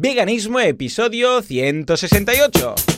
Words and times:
Veganismo, 0.00 0.60
episodio 0.60 1.42
168. 1.42 2.97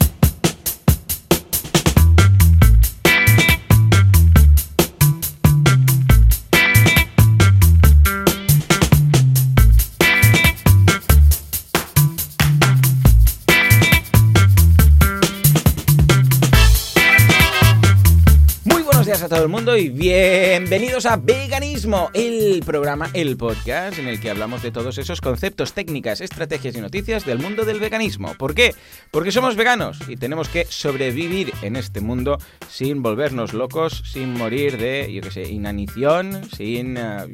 Todo 19.30 19.44
el 19.44 19.48
mundo 19.48 19.76
y 19.76 19.90
bienvenidos 19.90 21.06
a 21.06 21.16
Veganismo, 21.16 22.10
el 22.14 22.64
programa, 22.66 23.10
el 23.14 23.36
podcast 23.36 23.96
en 24.00 24.08
el 24.08 24.18
que 24.18 24.28
hablamos 24.28 24.60
de 24.60 24.72
todos 24.72 24.98
esos 24.98 25.20
conceptos, 25.20 25.72
técnicas, 25.72 26.20
estrategias 26.20 26.74
y 26.74 26.80
noticias 26.80 27.24
del 27.24 27.38
mundo 27.38 27.64
del 27.64 27.78
veganismo. 27.78 28.34
¿Por 28.36 28.56
qué? 28.56 28.74
Porque 29.12 29.30
somos 29.30 29.54
veganos 29.54 30.00
y 30.08 30.16
tenemos 30.16 30.48
que 30.48 30.64
sobrevivir 30.64 31.52
en 31.62 31.76
este 31.76 32.00
mundo 32.00 32.38
sin 32.68 33.04
volvernos 33.04 33.54
locos, 33.54 34.02
sin 34.04 34.34
morir 34.34 34.78
de, 34.78 35.12
yo 35.12 35.22
qué 35.22 35.30
sé, 35.30 35.42
inanición, 35.48 36.42
sin, 36.50 36.98
uh, 36.98 37.28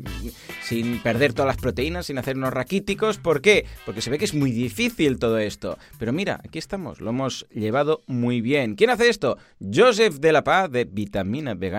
sin 0.62 1.02
perder 1.02 1.32
todas 1.32 1.46
las 1.46 1.56
proteínas, 1.56 2.04
sin 2.04 2.18
hacernos 2.18 2.52
raquíticos. 2.52 3.16
¿Por 3.16 3.40
qué? 3.40 3.65
Porque 3.87 4.02
se 4.02 4.10
ve 4.10 4.18
que 4.18 4.26
es 4.26 4.34
muy 4.34 4.51
difícil 4.51 5.18
todo 5.18 5.38
esto. 5.38 5.78
Pero 5.98 6.12
mira, 6.12 6.42
aquí 6.45 6.59
estamos, 6.59 7.01
lo 7.01 7.09
hemos 7.09 7.46
llevado 7.54 8.02
muy 8.06 8.42
bien. 8.42 8.74
¿Quién 8.74 8.90
hace 8.90 9.09
esto? 9.09 9.38
Joseph 9.74 10.16
de 10.16 10.32
la 10.32 10.45
Paz 10.45 10.70
de 10.70 10.84
Vitamina 10.84 11.54
B 11.54 11.70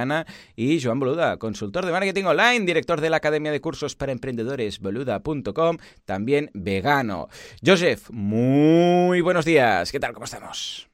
y 0.56 0.82
Joan 0.82 1.00
Boluda, 1.00 1.38
consultor 1.38 1.86
de 1.86 1.92
marketing 1.92 2.26
online, 2.26 2.66
director 2.66 3.02
de 3.02 3.10
la 3.10 3.18
Academia 3.18 3.52
de 3.52 3.62
Cursos 3.62 3.96
para 3.96 4.12
Emprendedores, 4.12 4.80
boluda.com, 4.80 5.78
también 6.06 6.50
vegano. 6.54 7.28
Joseph, 7.66 8.10
muy 8.10 9.22
buenos 9.22 9.46
días. 9.46 9.92
¿Qué 9.92 10.00
tal? 10.00 10.14
¿Cómo 10.14 10.26
estamos? 10.26 10.87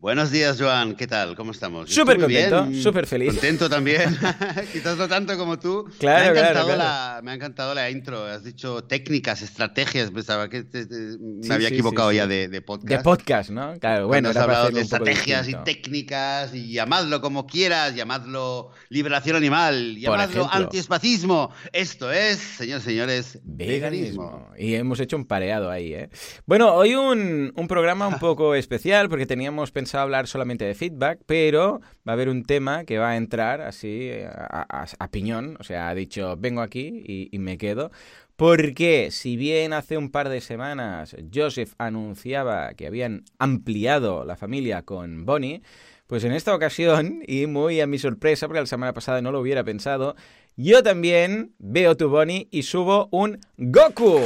Buenos 0.00 0.30
días, 0.30 0.56
Joan. 0.58 0.94
¿Qué 0.94 1.06
tal? 1.06 1.36
¿Cómo 1.36 1.50
estamos? 1.50 1.90
Súper 1.90 2.18
contento, 2.18 2.68
súper 2.72 3.06
feliz. 3.06 3.32
Contento 3.32 3.68
también. 3.68 4.16
Quizás 4.72 4.96
no 4.96 5.06
tanto 5.06 5.36
como 5.36 5.58
tú. 5.58 5.90
Claro, 5.98 6.32
me 6.32 6.38
ha, 6.38 6.42
encantado 6.42 6.76
La, 6.76 7.20
me 7.22 7.30
ha 7.30 7.34
encantado 7.34 7.74
la 7.74 7.90
intro. 7.90 8.24
Has 8.24 8.42
dicho 8.42 8.82
técnicas, 8.84 9.42
estrategias. 9.42 10.10
Pensaba 10.10 10.48
que 10.48 10.64
me 11.20 11.54
había 11.54 11.68
equivocado 11.68 12.12
ya 12.12 12.26
de, 12.26 12.62
podcast. 12.62 12.88
De 12.88 12.98
podcast, 13.00 13.50
¿no? 13.50 13.78
Claro, 13.78 14.06
bueno. 14.06 14.30
has 14.30 14.36
hablado 14.36 14.70
de 14.70 14.80
estrategias 14.80 15.50
y 15.50 15.54
técnicas 15.64 16.54
y 16.54 16.72
llamadlo 16.72 17.20
como 17.20 17.46
quieras, 17.46 17.94
llamadlo 17.94 18.70
liberación 18.88 19.36
animal, 19.36 19.98
llamadlo 19.98 20.48
antiespacismo. 20.50 21.50
Esto 21.74 22.10
es, 22.10 22.38
señores 22.38 22.84
señores, 22.84 23.38
veganismo. 23.42 24.48
Y 24.56 24.76
hemos 24.76 24.98
hecho 24.98 25.18
un 25.18 25.26
pareado 25.26 25.70
ahí, 25.70 25.92
¿eh? 25.92 26.08
Bueno, 26.46 26.72
hoy 26.72 26.94
un, 26.94 27.52
un 27.54 27.68
programa 27.68 28.08
un 28.08 28.18
poco 28.18 28.54
especial 28.54 29.10
porque 29.10 29.26
teníamos 29.26 29.70
pensado 29.70 29.89
a 29.98 30.02
hablar 30.02 30.26
solamente 30.26 30.64
de 30.64 30.74
feedback, 30.74 31.20
pero 31.26 31.80
va 32.06 32.12
a 32.12 32.14
haber 32.14 32.28
un 32.28 32.44
tema 32.44 32.84
que 32.84 32.98
va 32.98 33.10
a 33.10 33.16
entrar 33.16 33.60
así 33.60 34.10
a, 34.24 35.08
piñón, 35.10 35.56
o 35.60 35.64
sea, 35.64 35.88
ha 35.88 35.94
dicho, 35.94 36.36
vengo 36.38 36.60
aquí 36.60 37.02
y, 37.06 37.28
y 37.32 37.38
me 37.38 37.58
quedo, 37.58 37.90
porque 38.36 39.10
si 39.10 39.36
bien 39.36 39.72
hace 39.72 39.98
un 39.98 40.10
par 40.10 40.28
de 40.28 40.40
semanas 40.40 41.14
Joseph 41.32 41.74
anunciaba 41.78 42.72
que 42.74 42.86
habían 42.86 43.24
ampliado 43.38 44.24
la 44.24 44.36
familia 44.36 44.82
con 44.82 45.26
Bonnie, 45.26 45.62
pues 46.06 46.24
en 46.24 46.32
esta 46.32 46.54
ocasión, 46.54 47.22
y 47.28 47.46
muy 47.46 47.80
a 47.80 47.86
mi 47.86 47.98
sorpresa, 47.98 48.48
porque 48.48 48.60
la 48.60 48.66
semana 48.66 48.92
pasada 48.92 49.22
no 49.22 49.30
lo 49.30 49.40
hubiera 49.40 49.62
pensado, 49.62 50.16
yo 50.56 50.82
también 50.82 51.52
veo 51.58 51.96
tu 51.96 52.08
Bonnie 52.08 52.48
y 52.50 52.64
subo 52.64 53.08
un 53.12 53.38
Goku. 53.56 54.20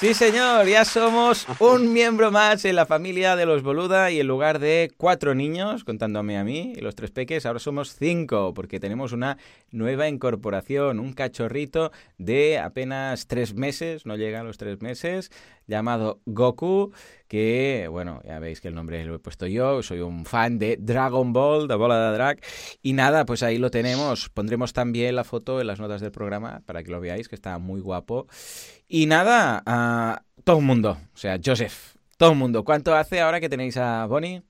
Sí, 0.00 0.14
señor, 0.14 0.68
ya 0.68 0.84
somos 0.84 1.44
un 1.58 1.92
miembro 1.92 2.30
más 2.30 2.64
en 2.64 2.76
la 2.76 2.86
familia 2.86 3.34
de 3.34 3.46
los 3.46 3.64
Boluda 3.64 4.12
y 4.12 4.20
en 4.20 4.28
lugar 4.28 4.60
de 4.60 4.92
cuatro 4.96 5.34
niños, 5.34 5.82
contándome 5.82 6.38
a 6.38 6.44
mí 6.44 6.72
y 6.76 6.80
los 6.80 6.94
tres 6.94 7.10
peques, 7.10 7.44
ahora 7.44 7.58
somos 7.58 7.96
cinco, 7.96 8.54
porque 8.54 8.78
tenemos 8.78 9.10
una 9.10 9.38
nueva 9.72 10.06
incorporación, 10.06 11.00
un 11.00 11.14
cachorrito 11.14 11.90
de 12.16 12.60
apenas 12.60 13.26
tres 13.26 13.54
meses, 13.54 14.06
no 14.06 14.14
llega 14.14 14.38
a 14.38 14.44
los 14.44 14.56
tres 14.56 14.80
meses, 14.80 15.32
llamado 15.68 16.20
Goku, 16.26 16.92
que, 17.28 17.86
bueno, 17.88 18.20
ya 18.26 18.40
veis 18.40 18.60
que 18.60 18.68
el 18.68 18.74
nombre 18.74 19.04
lo 19.04 19.14
he 19.14 19.18
puesto 19.20 19.46
yo, 19.46 19.82
soy 19.82 20.00
un 20.00 20.24
fan 20.24 20.58
de 20.58 20.78
Dragon 20.80 21.32
Ball, 21.32 21.68
de 21.68 21.76
bola 21.76 22.10
de 22.10 22.14
drag, 22.14 22.40
y 22.82 22.94
nada, 22.94 23.24
pues 23.24 23.44
ahí 23.44 23.58
lo 23.58 23.70
tenemos, 23.70 24.30
pondremos 24.30 24.72
también 24.72 25.14
la 25.14 25.24
foto 25.24 25.60
en 25.60 25.68
las 25.68 25.78
notas 25.78 26.00
del 26.00 26.10
programa 26.10 26.62
para 26.66 26.82
que 26.82 26.90
lo 26.90 27.00
veáis, 27.00 27.28
que 27.28 27.36
está 27.36 27.58
muy 27.58 27.80
guapo. 27.80 28.26
Y 28.88 29.06
nada, 29.06 29.62
a 29.66 30.22
todo 30.42 30.58
el 30.58 30.64
mundo, 30.64 30.98
o 31.14 31.16
sea, 31.16 31.38
Joseph, 31.44 31.94
todo 32.16 32.32
el 32.32 32.38
mundo, 32.38 32.64
¿cuánto 32.64 32.96
hace 32.96 33.20
ahora 33.20 33.38
que 33.38 33.48
tenéis 33.48 33.76
a 33.76 34.06
Bonnie? 34.06 34.42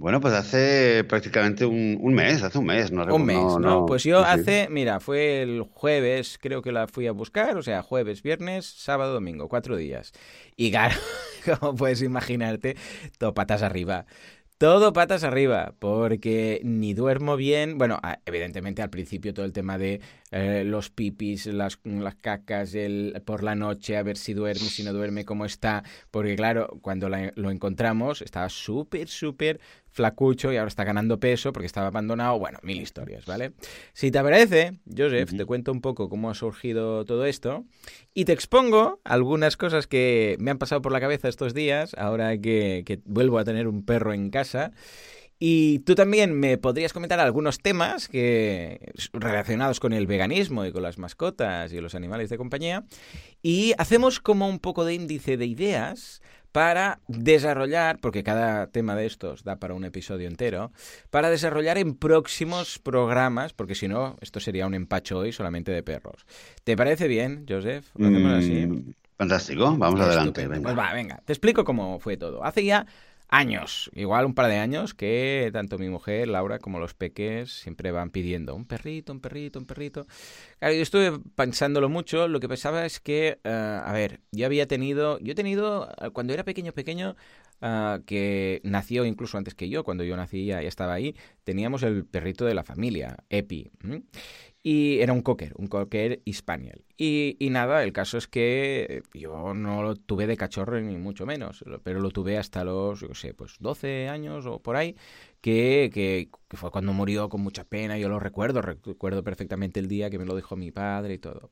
Bueno, 0.00 0.18
pues 0.18 0.32
hace 0.32 1.04
prácticamente 1.04 1.66
un, 1.66 2.14
mes, 2.14 2.42
hace 2.42 2.56
un 2.56 2.64
mes, 2.64 2.90
no 2.90 3.04
Un 3.14 3.26
mes, 3.26 3.58
¿no? 3.60 3.84
Pues 3.84 4.02
yo 4.02 4.20
hace, 4.20 4.66
mira, 4.70 4.98
fue 4.98 5.42
el 5.42 5.60
jueves, 5.60 6.38
creo 6.40 6.62
que 6.62 6.72
la 6.72 6.88
fui 6.88 7.06
a 7.06 7.12
buscar, 7.12 7.58
o 7.58 7.62
sea, 7.62 7.82
jueves, 7.82 8.22
viernes, 8.22 8.64
sábado, 8.64 9.12
domingo, 9.12 9.50
cuatro 9.50 9.76
días. 9.76 10.12
Y 10.56 10.70
claro, 10.70 10.94
como 11.60 11.74
puedes 11.74 12.00
imaginarte, 12.00 12.78
todo 13.18 13.34
patas 13.34 13.60
arriba. 13.60 14.06
Todo 14.56 14.94
patas 14.94 15.22
arriba, 15.22 15.74
porque 15.78 16.62
ni 16.64 16.94
duermo 16.94 17.36
bien. 17.36 17.76
Bueno, 17.76 18.00
evidentemente 18.24 18.80
al 18.80 18.88
principio 18.88 19.34
todo 19.34 19.44
el 19.44 19.52
tema 19.52 19.76
de 19.76 20.00
eh, 20.30 20.62
los 20.64 20.90
pipis, 20.90 21.46
las, 21.46 21.78
las 21.84 22.14
cacas, 22.14 22.74
el, 22.74 23.20
por 23.24 23.42
la 23.42 23.54
noche, 23.54 23.96
a 23.96 24.02
ver 24.02 24.16
si 24.16 24.32
duerme, 24.32 24.60
si 24.62 24.82
no 24.84 24.92
duerme, 24.92 25.24
cómo 25.24 25.44
está. 25.44 25.82
Porque 26.10 26.36
claro, 26.36 26.78
cuando 26.80 27.08
lo 27.08 27.50
encontramos 27.50 28.22
estaba 28.22 28.48
súper, 28.48 29.08
súper 29.08 29.60
flacucho 29.90 30.52
y 30.52 30.56
ahora 30.56 30.68
está 30.68 30.84
ganando 30.84 31.18
peso 31.18 31.52
porque 31.52 31.66
estaba 31.66 31.88
abandonado. 31.88 32.38
Bueno, 32.38 32.58
mil 32.62 32.80
historias, 32.80 33.26
¿vale? 33.26 33.52
Si 33.92 34.10
te 34.10 34.22
parece, 34.22 34.78
Joseph, 34.96 35.36
te 35.36 35.44
cuento 35.44 35.72
un 35.72 35.80
poco 35.80 36.08
cómo 36.08 36.30
ha 36.30 36.34
surgido 36.34 37.04
todo 37.04 37.26
esto 37.26 37.64
y 38.14 38.24
te 38.24 38.32
expongo 38.32 39.00
algunas 39.04 39.56
cosas 39.56 39.86
que 39.86 40.36
me 40.38 40.50
han 40.50 40.58
pasado 40.58 40.80
por 40.82 40.92
la 40.92 41.00
cabeza 41.00 41.28
estos 41.28 41.54
días, 41.54 41.94
ahora 41.94 42.38
que, 42.38 42.84
que 42.86 43.00
vuelvo 43.04 43.38
a 43.38 43.44
tener 43.44 43.66
un 43.66 43.84
perro 43.84 44.12
en 44.12 44.30
casa. 44.30 44.72
Y 45.42 45.78
tú 45.80 45.94
también 45.94 46.38
me 46.38 46.58
podrías 46.58 46.92
comentar 46.92 47.18
algunos 47.18 47.60
temas 47.60 48.08
que 48.08 48.92
relacionados 49.14 49.80
con 49.80 49.94
el 49.94 50.06
veganismo 50.06 50.66
y 50.66 50.72
con 50.72 50.82
las 50.82 50.98
mascotas 50.98 51.72
y 51.72 51.80
los 51.80 51.94
animales 51.94 52.28
de 52.28 52.36
compañía. 52.36 52.84
Y 53.40 53.72
hacemos 53.78 54.20
como 54.20 54.46
un 54.46 54.58
poco 54.58 54.84
de 54.84 54.92
índice 54.92 55.38
de 55.38 55.46
ideas 55.46 56.20
para 56.52 57.00
desarrollar, 57.08 58.00
porque 58.00 58.22
cada 58.22 58.66
tema 58.66 58.94
de 58.94 59.06
estos 59.06 59.42
da 59.42 59.56
para 59.56 59.72
un 59.72 59.84
episodio 59.84 60.28
entero, 60.28 60.72
para 61.08 61.30
desarrollar 61.30 61.78
en 61.78 61.94
próximos 61.94 62.78
programas, 62.78 63.54
porque 63.54 63.74
si 63.74 63.88
no, 63.88 64.16
esto 64.20 64.40
sería 64.40 64.66
un 64.66 64.74
empacho 64.74 65.18
hoy 65.18 65.32
solamente 65.32 65.72
de 65.72 65.82
perros. 65.82 66.26
¿Te 66.64 66.76
parece 66.76 67.08
bien, 67.08 67.46
Joseph? 67.48 67.86
¿Lo 67.94 68.08
hacemos 68.08 68.32
así? 68.32 68.66
Mm, 68.66 68.92
fantástico, 69.16 69.74
vamos 69.74 70.00
adelante. 70.00 70.46
Venga. 70.46 70.62
Pues 70.62 70.78
va, 70.78 70.92
venga, 70.92 71.22
te 71.24 71.32
explico 71.32 71.64
cómo 71.64 71.98
fue 71.98 72.18
todo. 72.18 72.44
Hace 72.44 72.62
ya 72.64 72.86
años, 73.30 73.90
igual 73.94 74.26
un 74.26 74.34
par 74.34 74.48
de 74.48 74.58
años, 74.58 74.92
que 74.92 75.50
tanto 75.52 75.78
mi 75.78 75.88
mujer, 75.88 76.28
Laura, 76.28 76.58
como 76.58 76.78
los 76.78 76.94
peques 76.94 77.52
siempre 77.52 77.92
van 77.92 78.10
pidiendo 78.10 78.54
un 78.54 78.66
perrito, 78.66 79.12
un 79.12 79.20
perrito, 79.20 79.58
un 79.58 79.66
perrito. 79.66 80.06
Claro, 80.58 80.74
yo 80.74 80.82
estuve 80.82 81.18
pensándolo 81.36 81.88
mucho, 81.88 82.28
lo 82.28 82.40
que 82.40 82.48
pensaba 82.48 82.84
es 82.84 83.00
que, 83.00 83.38
eh, 83.44 83.80
a 83.84 83.92
ver, 83.92 84.20
yo 84.32 84.46
había 84.46 84.66
tenido, 84.66 85.18
yo 85.20 85.32
he 85.32 85.36
tenido, 85.36 85.88
eh, 86.00 86.10
cuando 86.10 86.34
era 86.34 86.44
pequeño, 86.44 86.72
pequeño, 86.72 87.16
uh, 87.62 88.02
que 88.04 88.60
nació 88.64 89.04
incluso 89.04 89.38
antes 89.38 89.54
que 89.54 89.68
yo, 89.68 89.84
cuando 89.84 90.04
yo 90.04 90.16
nací 90.16 90.46
ya, 90.46 90.60
estaba 90.62 90.94
ahí, 90.94 91.14
teníamos 91.44 91.82
el 91.82 92.04
perrito 92.04 92.44
de 92.44 92.54
la 92.54 92.64
familia, 92.64 93.18
Epi. 93.28 93.70
Y 94.62 95.00
era 95.00 95.14
un 95.14 95.22
cocker, 95.22 95.54
un 95.56 95.68
cocker 95.68 96.20
hispaniel. 96.26 96.84
Y, 96.98 97.36
y, 97.38 97.48
nada, 97.48 97.82
el 97.82 97.94
caso 97.94 98.18
es 98.18 98.28
que 98.28 99.02
yo 99.14 99.54
no 99.54 99.82
lo 99.82 99.96
tuve 99.96 100.26
de 100.26 100.36
cachorro 100.36 100.78
ni 100.78 100.98
mucho 100.98 101.24
menos, 101.24 101.64
pero 101.82 102.00
lo 102.00 102.10
tuve 102.10 102.36
hasta 102.36 102.62
los, 102.62 103.00
yo 103.00 103.14
sé, 103.14 103.32
pues 103.32 103.56
12 103.58 104.10
años 104.10 104.44
o 104.44 104.58
por 104.58 104.76
ahí, 104.76 104.96
que, 105.40 105.90
que, 105.94 106.28
que, 106.48 106.56
fue 106.58 106.70
cuando 106.70 106.92
murió 106.92 107.30
con 107.30 107.40
mucha 107.40 107.64
pena, 107.64 107.96
yo 107.96 108.10
lo 108.10 108.20
recuerdo, 108.20 108.60
recuerdo 108.60 109.24
perfectamente 109.24 109.80
el 109.80 109.88
día 109.88 110.10
que 110.10 110.18
me 110.18 110.26
lo 110.26 110.36
dijo 110.36 110.56
mi 110.56 110.70
padre 110.70 111.14
y 111.14 111.18
todo. 111.18 111.48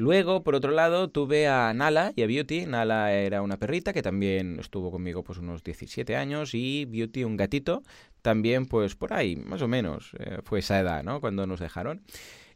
Luego, 0.00 0.42
por 0.42 0.54
otro 0.54 0.70
lado, 0.70 1.10
tuve 1.10 1.46
a 1.46 1.74
Nala 1.74 2.14
y 2.16 2.22
a 2.22 2.26
Beauty. 2.26 2.64
Nala 2.64 3.12
era 3.12 3.42
una 3.42 3.58
perrita 3.58 3.92
que 3.92 4.00
también 4.00 4.58
estuvo 4.58 4.90
conmigo 4.90 5.22
pues 5.22 5.38
unos 5.38 5.62
17 5.62 6.16
años 6.16 6.54
y 6.54 6.86
Beauty 6.86 7.22
un 7.24 7.36
gatito, 7.36 7.82
también 8.22 8.64
pues 8.64 8.96
por 8.96 9.12
ahí, 9.12 9.36
más 9.36 9.60
o 9.60 9.68
menos, 9.68 10.12
eh, 10.18 10.38
fue 10.42 10.60
esa 10.60 10.80
edad, 10.80 11.04
¿no? 11.04 11.20
Cuando 11.20 11.46
nos 11.46 11.60
dejaron. 11.60 12.02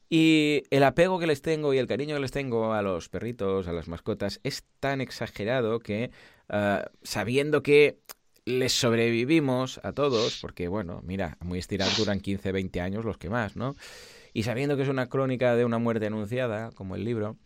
Y 0.09 0.63
el 0.71 0.85
apego 0.85 1.19
que 1.19 1.27
les 1.27 1.43
tengo 1.43 1.73
y 1.75 1.79
el 1.79 1.87
cariño 1.87 2.15
que 2.15 2.21
les 2.21 2.31
tengo 2.31 2.73
a 2.73 2.83
los 2.83 3.09
perritos, 3.09 3.69
a 3.69 3.73
las 3.73 3.89
mascotas, 3.89 4.41
es 4.45 4.65
tan 4.81 5.01
exagerado 5.01 5.81
que 5.81 6.11
uh, 6.51 6.87
sabiendo 7.03 7.63
que 7.63 7.99
les 8.45 8.73
sobrevivimos 8.73 9.81
a 9.83 9.93
todos, 9.93 10.39
porque 10.41 10.69
bueno, 10.69 11.01
mira, 11.05 11.39
muy 11.41 11.59
estirados 11.59 11.97
duran 11.97 12.21
15, 12.21 12.53
20 12.53 12.81
años 12.81 13.05
los 13.05 13.17
que 13.17 13.31
más, 13.31 13.57
¿no? 13.57 13.75
Y 14.35 14.43
sabiendo 14.43 14.77
que 14.77 14.83
es 14.83 14.89
una 14.89 15.07
crónica 15.07 15.55
de 15.55 15.65
una 15.65 15.79
muerte 15.79 16.07
anunciada, 16.07 16.71
como 16.73 16.97
el 16.97 17.05
libro, 17.05 17.37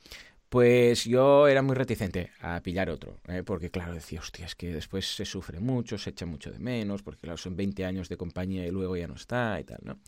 Pues 0.49 1.05
yo 1.05 1.47
era 1.47 1.61
muy 1.61 1.77
reticente 1.77 2.31
a 2.41 2.63
pillar 2.63 2.89
otro, 2.89 3.19
¿eh? 3.29 3.43
porque 3.45 3.71
claro, 3.71 3.93
decía, 3.93 4.21
hostia, 4.21 4.47
es 4.47 4.55
que 4.55 4.73
después 4.73 5.15
se 5.15 5.27
sufre 5.27 5.61
mucho, 5.61 5.99
se 5.99 6.09
echa 6.11 6.25
mucho 6.25 6.51
de 6.51 6.59
menos, 6.59 7.03
porque 7.03 7.21
claro, 7.21 7.37
son 7.37 7.55
20 7.55 7.85
años 7.85 8.09
de 8.09 8.17
compañía 8.17 8.67
y 8.67 8.71
luego 8.71 8.97
ya 8.97 9.07
no 9.07 9.15
está 9.15 9.61
y 9.61 9.65
tal, 9.65 9.81
¿no? 9.83 9.99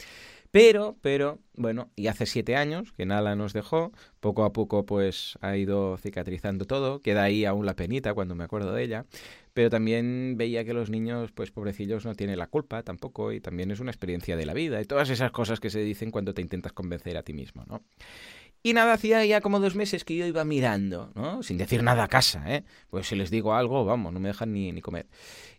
Pero, 0.50 0.96
pero, 1.02 1.38
bueno, 1.54 1.90
y 1.94 2.08
hace 2.08 2.26
siete 2.26 2.56
años 2.56 2.92
que 2.92 3.06
Nala 3.06 3.36
nos 3.36 3.52
dejó, 3.52 3.92
poco 4.18 4.44
a 4.44 4.52
poco 4.52 4.84
pues 4.84 5.38
ha 5.42 5.56
ido 5.56 5.96
cicatrizando 5.98 6.64
todo, 6.64 7.00
queda 7.00 7.22
ahí 7.22 7.44
aún 7.44 7.66
la 7.66 7.76
penita 7.76 8.14
cuando 8.14 8.34
me 8.34 8.42
acuerdo 8.42 8.72
de 8.72 8.82
ella, 8.82 9.06
pero 9.52 9.70
también 9.70 10.36
veía 10.36 10.64
que 10.64 10.72
los 10.72 10.90
niños, 10.90 11.30
pues 11.32 11.50
pobrecillos, 11.50 12.04
no 12.04 12.14
tienen 12.14 12.38
la 12.38 12.48
culpa 12.48 12.82
tampoco 12.82 13.32
y 13.32 13.40
también 13.40 13.70
es 13.70 13.78
una 13.78 13.90
experiencia 13.90 14.36
de 14.36 14.46
la 14.46 14.54
vida 14.54 14.80
y 14.80 14.86
todas 14.86 15.10
esas 15.10 15.30
cosas 15.30 15.60
que 15.60 15.70
se 15.70 15.80
dicen 15.80 16.10
cuando 16.10 16.34
te 16.34 16.42
intentas 16.42 16.72
convencer 16.72 17.16
a 17.16 17.22
ti 17.22 17.32
mismo, 17.32 17.64
¿no? 17.66 17.82
Y 18.62 18.74
nada, 18.74 18.92
hacía 18.92 19.24
ya 19.24 19.40
como 19.40 19.58
dos 19.58 19.74
meses 19.74 20.04
que 20.04 20.16
yo 20.16 20.26
iba 20.26 20.44
mirando, 20.44 21.10
¿no? 21.14 21.42
Sin 21.42 21.56
decir 21.56 21.82
nada 21.82 22.04
a 22.04 22.08
casa, 22.08 22.44
¿eh? 22.46 22.64
Pues 22.90 23.08
si 23.08 23.16
les 23.16 23.30
digo 23.30 23.54
algo, 23.54 23.86
vamos, 23.86 24.12
no 24.12 24.20
me 24.20 24.28
dejan 24.28 24.52
ni, 24.52 24.70
ni 24.70 24.82
comer. 24.82 25.06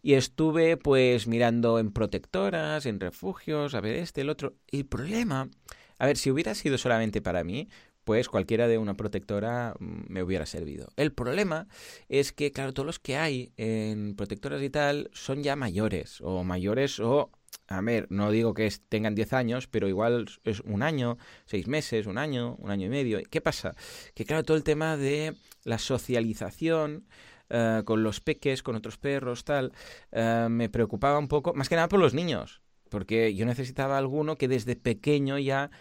Y 0.03 0.13
estuve 0.13 0.77
pues 0.77 1.25
mirando 1.25 1.79
en 1.79 1.91
protectoras, 1.91 2.85
en 2.85 2.99
refugios, 2.99 3.73
a 3.73 3.81
ver 3.81 3.95
este, 3.95 4.21
el 4.21 4.29
otro. 4.29 4.53
El 4.67 4.85
problema, 4.85 5.49
a 5.97 6.05
ver, 6.05 6.15
si 6.17 6.29
hubiera 6.29 6.53
sido 6.53 6.77
solamente 6.77 7.21
para 7.23 7.43
mí, 7.43 7.69
pues 8.03 8.29
cualquiera 8.29 8.67
de 8.67 8.77
una 8.77 8.95
protectora 8.95 9.75
mm, 9.79 10.03
me 10.07 10.23
hubiera 10.23 10.45
servido. 10.45 10.89
El 10.95 11.11
problema 11.11 11.67
es 12.09 12.31
que, 12.31 12.51
claro, 12.51 12.73
todos 12.73 12.85
los 12.85 12.99
que 12.99 13.17
hay 13.17 13.51
en 13.57 14.15
protectoras 14.15 14.61
y 14.61 14.69
tal 14.69 15.09
son 15.13 15.43
ya 15.43 15.55
mayores, 15.55 16.21
o 16.21 16.43
mayores 16.43 16.99
o 16.99 17.31
a 17.67 17.81
ver, 17.81 18.07
no 18.09 18.31
digo 18.31 18.53
que 18.53 18.71
tengan 18.89 19.15
10 19.15 19.33
años, 19.33 19.67
pero 19.67 19.87
igual 19.87 20.27
es 20.43 20.59
un 20.61 20.83
año, 20.83 21.17
seis 21.45 21.67
meses, 21.67 22.05
un 22.05 22.17
año, 22.17 22.55
un 22.59 22.69
año 22.69 22.87
y 22.87 22.89
medio. 22.89 23.21
¿Qué 23.29 23.41
pasa? 23.41 23.75
Que 24.13 24.25
claro, 24.25 24.43
todo 24.43 24.57
el 24.57 24.63
tema 24.63 24.97
de 24.97 25.35
la 25.63 25.77
socialización 25.77 27.05
eh, 27.49 27.83
con 27.85 28.03
los 28.03 28.19
peques, 28.19 28.63
con 28.63 28.75
otros 28.75 28.97
perros, 28.97 29.43
tal, 29.43 29.73
eh, 30.11 30.47
me 30.49 30.69
preocupaba 30.69 31.17
un 31.17 31.27
poco, 31.27 31.53
más 31.53 31.69
que 31.69 31.75
nada 31.75 31.87
por 31.87 31.99
los 31.99 32.13
niños, 32.13 32.61
porque 32.89 33.33
yo 33.35 33.45
necesitaba 33.45 33.97
alguno 33.97 34.37
que 34.37 34.47
desde 34.47 34.75
pequeño 34.75 35.37
ya 35.37 35.71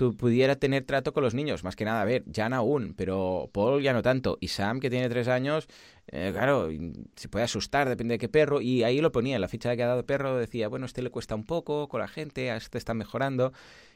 tú 0.00 0.16
pudiera 0.16 0.56
tener 0.56 0.84
trato 0.84 1.12
con 1.12 1.22
los 1.22 1.34
niños. 1.34 1.62
Más 1.62 1.76
que 1.76 1.84
nada, 1.84 2.00
a 2.00 2.06
ver, 2.06 2.24
Jan 2.34 2.54
aún, 2.54 2.94
pero 2.96 3.50
Paul 3.52 3.82
ya 3.82 3.92
no 3.92 4.00
tanto. 4.00 4.38
Y 4.40 4.48
Sam, 4.48 4.80
que 4.80 4.88
tiene 4.88 5.10
tres 5.10 5.28
años, 5.28 5.68
eh, 6.06 6.30
claro, 6.32 6.70
se 7.16 7.28
puede 7.28 7.44
asustar, 7.44 7.86
depende 7.86 8.14
de 8.14 8.18
qué 8.18 8.30
perro. 8.30 8.62
Y 8.62 8.82
ahí 8.82 9.02
lo 9.02 9.12
ponía, 9.12 9.34
en 9.34 9.42
la 9.42 9.48
ficha 9.48 9.76
que 9.76 9.82
ha 9.82 9.86
dado 9.86 10.06
perro 10.06 10.38
decía, 10.38 10.68
bueno, 10.68 10.86
este 10.86 11.02
le 11.02 11.10
cuesta 11.10 11.34
un 11.34 11.44
poco 11.44 11.86
con 11.88 12.00
la 12.00 12.08
gente, 12.08 12.48
este 12.56 12.78
está 12.78 12.94
mejorando. 12.94 13.52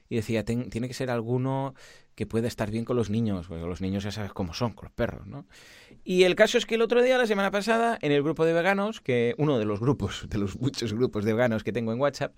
Y 0.08 0.16
decía, 0.16 0.44
tiene 0.44 0.88
que 0.88 0.94
ser 0.94 1.10
alguno 1.10 1.74
que 2.14 2.26
pueda 2.26 2.46
estar 2.46 2.70
bien 2.70 2.84
con 2.84 2.96
los 2.96 3.10
niños, 3.10 3.46
porque 3.48 3.64
los 3.64 3.80
niños 3.80 4.04
ya 4.04 4.10
sabes 4.10 4.32
cómo 4.32 4.54
son, 4.54 4.72
con 4.72 4.86
los 4.86 4.92
perros, 4.92 5.26
¿no? 5.26 5.46
Y 6.04 6.24
el 6.24 6.34
caso 6.36 6.58
es 6.58 6.66
que 6.66 6.74
el 6.74 6.82
otro 6.82 7.02
día, 7.02 7.16
la 7.16 7.26
semana 7.26 7.50
pasada, 7.50 7.98
en 8.02 8.12
el 8.12 8.22
grupo 8.22 8.44
de 8.44 8.52
veganos, 8.52 9.00
que 9.00 9.34
uno 9.38 9.58
de 9.58 9.64
los 9.64 9.80
grupos, 9.80 10.26
de 10.28 10.38
los 10.38 10.60
muchos 10.60 10.92
grupos 10.92 11.24
de 11.24 11.32
veganos 11.32 11.64
que 11.64 11.72
tengo 11.72 11.92
en 11.92 12.00
WhatsApp, 12.00 12.36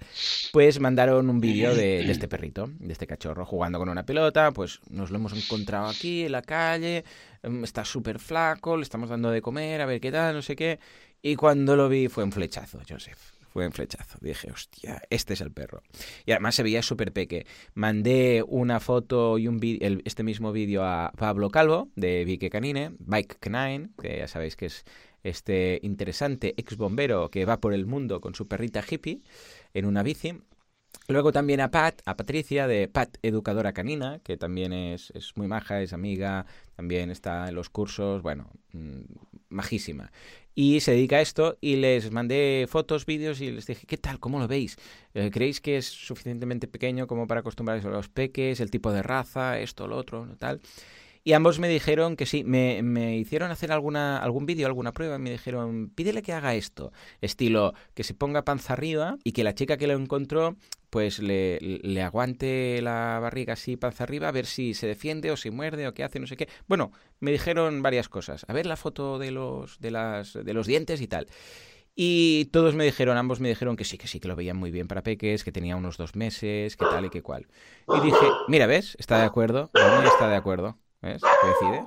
pues 0.52 0.80
mandaron 0.80 1.28
un 1.28 1.40
vídeo 1.40 1.74
de, 1.74 2.08
este 2.10 2.28
perrito, 2.28 2.70
de 2.78 2.92
este 2.92 3.06
cachorro, 3.06 3.44
jugando 3.44 3.78
con 3.78 3.88
una 3.88 4.06
pelota, 4.06 4.52
pues 4.52 4.80
nos 4.88 5.10
lo 5.10 5.16
hemos 5.16 5.32
encontrado 5.32 5.88
aquí 5.88 6.22
en 6.22 6.32
la 6.32 6.42
calle, 6.42 7.04
em, 7.42 7.64
está 7.64 7.84
súper 7.84 8.18
flaco, 8.18 8.76
le 8.76 8.84
estamos 8.84 9.10
dando 9.10 9.30
de 9.30 9.42
comer, 9.42 9.80
a 9.80 9.86
ver 9.86 10.00
qué 10.00 10.12
tal, 10.12 10.34
no 10.36 10.42
sé 10.42 10.54
qué, 10.54 10.78
y 11.20 11.34
cuando 11.34 11.74
lo 11.74 11.88
vi 11.88 12.08
fue 12.08 12.24
un 12.24 12.32
flechazo, 12.32 12.80
Joseph 12.88 13.35
fue 13.56 13.64
en 13.64 13.72
flechazo. 13.72 14.18
Dije, 14.20 14.52
hostia, 14.52 15.00
este 15.08 15.32
es 15.32 15.40
el 15.40 15.50
perro. 15.50 15.82
Y 16.26 16.32
además 16.32 16.56
se 16.56 16.62
veía 16.62 16.82
súper 16.82 17.10
peque. 17.10 17.46
Mandé 17.72 18.44
una 18.46 18.80
foto 18.80 19.38
y 19.38 19.48
un 19.48 19.58
este 20.04 20.22
mismo 20.22 20.52
vídeo 20.52 20.84
a 20.84 21.10
Pablo 21.16 21.48
Calvo, 21.48 21.88
de 21.96 22.26
Bike 22.26 22.50
Canine, 22.50 22.92
Bike 22.98 23.38
Canine, 23.40 23.88
que 23.98 24.18
ya 24.18 24.28
sabéis 24.28 24.56
que 24.56 24.66
es 24.66 24.84
este 25.22 25.80
interesante 25.82 26.52
ex 26.58 26.76
bombero 26.76 27.30
que 27.30 27.46
va 27.46 27.58
por 27.58 27.72
el 27.72 27.86
mundo 27.86 28.20
con 28.20 28.34
su 28.34 28.46
perrita 28.46 28.84
hippie 28.86 29.22
en 29.72 29.86
una 29.86 30.02
bici. 30.02 30.38
Luego 31.08 31.32
también 31.32 31.62
a 31.62 31.70
Pat, 31.70 32.02
a 32.04 32.14
Patricia 32.14 32.66
de 32.66 32.88
Pat 32.88 33.16
Educadora 33.22 33.72
Canina, 33.72 34.18
que 34.18 34.36
también 34.36 34.74
es, 34.74 35.12
es 35.12 35.34
muy 35.34 35.46
maja, 35.46 35.80
es 35.80 35.94
amiga, 35.94 36.44
también 36.74 37.10
está 37.10 37.48
en 37.48 37.54
los 37.54 37.70
cursos, 37.70 38.20
bueno, 38.20 38.50
mm, 38.72 39.00
majísima 39.48 40.10
y 40.58 40.80
se 40.80 40.92
dedica 40.92 41.16
a 41.16 41.20
esto 41.20 41.58
y 41.60 41.76
les 41.76 42.10
mandé 42.10 42.66
fotos, 42.66 43.04
vídeos 43.04 43.42
y 43.42 43.52
les 43.52 43.66
dije, 43.66 43.86
¿qué 43.86 43.98
tal? 43.98 44.18
¿Cómo 44.18 44.38
lo 44.38 44.48
veis? 44.48 44.78
Eh, 45.12 45.30
¿Creéis 45.30 45.60
que 45.60 45.76
es 45.76 45.84
suficientemente 45.86 46.66
pequeño 46.66 47.06
como 47.06 47.26
para 47.26 47.40
acostumbrarse 47.40 47.86
a 47.86 47.90
los 47.90 48.08
peques, 48.08 48.58
el 48.60 48.70
tipo 48.70 48.90
de 48.90 49.02
raza, 49.02 49.60
esto, 49.60 49.86
lo 49.86 49.98
otro, 49.98 50.26
tal? 50.38 50.62
Y 51.26 51.32
ambos 51.32 51.58
me 51.58 51.68
dijeron 51.68 52.14
que 52.14 52.24
sí, 52.24 52.44
me, 52.44 52.84
me 52.84 53.16
hicieron 53.16 53.50
hacer 53.50 53.72
alguna, 53.72 54.18
algún 54.18 54.46
vídeo, 54.46 54.68
alguna 54.68 54.92
prueba, 54.92 55.18
me 55.18 55.32
dijeron, 55.32 55.90
pídele 55.92 56.22
que 56.22 56.32
haga 56.32 56.54
esto, 56.54 56.92
estilo, 57.20 57.74
que 57.94 58.04
se 58.04 58.14
ponga 58.14 58.44
panza 58.44 58.74
arriba 58.74 59.16
y 59.24 59.32
que 59.32 59.42
la 59.42 59.52
chica 59.52 59.76
que 59.76 59.88
lo 59.88 59.94
encontró 59.94 60.54
pues 60.88 61.18
le, 61.18 61.58
le, 61.60 62.00
aguante 62.00 62.80
la 62.80 63.18
barriga 63.20 63.54
así 63.54 63.76
panza 63.76 64.04
arriba 64.04 64.28
a 64.28 64.30
ver 64.30 64.46
si 64.46 64.72
se 64.72 64.86
defiende 64.86 65.32
o 65.32 65.36
si 65.36 65.50
muerde 65.50 65.88
o 65.88 65.94
qué 65.94 66.04
hace, 66.04 66.20
no 66.20 66.28
sé 66.28 66.36
qué. 66.36 66.48
Bueno, 66.68 66.92
me 67.18 67.32
dijeron 67.32 67.82
varias 67.82 68.08
cosas. 68.08 68.46
A 68.46 68.52
ver 68.52 68.66
la 68.66 68.76
foto 68.76 69.18
de 69.18 69.32
los, 69.32 69.80
de 69.80 69.90
las, 69.90 70.32
de 70.32 70.54
los 70.54 70.68
dientes 70.68 71.00
y 71.00 71.08
tal. 71.08 71.26
Y 71.96 72.44
todos 72.52 72.76
me 72.76 72.84
dijeron, 72.84 73.16
ambos 73.16 73.40
me 73.40 73.48
dijeron 73.48 73.74
que 73.74 73.82
sí, 73.84 73.98
que 73.98 74.06
sí, 74.06 74.20
que 74.20 74.28
lo 74.28 74.36
veían 74.36 74.58
muy 74.58 74.70
bien 74.70 74.86
para 74.86 75.02
peques, 75.02 75.42
que 75.42 75.50
tenía 75.50 75.74
unos 75.74 75.96
dos 75.96 76.14
meses, 76.14 76.76
que 76.76 76.84
tal 76.84 77.06
y 77.06 77.10
que 77.10 77.22
cual. 77.22 77.48
Y 77.88 78.00
dije, 78.00 78.26
mira, 78.46 78.68
¿ves? 78.68 78.96
Está 79.00 79.18
de 79.18 79.24
acuerdo, 79.24 79.72
está 79.74 80.28
de 80.28 80.36
acuerdo. 80.36 80.78
¿Ves? 81.02 81.20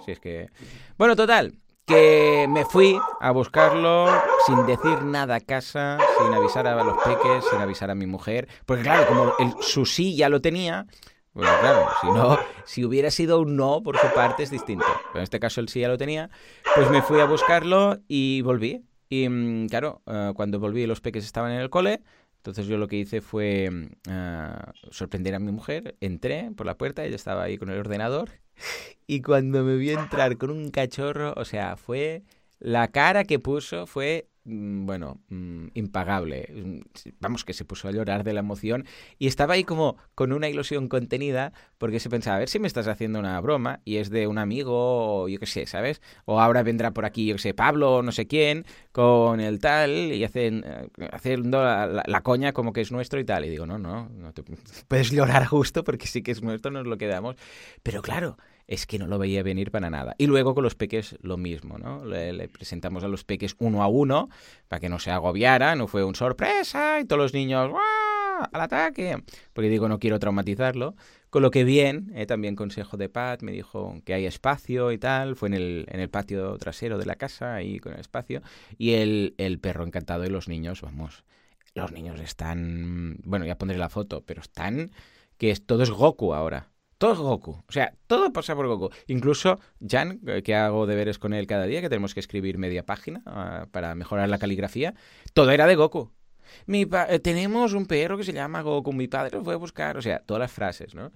si 0.06 0.12
es 0.12 0.20
que... 0.20 0.50
Bueno, 0.98 1.16
total, 1.16 1.54
que 1.90 2.46
me 2.48 2.66
fui 2.66 3.00
a 3.20 3.32
buscarlo 3.32 4.08
sin 4.46 4.64
decir 4.68 5.02
nada 5.02 5.36
a 5.36 5.40
casa, 5.40 5.98
sin 6.20 6.32
avisar 6.32 6.68
a 6.68 6.84
los 6.84 6.96
peques, 7.04 7.44
sin 7.50 7.60
avisar 7.60 7.90
a 7.90 7.96
mi 7.96 8.06
mujer, 8.06 8.48
porque 8.68 8.84
claro, 8.84 9.08
como 9.08 9.34
el, 9.40 9.54
su 9.62 9.88
sí 9.88 10.16
ya 10.16 10.30
lo 10.30 10.40
tenía, 10.40 10.86
pues 11.34 11.50
claro, 11.62 11.88
si 12.00 12.08
no, 12.08 12.38
si 12.66 12.86
hubiera 12.86 13.10
sido 13.10 13.40
un 13.40 13.56
no 13.56 13.82
por 13.82 13.98
su 13.98 14.08
parte 14.14 14.44
es 14.44 14.52
distinto. 14.52 14.86
Pero 15.08 15.20
en 15.20 15.24
este 15.24 15.40
caso 15.40 15.62
el 15.62 15.70
sí 15.70 15.80
ya 15.80 15.88
lo 15.88 15.98
tenía, 15.98 16.30
pues 16.76 16.92
me 16.92 17.02
fui 17.02 17.20
a 17.22 17.26
buscarlo 17.26 17.98
y 18.08 18.42
volví. 18.44 18.84
Y 19.10 19.28
mm, 19.28 19.70
claro, 19.70 20.04
eh, 20.06 20.32
cuando 20.36 20.60
volví 20.60 20.86
los 20.86 21.02
peques 21.02 21.26
estaban 21.26 21.52
en 21.54 21.60
el 21.60 21.72
cole, 21.72 22.04
entonces 22.38 22.68
yo 22.68 22.78
lo 22.78 22.88
que 22.88 22.98
hice 22.98 23.22
fue 23.22 23.70
uh, 24.08 24.92
sorprender 24.92 25.34
a 25.34 25.40
mi 25.40 25.52
mujer, 25.52 25.96
entré 26.02 26.52
por 26.56 26.68
la 26.68 26.78
puerta, 26.78 27.04
ella 27.04 27.16
estaba 27.16 27.44
ahí 27.44 27.58
con 27.58 27.70
el 27.70 27.80
ordenador 27.80 28.30
y 29.08 29.22
cuando 29.22 29.64
me 29.64 29.76
vi 29.76 29.92
entrar 29.92 30.38
con 30.38 30.52
un 30.52 30.72
cachorro, 30.72 31.34
o 31.36 31.46
sea, 31.46 31.78
fue 31.78 32.24
la 32.60 32.90
cara 32.90 33.24
que 33.24 33.40
puso 33.40 33.88
fue 33.88 34.28
bueno, 34.50 35.20
mm, 35.30 35.68
impagable. 35.74 36.50
Mm, 36.54 36.80
vamos, 37.20 37.46
que 37.46 37.54
se 37.54 37.66
puso 37.66 37.88
a 37.88 37.92
llorar 37.92 38.24
de 38.24 38.34
la 38.34 38.40
emoción 38.40 38.86
y 39.18 39.28
estaba 39.28 39.54
ahí 39.54 39.64
como 39.64 39.98
con 40.16 40.34
una 40.34 40.50
ilusión 40.50 40.88
contenida 40.88 41.54
porque 41.78 42.00
se 42.00 42.10
pensaba, 42.10 42.38
a 42.38 42.40
ver 42.40 42.50
si 42.50 42.60
me 42.60 42.68
estás 42.68 42.88
haciendo 42.88 43.20
una 43.20 43.40
broma 43.42 43.82
y 43.86 43.98
es 43.98 44.10
de 44.10 44.28
un 44.28 44.38
amigo 44.38 45.24
o 45.24 45.30
yo 45.30 45.40
qué 45.40 45.46
sé, 45.46 45.66
¿sabes? 45.66 46.02
O 46.26 46.40
ahora 46.40 46.64
vendrá 46.64 46.92
por 46.92 47.06
aquí, 47.06 47.28
yo 47.28 47.36
qué 47.36 47.42
sé, 47.42 47.54
Pablo 47.54 47.98
o 47.98 48.02
no 48.02 48.12
sé 48.12 48.28
quién 48.28 48.66
con 48.92 49.40
el 49.40 49.60
tal 49.60 49.92
y 49.92 50.24
hacen, 50.24 50.64
eh, 50.66 51.10
haciendo 51.12 51.64
la, 51.64 52.22
coña 52.22 52.54
como 52.54 52.74
que 52.74 52.82
es 52.82 52.92
nuestro 52.92 53.20
y 53.20 53.26
tal. 53.26 53.46
Y 53.46 53.50
digo, 53.50 53.66
no, 53.66 53.78
no, 53.78 54.10
no 54.10 54.34
te 54.34 54.44
puedes 54.88 55.12
llorar 55.12 55.46
justo 55.46 55.84
porque 55.84 56.08
sí 56.08 56.22
que 56.22 56.32
es 56.32 56.42
nuestro, 56.42 56.72
nos 56.72 56.88
lo 56.88 56.98
quedamos. 56.98 57.36
Pero 57.84 58.02
claro, 58.02 58.38
es 58.70 58.86
que 58.86 59.00
no 59.00 59.08
lo 59.08 59.18
veía 59.18 59.42
venir 59.42 59.72
para 59.72 59.90
nada. 59.90 60.14
Y 60.20 60.28
luego 60.28 60.54
con 60.54 60.64
los 60.64 60.76
peques 60.76 61.18
lo 61.24 61.38
mismo, 61.38 61.80
¿no? 61.80 62.06
Le, 62.06 62.48
presentamos 62.50 63.04
a 63.04 63.08
los 63.08 63.24
peques 63.24 63.56
uno 63.58 63.82
a 63.82 63.88
uno 63.88 64.30
para 64.68 64.80
que 64.80 64.90
no 64.90 65.00
se 65.00 65.10
agobiara, 65.10 65.76
no 65.76 65.88
fue 65.88 66.04
un 66.04 66.14
sorpresa 66.14 67.00
y 67.00 67.06
todos 67.06 67.20
los 67.20 67.34
niños 67.34 67.72
al 68.52 68.62
ataque, 68.62 69.24
porque 69.54 69.70
digo, 69.70 69.90
no 69.90 69.98
quiero 69.98 70.20
traumatizarlo. 70.20 70.96
Con 71.32 71.42
lo 71.42 71.50
que 71.50 71.64
bien, 71.64 72.12
eh, 72.14 72.28
también 72.28 72.56
consejo 72.56 72.96
de 72.96 73.10
Pat, 73.10 73.42
me 73.42 73.52
dijo 73.54 73.96
que 74.06 74.14
hay 74.14 74.28
espacio 74.28 74.92
y 74.92 75.00
tal, 75.00 75.36
fue 75.36 75.48
en 75.48 75.56
el, 75.56 75.86
en 75.90 76.00
el 76.00 76.10
patio 76.12 76.56
trasero 76.58 77.00
de 77.00 77.08
la 77.08 77.16
casa, 77.16 77.56
ahí 77.56 77.80
con 77.80 77.94
el 77.94 78.00
espacio, 78.00 78.44
y 78.78 78.94
el, 78.94 79.34
el 79.40 79.60
perro 79.60 79.84
encantado 79.84 80.26
y 80.26 80.30
los 80.30 80.48
niños, 80.48 80.82
vamos, 80.82 81.24
los 81.74 81.92
niños 81.92 82.20
están, 82.20 83.18
bueno, 83.24 83.46
ya 83.46 83.58
pondré 83.58 83.80
la 83.80 83.90
foto, 83.90 84.24
pero 84.26 84.42
están, 84.42 84.92
que 85.38 85.50
es, 85.50 85.66
todo 85.66 85.82
es 85.82 85.90
Goku 85.90 86.36
ahora. 86.36 86.70
Todo 87.00 87.14
es 87.14 87.20
Goku. 87.20 87.52
O 87.52 87.72
sea, 87.72 87.94
todo 88.08 88.32
pasa 88.34 88.56
por 88.56 88.68
Goku. 88.68 88.90
Incluso 89.08 89.58
Jan, 89.80 90.20
eh, 90.28 90.44
que 90.44 90.54
hago 90.54 90.86
deberes 90.86 91.18
con 91.18 91.34
él 91.34 91.48
cada 91.48 91.66
día, 91.66 91.80
que 91.80 91.88
tenemos 91.88 92.14
que 92.14 92.20
escribir 92.20 92.58
media 92.58 92.86
página 92.86 93.24
ah, 93.26 93.68
para 93.72 93.96
mejorar 93.96 94.28
la 94.28 94.38
caligrafía, 94.38 94.94
todo 95.34 95.50
era 95.50 95.66
de 95.66 95.76
Goku. 95.76 96.12
Mi 96.66 96.82
eh, 96.82 97.20
tenemos 97.20 97.72
un 97.72 97.86
perro 97.86 98.18
que 98.18 98.26
se 98.26 98.34
llama 98.34 98.62
Goku, 98.62 98.92
mi 98.92 99.08
padre 99.08 99.38
lo 99.38 99.46
fue 99.46 99.54
a 99.54 99.58
buscar, 99.58 99.96
o 99.96 100.02
sea, 100.02 100.20
todas 100.20 100.42
las 100.42 100.52
frases, 100.52 100.94
¿no? 100.94 101.14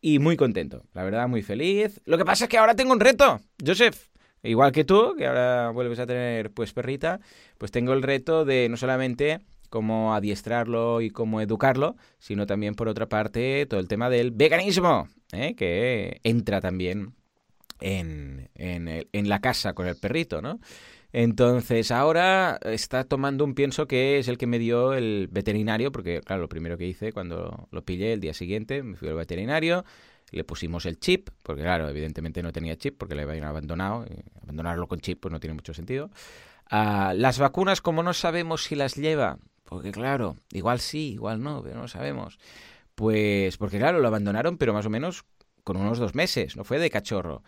Y 0.00 0.18
muy 0.18 0.36
contento, 0.36 0.82
la 0.94 1.04
verdad, 1.04 1.28
muy 1.28 1.42
feliz. 1.42 2.00
Lo 2.06 2.18
que 2.18 2.24
pasa 2.24 2.46
es 2.46 2.50
que 2.50 2.58
ahora 2.58 2.74
tengo 2.74 2.92
un 2.92 3.00
reto, 3.00 3.40
Joseph. 3.64 4.08
Igual 4.42 4.72
que 4.72 4.84
tú, 4.84 5.14
que 5.16 5.28
ahora 5.28 5.70
vuelves 5.70 6.00
a 6.00 6.06
tener 6.06 6.50
pues 6.50 6.72
perrita, 6.72 7.20
pues 7.56 7.70
tengo 7.70 7.92
el 7.92 8.02
reto 8.02 8.44
de 8.44 8.68
no 8.68 8.76
solamente 8.76 9.40
cómo 9.70 10.14
adiestrarlo 10.14 11.00
y 11.00 11.10
cómo 11.10 11.40
educarlo, 11.40 11.96
sino 12.18 12.46
también 12.46 12.74
por 12.74 12.88
otra 12.88 13.08
parte 13.08 13.64
todo 13.66 13.80
el 13.80 13.88
tema 13.88 14.10
del 14.10 14.32
veganismo, 14.32 15.08
¿eh? 15.32 15.54
que 15.54 16.20
entra 16.24 16.60
también 16.60 17.14
en, 17.80 18.50
en, 18.56 19.28
la 19.28 19.40
casa 19.40 19.72
con 19.72 19.86
el 19.86 19.96
perrito, 19.96 20.42
¿no? 20.42 20.60
Entonces 21.12 21.90
ahora 21.90 22.58
está 22.62 23.04
tomando 23.04 23.44
un 23.44 23.54
pienso 23.54 23.86
que 23.86 24.18
es 24.18 24.28
el 24.28 24.38
que 24.38 24.46
me 24.46 24.58
dio 24.58 24.92
el 24.92 25.28
veterinario, 25.30 25.90
porque 25.90 26.20
claro, 26.20 26.42
lo 26.42 26.48
primero 26.48 26.76
que 26.76 26.86
hice 26.86 27.12
cuando 27.12 27.68
lo 27.70 27.84
pillé 27.84 28.12
el 28.12 28.20
día 28.20 28.34
siguiente, 28.34 28.82
me 28.82 28.96
fui 28.96 29.08
al 29.08 29.16
veterinario, 29.16 29.84
le 30.30 30.44
pusimos 30.44 30.86
el 30.86 31.00
chip, 31.00 31.30
porque 31.42 31.62
claro, 31.62 31.88
evidentemente 31.88 32.42
no 32.42 32.52
tenía 32.52 32.76
chip 32.76 32.96
porque 32.98 33.14
le 33.14 33.22
habían 33.22 33.44
abandonado, 33.44 34.04
y 34.08 34.22
abandonarlo 34.42 34.86
con 34.86 35.00
chip 35.00 35.20
pues 35.20 35.32
no 35.32 35.40
tiene 35.40 35.54
mucho 35.54 35.74
sentido. 35.74 36.10
Ah, 36.70 37.14
las 37.16 37.40
vacunas, 37.40 37.80
como 37.80 38.04
no 38.04 38.12
sabemos 38.12 38.62
si 38.64 38.76
las 38.76 38.94
lleva, 38.94 39.38
porque 39.70 39.92
claro, 39.92 40.36
igual 40.50 40.80
sí, 40.80 41.12
igual 41.12 41.40
no, 41.42 41.62
pero 41.62 41.78
no 41.78 41.86
sabemos. 41.86 42.40
Pues 42.96 43.56
porque 43.56 43.78
claro, 43.78 44.00
lo 44.00 44.08
abandonaron, 44.08 44.58
pero 44.58 44.74
más 44.74 44.84
o 44.84 44.90
menos 44.90 45.24
con 45.62 45.76
unos 45.76 45.98
dos 46.00 46.16
meses, 46.16 46.56
no 46.56 46.64
fue 46.64 46.80
de 46.80 46.90
cachorro. 46.90 47.44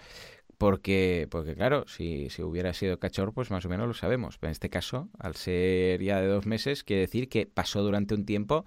Porque, 0.57 1.27
porque 1.33 1.57
claro, 1.57 1.85
si, 1.89 2.31
si 2.31 2.43
hubiera 2.43 2.75
sido 2.75 3.01
cachorro, 3.01 3.33
pues 3.33 3.51
más 3.51 3.65
o 3.65 3.69
menos 3.69 3.89
lo 3.89 3.95
sabemos. 3.95 4.39
Pero 4.39 4.51
en 4.51 4.53
este 4.53 4.71
caso, 4.71 5.09
al 5.19 5.35
ser 5.35 6.01
ya 6.01 6.21
de 6.21 6.29
dos 6.29 6.47
meses, 6.47 6.85
quiere 6.85 7.01
decir 7.03 7.29
que 7.29 7.47
pasó 7.47 7.83
durante 7.83 8.15
un 8.15 8.25
tiempo 8.25 8.65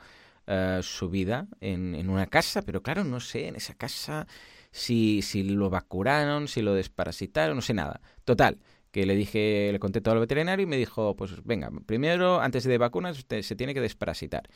eh, 0.47 0.81
su 0.83 1.09
vida 1.09 1.47
en, 1.61 1.95
en, 1.95 2.09
una 2.09 2.27
casa. 2.27 2.61
Pero 2.61 2.83
claro, 2.83 3.05
no 3.05 3.21
sé, 3.21 3.47
en 3.47 3.55
esa 3.55 3.73
casa 3.75 4.27
si, 4.71 5.21
si 5.21 5.43
lo 5.43 5.69
vacunaron, 5.69 6.49
si 6.49 6.61
lo 6.61 6.73
desparasitaron, 6.73 7.55
no 7.55 7.61
sé 7.61 7.73
nada. 7.73 8.01
Total, 8.25 8.59
que 8.95 9.05
le 9.05 9.17
dije, 9.17 9.71
le 9.73 9.79
conté 9.79 9.99
todo 9.99 10.13
al 10.13 10.21
veterinario 10.21 10.63
y 10.63 10.67
me 10.67 10.77
dijo, 10.77 11.17
pues 11.17 11.43
venga, 11.43 11.69
primero, 11.85 12.39
antes 12.39 12.63
de 12.63 12.77
vacunas, 12.77 13.17
usted 13.17 13.41
se 13.41 13.53
tiene 13.57 13.73
que 13.73 13.81
desparasitar. 13.81 14.47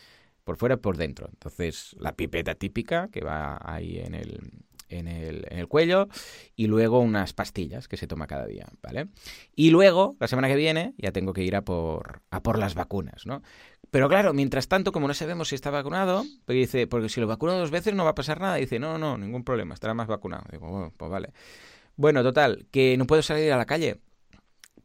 Por 0.46 0.56
fuera 0.56 0.76
y 0.76 0.78
por 0.78 0.96
dentro. 0.96 1.28
Entonces, 1.28 1.94
la 2.00 2.16
pipeta 2.16 2.56
típica 2.56 3.10
que 3.12 3.20
va 3.20 3.60
ahí 3.62 4.00
en 4.00 4.16
el, 4.16 4.40
en 4.88 5.10
el, 5.10 5.46
en 5.50 5.60
el, 5.60 5.68
cuello 5.68 6.08
y 6.56 6.68
luego 6.68 7.02
unas 7.02 7.34
pastillas 7.34 7.90
que 7.90 7.98
se 7.98 8.08
toma 8.08 8.28
cada 8.28 8.46
día, 8.46 8.66
¿vale? 8.82 9.10
Y 9.58 9.72
luego, 9.72 10.16
la 10.22 10.30
semana 10.30 10.48
que 10.48 10.56
viene, 10.56 10.94
ya 10.98 11.12
tengo 11.12 11.34
que 11.34 11.44
ir 11.44 11.58
a 11.58 11.66
por, 11.66 12.22
a 12.32 12.42
por 12.42 12.58
las 12.58 12.76
vacunas, 12.76 13.26
¿no? 13.26 13.44
Pero 13.92 14.08
claro, 14.08 14.34
mientras 14.34 14.70
tanto, 14.70 14.94
como 14.94 15.10
no 15.10 15.14
sabemos 15.14 15.50
si 15.50 15.56
está 15.56 15.70
vacunado, 15.70 16.24
pues 16.46 16.56
dice, 16.56 16.88
porque 16.88 17.10
si 17.10 17.20
lo 17.20 17.28
vacuno 17.28 17.56
dos 17.56 17.72
veces 17.72 17.94
no 17.94 18.06
va 18.06 18.12
a 18.12 18.16
pasar 18.16 18.40
nada, 18.40 18.56
dice, 18.56 18.80
no, 18.80 18.98
no, 18.98 19.18
ningún 19.18 19.44
problema, 19.44 19.74
estará 19.74 19.94
más 19.94 20.08
vacunado. 20.08 20.46
Digo, 20.50 20.70
bueno, 20.70 20.94
pues 20.96 21.12
vale. 21.12 21.34
Bueno, 21.98 22.24
total, 22.24 22.68
que 22.72 22.96
no 22.96 23.06
puedo 23.06 23.22
salir 23.22 23.52
a 23.52 23.58
la 23.58 23.66
calle 23.66 24.00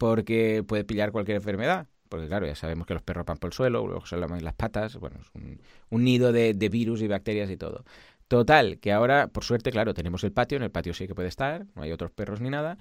porque 0.04 0.62
puede 0.66 0.84
pillar 0.84 1.12
cualquier 1.12 1.36
enfermedad. 1.36 1.86
Porque 2.10 2.26
claro, 2.26 2.46
ya 2.46 2.54
sabemos 2.54 2.86
que 2.86 2.92
los 2.92 3.02
perros 3.02 3.24
van 3.24 3.38
por 3.38 3.48
el 3.48 3.54
suelo, 3.54 3.86
luego 3.86 4.04
se 4.04 4.18
laman 4.18 4.44
las 4.44 4.52
patas, 4.52 4.98
bueno, 4.98 5.16
es 5.18 5.28
un, 5.32 5.62
un 5.88 6.04
nido 6.04 6.30
de, 6.30 6.52
virus 6.68 7.00
y 7.00 7.08
bacterias 7.08 7.48
y 7.50 7.56
todo. 7.56 7.84
Total, 8.28 8.78
que 8.80 8.92
ahora, 8.92 9.28
por 9.28 9.44
suerte, 9.44 9.70
claro, 9.70 9.94
tenemos 9.94 10.22
el 10.22 10.30
patio, 10.30 10.56
en 10.56 10.62
el 10.62 10.70
patio 10.70 10.92
sí 10.92 11.06
que 11.06 11.14
puede 11.14 11.28
estar, 11.28 11.64
no 11.74 11.82
hay 11.82 11.90
otros 11.90 12.10
perros 12.10 12.42
ni 12.42 12.50
nada, 12.50 12.76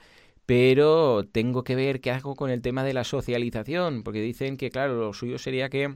pero 0.45 1.23
tengo 1.31 1.63
que 1.63 1.77
ver 1.77 2.01
qué 2.01 2.11
hago 2.11 2.35
con 2.35 2.49
el 2.49 2.61
tema 2.61 2.83
de 2.83 2.93
la 2.93 3.05
socialización, 3.05 4.03
porque 4.03 4.19
dicen 4.19 4.57
que, 4.57 4.69
claro, 4.69 4.95
lo 4.95 5.13
suyo 5.13 5.37
sería 5.37 5.69
que, 5.69 5.95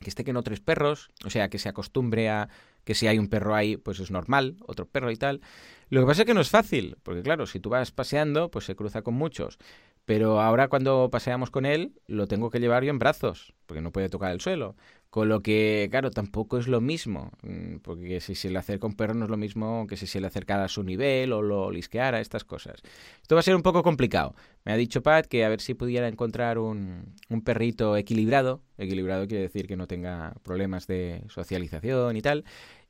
que 0.00 0.08
esté 0.08 0.24
con 0.24 0.38
otros 0.38 0.60
perros, 0.60 1.10
o 1.26 1.28
sea, 1.28 1.50
que 1.50 1.58
se 1.58 1.68
acostumbre 1.68 2.30
a 2.30 2.48
que 2.82 2.94
si 2.94 3.08
hay 3.08 3.18
un 3.18 3.28
perro 3.28 3.54
ahí, 3.54 3.76
pues 3.76 4.00
es 4.00 4.10
normal, 4.10 4.56
otro 4.60 4.86
perro 4.86 5.10
y 5.10 5.16
tal. 5.16 5.42
Lo 5.90 6.00
que 6.00 6.06
pasa 6.06 6.22
es 6.22 6.26
que 6.26 6.34
no 6.34 6.40
es 6.40 6.50
fácil, 6.50 6.96
porque 7.02 7.22
claro, 7.22 7.46
si 7.46 7.60
tú 7.60 7.68
vas 7.68 7.92
paseando, 7.92 8.50
pues 8.50 8.64
se 8.64 8.74
cruza 8.74 9.02
con 9.02 9.14
muchos. 9.14 9.58
Pero 10.06 10.40
ahora 10.40 10.68
cuando 10.68 11.10
paseamos 11.10 11.50
con 11.50 11.66
él, 11.66 11.92
lo 12.06 12.28
tengo 12.28 12.48
que 12.48 12.60
llevar 12.60 12.84
yo 12.84 12.90
en 12.90 12.98
brazos, 13.00 13.52
porque 13.66 13.82
no 13.82 13.90
puede 13.90 14.08
tocar 14.08 14.30
el 14.30 14.40
suelo. 14.40 14.76
Con 15.10 15.28
lo 15.28 15.40
que, 15.42 15.88
claro, 15.90 16.10
tampoco 16.10 16.58
es 16.58 16.68
lo 16.68 16.80
mismo, 16.80 17.32
mm, 17.42 17.78
porque 17.78 18.20
si 18.20 18.36
se 18.36 18.48
le 18.48 18.58
acerca 18.58 18.86
un 18.86 18.94
perro 18.94 19.14
no 19.14 19.24
es 19.24 19.30
lo 19.30 19.36
mismo 19.36 19.86
que 19.88 19.96
si 19.96 20.06
se 20.06 20.20
le 20.20 20.28
acercara 20.28 20.64
a 20.64 20.68
su 20.68 20.84
nivel 20.84 21.32
o 21.32 21.42
lo 21.42 21.72
lisqueara, 21.72 22.20
estas 22.20 22.44
cosas. 22.44 22.82
Esto 23.20 23.34
va 23.34 23.40
a 23.40 23.42
ser 23.42 23.56
un 23.56 23.62
poco 23.62 23.82
complicado. 23.82 24.36
Me 24.64 24.72
ha 24.72 24.76
dicho 24.76 25.02
Pat 25.02 25.26
que 25.26 25.44
a 25.44 25.48
ver 25.48 25.60
si 25.60 25.74
pudiera 25.74 26.06
encontrar 26.06 26.58
un, 26.58 27.14
un 27.28 27.42
perrito 27.42 27.96
equilibrado. 27.96 28.62
Equilibrado 28.78 29.26
quiere 29.26 29.42
decir 29.42 29.66
que 29.66 29.76
no 29.76 29.88
tenga 29.88 30.34
problemas 30.44 30.86
de 30.86 31.24
socialización 31.28 32.16
y 32.16 32.22
tal, 32.22 32.44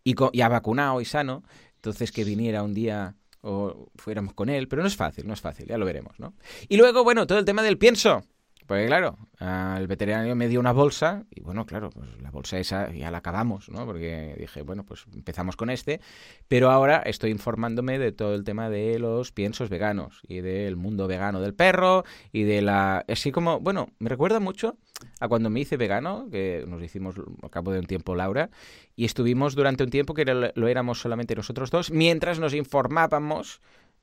y, 0.04 0.14
y 0.32 0.40
ha 0.42 0.48
vacunado 0.48 1.00
y 1.00 1.06
sano. 1.06 1.44
Entonces 1.76 2.12
que 2.12 2.24
viniera 2.24 2.62
un 2.62 2.74
día 2.74 3.14
o 3.46 3.90
fuéramos 3.94 4.34
con 4.34 4.48
él, 4.48 4.68
pero 4.68 4.82
no 4.82 4.88
es 4.88 4.96
fácil, 4.96 5.26
no 5.26 5.32
es 5.32 5.40
fácil, 5.40 5.66
ya 5.66 5.78
lo 5.78 5.86
veremos, 5.86 6.18
¿no? 6.18 6.34
Y 6.68 6.76
luego, 6.76 7.04
bueno, 7.04 7.26
todo 7.26 7.38
el 7.38 7.44
tema 7.44 7.62
del 7.62 7.78
pienso. 7.78 8.24
Porque 8.66 8.86
claro, 8.86 9.16
el 9.40 9.86
veterinario 9.86 10.34
me 10.34 10.48
dio 10.48 10.58
una 10.58 10.72
bolsa 10.72 11.24
y 11.30 11.40
bueno, 11.40 11.66
claro, 11.66 11.90
pues 11.90 12.08
la 12.20 12.30
bolsa 12.30 12.58
esa 12.58 12.92
ya 12.92 13.10
la 13.10 13.18
acabamos, 13.18 13.68
¿no? 13.68 13.86
Porque 13.86 14.34
dije, 14.38 14.62
bueno, 14.62 14.84
pues 14.84 15.04
empezamos 15.14 15.56
con 15.56 15.70
este, 15.70 16.00
pero 16.48 16.70
ahora 16.70 16.98
estoy 16.98 17.30
informándome 17.30 17.98
de 17.98 18.12
todo 18.12 18.34
el 18.34 18.44
tema 18.44 18.68
de 18.68 18.98
los 18.98 19.30
piensos 19.30 19.68
veganos 19.68 20.20
y 20.26 20.40
del 20.40 20.76
mundo 20.76 21.06
vegano 21.06 21.40
del 21.40 21.54
perro 21.54 22.04
y 22.32 22.42
de 22.42 22.62
la... 22.62 23.04
Así 23.08 23.30
como, 23.30 23.60
bueno, 23.60 23.90
me 23.98 24.08
recuerda 24.08 24.40
mucho 24.40 24.76
a 25.20 25.28
cuando 25.28 25.48
me 25.50 25.60
hice 25.60 25.76
vegano, 25.76 26.28
que 26.30 26.64
nos 26.66 26.82
hicimos 26.82 27.16
al 27.42 27.50
cabo 27.50 27.70
de 27.70 27.78
un 27.78 27.86
tiempo 27.86 28.14
Laura, 28.14 28.50
y 28.96 29.04
estuvimos 29.04 29.54
durante 29.54 29.84
un 29.84 29.90
tiempo 29.90 30.14
que 30.14 30.24
lo 30.24 30.68
éramos 30.68 31.00
solamente 31.00 31.34
nosotros 31.36 31.70
dos, 31.70 31.90
mientras 31.90 32.40
nos 32.40 32.54
informábamos 32.54 33.60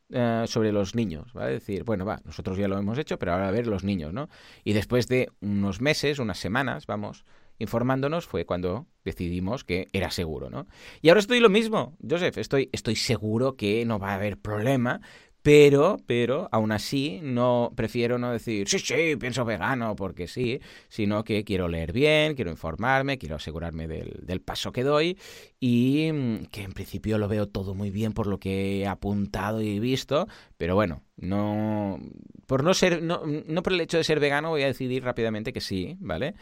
eh, 0.10 0.46
sobre 0.48 0.72
los 0.72 0.96
niños, 0.96 1.32
¿va? 1.36 1.46
a 1.46 1.48
decir, 1.48 1.84
bueno, 1.84 2.06
va, 2.06 2.22
nosotros 2.26 2.58
ya 2.58 2.68
lo 2.68 2.78
hemos 2.78 2.98
hecho, 2.98 3.18
pero 3.18 3.34
ahora 3.34 3.48
a 3.48 3.52
ver 3.52 3.68
los 3.68 3.84
niños, 3.84 4.14
¿no? 4.14 4.30
Y 4.64 4.74
después 4.74 5.08
de 5.08 5.32
unos 5.42 5.82
meses, 5.82 6.20
unas 6.20 6.38
semanas, 6.38 6.86
vamos, 6.88 7.26
informándonos, 7.60 8.28
fue 8.28 8.46
cuando 8.46 8.88
decidimos 9.04 9.64
que 9.64 9.88
era 9.94 10.12
seguro, 10.12 10.50
¿no? 10.50 10.68
Y 11.02 11.10
ahora 11.10 11.20
estoy 11.20 11.40
lo 11.40 11.50
mismo, 11.50 11.98
Joseph, 12.08 12.38
estoy, 12.38 12.70
estoy 12.72 12.96
seguro 12.96 13.56
que 13.56 13.86
no 13.86 14.00
va 14.00 14.12
a 14.12 14.16
haber 14.16 14.38
problema, 14.38 15.02
pero, 15.44 15.98
pero, 16.08 16.48
aún 16.54 16.72
así, 16.72 17.20
no 17.22 17.74
prefiero 17.76 18.18
no 18.18 18.32
decir, 18.32 18.68
sí, 18.70 18.80
sí, 18.80 19.18
pienso 19.18 19.44
vegano 19.44 19.94
porque 19.94 20.30
sí, 20.30 20.62
sino 20.88 21.26
que 21.26 21.44
quiero 21.44 21.68
leer 21.68 21.92
bien, 21.92 22.34
quiero 22.34 22.50
informarme, 22.50 23.18
quiero 23.18 23.36
asegurarme 23.36 23.88
del, 23.90 24.22
del 24.22 24.40
paso 24.40 24.72
que 24.72 24.84
doy 24.84 25.18
y 25.60 26.10
mm, 26.14 26.46
que 26.46 26.64
en 26.64 26.72
principio 26.72 27.18
lo 27.18 27.28
veo 27.28 27.50
todo 27.50 27.76
muy 27.76 27.92
bien 27.92 28.14
por 28.14 28.28
lo 28.28 28.40
que 28.40 28.80
he 28.80 28.88
apuntado 28.88 29.62
y 29.62 29.80
visto, 29.80 30.30
pero 30.56 30.76
bueno, 30.76 31.04
no, 31.18 32.00
por 32.48 32.64
no 32.64 32.74
ser, 32.74 33.04
no, 33.04 33.24
no 33.26 33.64
por 33.64 33.74
el 33.74 33.82
hecho 33.82 33.98
de 33.98 34.06
ser 34.06 34.22
vegano 34.22 34.50
voy 34.50 34.64
a 34.64 34.68
decidir 34.68 35.04
rápidamente 35.04 35.52
que 35.52 35.60
sí, 35.60 35.98
¿vale? 36.00 36.36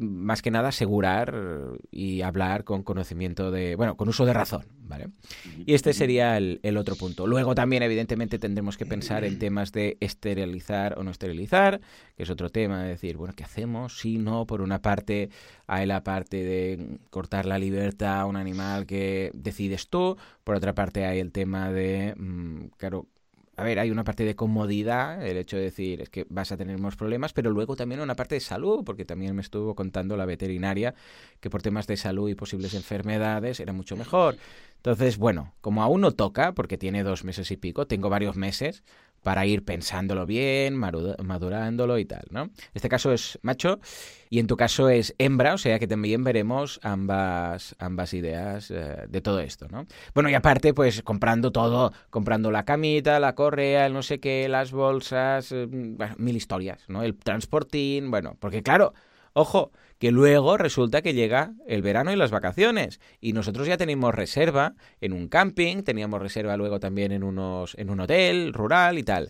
Más 0.00 0.42
que 0.42 0.50
nada 0.50 0.68
asegurar 0.68 1.34
y 1.90 2.22
hablar 2.22 2.64
con 2.64 2.82
conocimiento 2.82 3.50
de, 3.50 3.74
bueno, 3.74 3.96
con 3.96 4.08
uso 4.08 4.24
de 4.24 4.32
razón, 4.32 4.66
¿vale? 4.82 5.08
Y 5.66 5.74
este 5.74 5.92
sería 5.92 6.36
el, 6.36 6.76
otro 6.76 6.96
punto. 6.96 7.26
Luego 7.26 7.54
también, 7.54 7.82
evidentemente, 7.82 8.38
tendremos 8.38 8.76
que 8.76 8.86
pensar 8.86 9.24
en 9.24 9.38
temas 9.38 9.72
de 9.72 9.96
esterilizar 10.00 10.98
o 10.98 11.02
no 11.02 11.10
esterilizar, 11.10 11.80
que 12.16 12.22
es 12.22 12.30
otro 12.30 12.50
tema, 12.50 12.82
de 12.82 12.90
decir, 12.90 13.16
bueno, 13.16 13.34
¿qué 13.36 13.44
hacemos? 13.44 13.98
Si 13.98 14.18
no, 14.18 14.46
por 14.46 14.62
una 14.62 14.82
parte 14.82 15.30
hay 15.66 15.86
la 15.86 16.02
parte 16.02 16.44
de 16.44 16.98
cortar 17.10 17.46
la 17.46 17.58
libertad 17.58 18.20
a 18.20 18.26
un 18.26 18.36
animal 18.36 18.86
que 18.86 19.30
decides 19.34 19.88
tú, 19.88 20.16
por 20.44 20.56
otra 20.56 20.74
parte 20.74 21.06
hay 21.06 21.18
el 21.18 21.32
tema 21.32 21.72
de, 21.72 22.14
mm, 22.16 22.66
claro, 22.76 23.06
a 23.60 23.62
ver, 23.62 23.78
hay 23.78 23.90
una 23.90 24.04
parte 24.04 24.24
de 24.24 24.34
comodidad, 24.34 25.22
el 25.22 25.36
hecho 25.36 25.58
de 25.58 25.64
decir 25.64 26.00
es 26.00 26.08
que 26.08 26.26
vas 26.30 26.50
a 26.50 26.56
tener 26.56 26.78
más 26.78 26.96
problemas, 26.96 27.34
pero 27.34 27.50
luego 27.50 27.76
también 27.76 28.00
una 28.00 28.16
parte 28.16 28.36
de 28.36 28.40
salud, 28.40 28.82
porque 28.86 29.04
también 29.04 29.36
me 29.36 29.42
estuvo 29.42 29.74
contando 29.74 30.16
la 30.16 30.24
veterinaria 30.24 30.94
que 31.40 31.50
por 31.50 31.60
temas 31.60 31.86
de 31.86 31.98
salud 31.98 32.30
y 32.30 32.34
posibles 32.34 32.72
enfermedades 32.72 33.60
era 33.60 33.74
mucho 33.74 33.98
mejor. 33.98 34.38
Entonces, 34.76 35.18
bueno, 35.18 35.52
como 35.60 35.82
aún 35.82 36.00
no 36.00 36.12
toca, 36.12 36.52
porque 36.52 36.78
tiene 36.78 37.02
dos 37.02 37.22
meses 37.22 37.50
y 37.50 37.58
pico, 37.58 37.86
tengo 37.86 38.08
varios 38.08 38.34
meses, 38.34 38.82
para 39.22 39.46
ir 39.46 39.64
pensándolo 39.64 40.26
bien, 40.26 40.76
madurándolo 40.76 41.98
y 41.98 42.04
tal, 42.04 42.24
¿no? 42.30 42.50
Este 42.74 42.88
caso 42.88 43.12
es 43.12 43.38
macho 43.42 43.80
y 44.30 44.38
en 44.38 44.46
tu 44.46 44.56
caso 44.56 44.88
es 44.88 45.14
hembra, 45.18 45.54
o 45.54 45.58
sea 45.58 45.78
que 45.78 45.86
también 45.86 46.24
veremos 46.24 46.80
ambas, 46.82 47.74
ambas 47.78 48.14
ideas 48.14 48.70
eh, 48.70 49.06
de 49.08 49.20
todo 49.20 49.40
esto, 49.40 49.66
¿no? 49.68 49.86
Bueno, 50.14 50.30
y 50.30 50.34
aparte, 50.34 50.72
pues 50.72 51.02
comprando 51.02 51.52
todo, 51.52 51.92
comprando 52.10 52.50
la 52.50 52.64
camita, 52.64 53.20
la 53.20 53.34
correa, 53.34 53.86
el 53.86 53.92
no 53.92 54.02
sé 54.02 54.20
qué, 54.20 54.48
las 54.48 54.72
bolsas, 54.72 55.52
eh, 55.52 55.68
mil 56.16 56.36
historias, 56.36 56.84
¿no? 56.88 57.02
El 57.02 57.16
transportín, 57.16 58.10
bueno, 58.10 58.36
porque 58.38 58.62
claro, 58.62 58.94
ojo, 59.32 59.72
que 59.98 60.10
luego 60.10 60.56
resulta 60.56 61.02
que 61.02 61.14
llega 61.14 61.52
el 61.66 61.82
verano 61.82 62.12
y 62.12 62.16
las 62.16 62.30
vacaciones 62.30 63.00
y 63.20 63.32
nosotros 63.34 63.66
ya 63.66 63.76
tenemos 63.76 64.14
reserva 64.14 64.74
en 65.00 65.12
un 65.12 65.28
camping, 65.28 65.82
teníamos 65.82 66.22
reserva 66.22 66.56
luego 66.56 66.80
también 66.80 67.12
en 67.12 67.22
unos 67.22 67.74
en 67.78 67.90
un 67.90 68.00
hotel 68.00 68.52
rural 68.52 68.98
y 68.98 69.02
tal. 69.02 69.28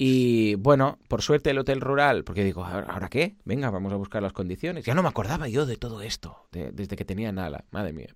Y 0.00 0.54
bueno, 0.54 0.98
por 1.08 1.22
suerte 1.22 1.50
el 1.50 1.58
hotel 1.58 1.80
rural, 1.80 2.22
porque 2.22 2.44
digo, 2.44 2.64
¿ahora 2.64 3.08
qué? 3.08 3.34
Venga, 3.44 3.68
vamos 3.70 3.92
a 3.92 3.96
buscar 3.96 4.22
las 4.22 4.32
condiciones. 4.32 4.84
Ya 4.84 4.94
no 4.94 5.02
me 5.02 5.08
acordaba 5.08 5.48
yo 5.48 5.66
de 5.66 5.76
todo 5.76 6.02
esto, 6.02 6.46
desde 6.52 6.96
que 6.96 7.04
tenía 7.04 7.32
nada, 7.32 7.64
madre 7.72 7.92
mía. 7.92 8.14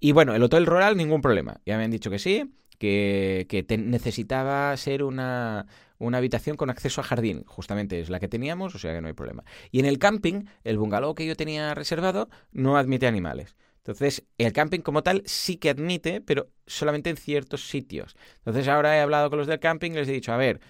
Y 0.00 0.12
bueno, 0.12 0.34
el 0.34 0.42
hotel 0.42 0.64
rural, 0.64 0.96
ningún 0.96 1.20
problema. 1.20 1.60
Ya 1.66 1.76
me 1.76 1.84
han 1.84 1.90
dicho 1.90 2.10
que 2.10 2.18
sí, 2.18 2.54
que, 2.78 3.46
que 3.48 3.76
necesitaba 3.76 4.74
ser 4.78 5.02
una, 5.02 5.66
una 5.98 6.18
habitación 6.18 6.56
con 6.56 6.70
acceso 6.70 7.00
a 7.00 7.04
jardín, 7.04 7.44
justamente 7.46 8.00
es 8.00 8.10
la 8.10 8.20
que 8.20 8.28
teníamos, 8.28 8.74
o 8.74 8.78
sea 8.78 8.92
que 8.92 9.00
no 9.00 9.08
hay 9.08 9.14
problema. 9.14 9.44
Y 9.70 9.80
en 9.80 9.86
el 9.86 9.98
camping, 9.98 10.44
el 10.64 10.78
bungalow 10.78 11.14
que 11.14 11.26
yo 11.26 11.36
tenía 11.36 11.74
reservado 11.74 12.28
no 12.52 12.76
admite 12.76 13.06
animales. 13.06 13.56
Entonces, 13.78 14.24
el 14.38 14.54
camping 14.54 14.80
como 14.80 15.02
tal 15.02 15.22
sí 15.26 15.58
que 15.58 15.68
admite, 15.68 16.22
pero 16.22 16.48
solamente 16.66 17.10
en 17.10 17.18
ciertos 17.18 17.68
sitios. 17.68 18.16
Entonces, 18.38 18.66
ahora 18.66 18.96
he 18.96 19.00
hablado 19.00 19.28
con 19.28 19.38
los 19.38 19.46
del 19.46 19.60
camping 19.60 19.90
y 19.90 19.96
les 19.96 20.08
he 20.08 20.12
dicho, 20.12 20.32
a 20.32 20.38
ver, 20.38 20.60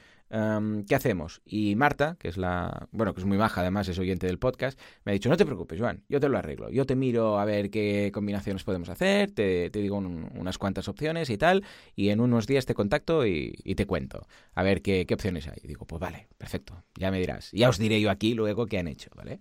¿qué 0.89 0.95
hacemos? 0.95 1.43
Y 1.45 1.77
Marta, 1.77 2.17
que 2.19 2.29
es 2.29 2.37
la, 2.37 2.89
bueno, 2.91 3.15
que 3.15 3.21
es 3.21 3.27
muy 3.27 3.37
baja 3.37 3.61
además, 3.61 3.89
es 3.89 3.99
oyente 3.99 4.27
del 4.27 4.39
podcast, 4.39 4.79
me 5.05 5.13
ha 5.13 5.15
dicho, 5.15 5.29
no 5.29 5.37
te 5.37 5.47
preocupes, 5.47 5.79
Joan, 5.79 6.03
yo 6.09 6.19
te 6.19 6.29
lo 6.29 6.37
arreglo, 6.37 6.71
yo 6.71 6.87
te 6.87 6.97
miro 6.97 7.39
a 7.39 7.45
ver 7.45 7.71
qué 7.71 8.11
combinaciones 8.13 8.65
podemos 8.65 8.89
hacer, 8.89 9.31
te, 9.31 9.71
digo 9.71 9.97
unas 9.97 10.59
cuantas 10.59 10.89
opciones 10.89 11.31
y 11.31 11.39
tal, 11.39 11.65
y 11.95 12.09
en 12.09 12.21
unos 12.21 12.49
días 12.49 12.67
te 12.67 12.75
contacto 12.75 13.27
y, 13.27 13.53
te 13.77 13.87
cuento, 13.87 14.27
a 14.55 14.63
ver 14.65 14.83
qué, 14.83 15.07
qué, 15.07 15.15
opciones 15.15 15.47
hay. 15.47 15.59
Y 15.63 15.69
digo, 15.69 15.87
pues 15.87 16.01
vale, 16.01 16.27
perfecto, 16.37 16.83
ya 16.97 17.13
me 17.13 17.21
dirás, 17.21 17.51
ya 17.53 17.69
os 17.69 17.79
diré 17.79 18.01
yo 18.01 18.11
aquí 18.11 18.35
luego 18.35 18.67
qué 18.67 18.79
han 18.79 18.89
hecho, 18.89 19.11
¿vale? 19.15 19.39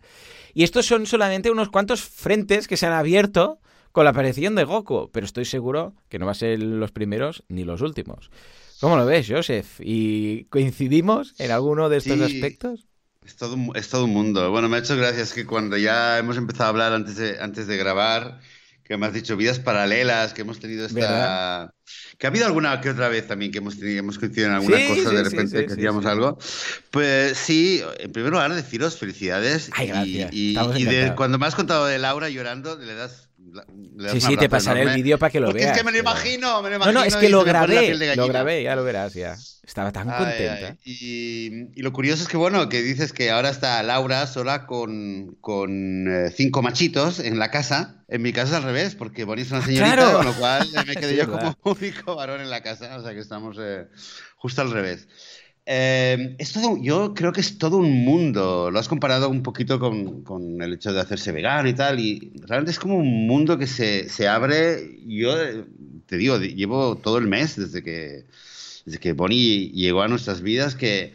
Y 0.54 0.64
estos 0.64 0.86
son 0.86 1.08
solamente 1.08 1.50
unos 1.50 1.70
cuantos 1.70 2.02
frentes 2.02 2.68
que 2.68 2.78
se 2.78 2.86
han 2.86 2.94
abierto 2.94 3.60
con 3.92 4.04
la 4.04 4.12
aparición 4.12 4.56
de 4.56 4.64
Goku, 4.64 5.10
pero 5.12 5.26
estoy 5.26 5.46
seguro 5.46 5.94
que 6.10 6.20
no 6.20 6.26
va 6.26 6.34
a 6.34 6.36
ser 6.36 6.62
los 6.62 6.92
primeros 6.92 7.44
ni 7.48 7.64
los 7.64 7.82
últimos. 7.82 8.32
¿Cómo 8.84 8.98
lo 8.98 9.06
ves, 9.06 9.28
Joseph? 9.30 9.80
¿Y 9.80 10.44
coincidimos 10.50 11.36
en 11.38 11.52
alguno 11.52 11.88
de 11.88 12.00
estos 12.00 12.20
aspectos? 12.20 12.86
Es 13.26 13.38
todo, 13.38 13.56
es 13.76 13.88
todo 13.88 14.04
un 14.04 14.12
mundo. 14.12 14.52
Bueno, 14.52 14.68
me 14.68 14.76
ha 14.76 14.80
hecho 14.82 14.98
gracias 14.98 15.32
que 15.32 15.46
cuando 15.46 15.78
ya 15.78 16.18
hemos 16.18 16.36
empezado 16.36 16.66
a 16.66 16.70
hablar 16.72 16.92
antes 16.92 17.16
de, 17.16 17.40
antes 17.40 17.68
de 17.68 17.78
grabar, 17.78 18.42
que 18.84 18.98
me 18.98 19.06
has 19.06 19.14
dicho 19.14 19.38
vidas 19.38 19.60
paralelas, 19.60 20.34
que 20.34 20.42
hemos 20.42 20.60
tenido 20.60 20.86
esta... 20.86 21.74
Que 22.18 22.28
ha 22.28 22.30
habido 22.30 22.46
alguna 22.46 22.82
que 22.82 22.90
otra 22.90 23.08
vez 23.08 23.26
también 23.26 23.54
que 23.54 23.60
hemos, 23.60 23.80
tenido, 23.80 24.00
hemos 24.00 24.20
coincidido 24.20 24.50
en 24.50 24.56
alguna 24.56 24.78
cosa 24.86 25.12
de 25.12 25.24
repente 25.24 25.66
que 25.66 25.72
hacíamos 25.72 26.06
algo. 26.06 26.38
Pues 26.92 27.38
sí, 27.38 27.82
en 28.00 28.12
primer 28.12 28.34
lugar 28.34 28.54
deciros 28.54 28.98
felicidades. 28.98 29.70
Ay, 29.76 29.88
gracias. 29.88 30.34
Y, 30.34 30.58
y, 30.60 31.12
cuando 31.16 31.40
me 31.40 31.46
has 31.46 31.56
contado 31.56 31.86
de 31.86 32.00
Laura 32.00 32.28
llorando, 32.28 32.78
le 32.78 32.96
das 32.96 33.30
sí, 34.12 34.22
sí, 34.22 34.38
te 34.38 34.50
pasaré 34.50 34.84
el 34.84 34.96
vídeo 34.96 35.18
para 35.18 35.30
que 35.30 35.40
lo 35.40 35.52
veas. 35.52 35.72
Es 35.72 35.78
que 35.78 35.84
me 35.84 35.92
lo 35.92 35.98
imagino, 35.98 36.62
me 36.62 36.70
lo 36.70 36.76
imagino. 36.76 36.94
No, 36.94 37.00
no, 37.02 37.06
es 37.06 37.16
que 37.16 37.30
lo 37.30 37.44
grabé, 37.44 37.96
lo 38.16 38.28
grabé, 38.28 38.64
ya 38.64 38.76
lo 38.76 38.84
verás, 38.84 39.14
ya. 39.14 39.36
Estaba 39.66 39.94
tan 39.94 40.10
contenta. 40.10 40.76
Y, 40.84 41.82
lo 41.82 41.94
curioso 41.94 42.24
es 42.24 42.28
que, 42.28 42.38
bueno, 42.38 42.68
que 42.68 42.82
dices 42.82 43.14
que 43.14 43.32
ahora 43.32 43.50
está 43.50 43.82
Laura 43.82 44.28
sola 44.28 44.66
con, 44.66 45.38
con 45.40 46.08
eh, 46.08 46.32
cinco 46.36 46.62
machitos 46.62 47.20
en 47.20 47.40
la 47.40 47.50
casa. 47.50 48.04
En 48.10 48.22
mi 48.22 48.34
casa 48.34 48.52
es 48.52 48.58
al 48.58 48.64
revés, 48.64 48.96
porque 48.96 49.24
Bonnie 49.24 49.44
es 49.44 49.52
una 49.52 49.62
ah, 49.62 49.66
señorita, 49.66 50.14
con 50.14 50.26
lo 50.26 50.34
cual 50.34 50.68
me 50.86 50.96
quedé 50.96 51.16
yo 51.16 51.32
como 51.32 51.58
único 51.64 52.16
varón 52.16 52.42
en 52.42 52.50
la 52.50 52.62
casa. 52.62 52.98
O 52.98 53.02
sea 53.02 53.14
que 53.14 53.20
estamos 53.20 53.58
eh, 53.60 53.88
justo 54.36 54.62
al 54.62 54.72
revés. 54.72 55.08
Eh, 55.66 56.36
es 56.40 56.52
todo, 56.52 56.78
yo 56.82 57.14
creo 57.14 57.32
que 57.32 57.42
es 57.42 57.58
todo 57.58 57.78
un 57.78 58.04
mundo. 58.04 58.70
Lo 58.72 58.80
has 58.80 58.90
comparado 58.90 59.30
un 59.30 59.44
poquito 59.44 59.80
con, 59.80 60.24
con, 60.24 60.62
el 60.62 60.74
hecho 60.74 60.92
de 60.92 61.00
hacerse 61.00 61.32
vegano 61.32 61.70
y 61.70 61.74
tal. 61.74 62.00
Y 62.00 62.34
realmente 62.42 62.72
es 62.72 62.80
como 62.80 62.98
un 62.98 63.28
mundo 63.28 63.58
que 63.58 63.68
se, 63.68 64.10
se 64.10 64.28
abre. 64.28 65.00
Yo 65.06 65.36
te 66.06 66.18
digo, 66.18 66.38
llevo 66.38 66.98
todo 66.98 67.18
el 67.18 67.28
mes 67.28 67.56
desde 67.56 67.82
que, 67.84 68.26
desde 68.86 69.00
que 69.00 69.14
Bonnie 69.14 69.72
llegó 69.72 70.02
a 70.02 70.08
nuestras 70.08 70.42
vidas 70.42 70.76
que 70.76 71.14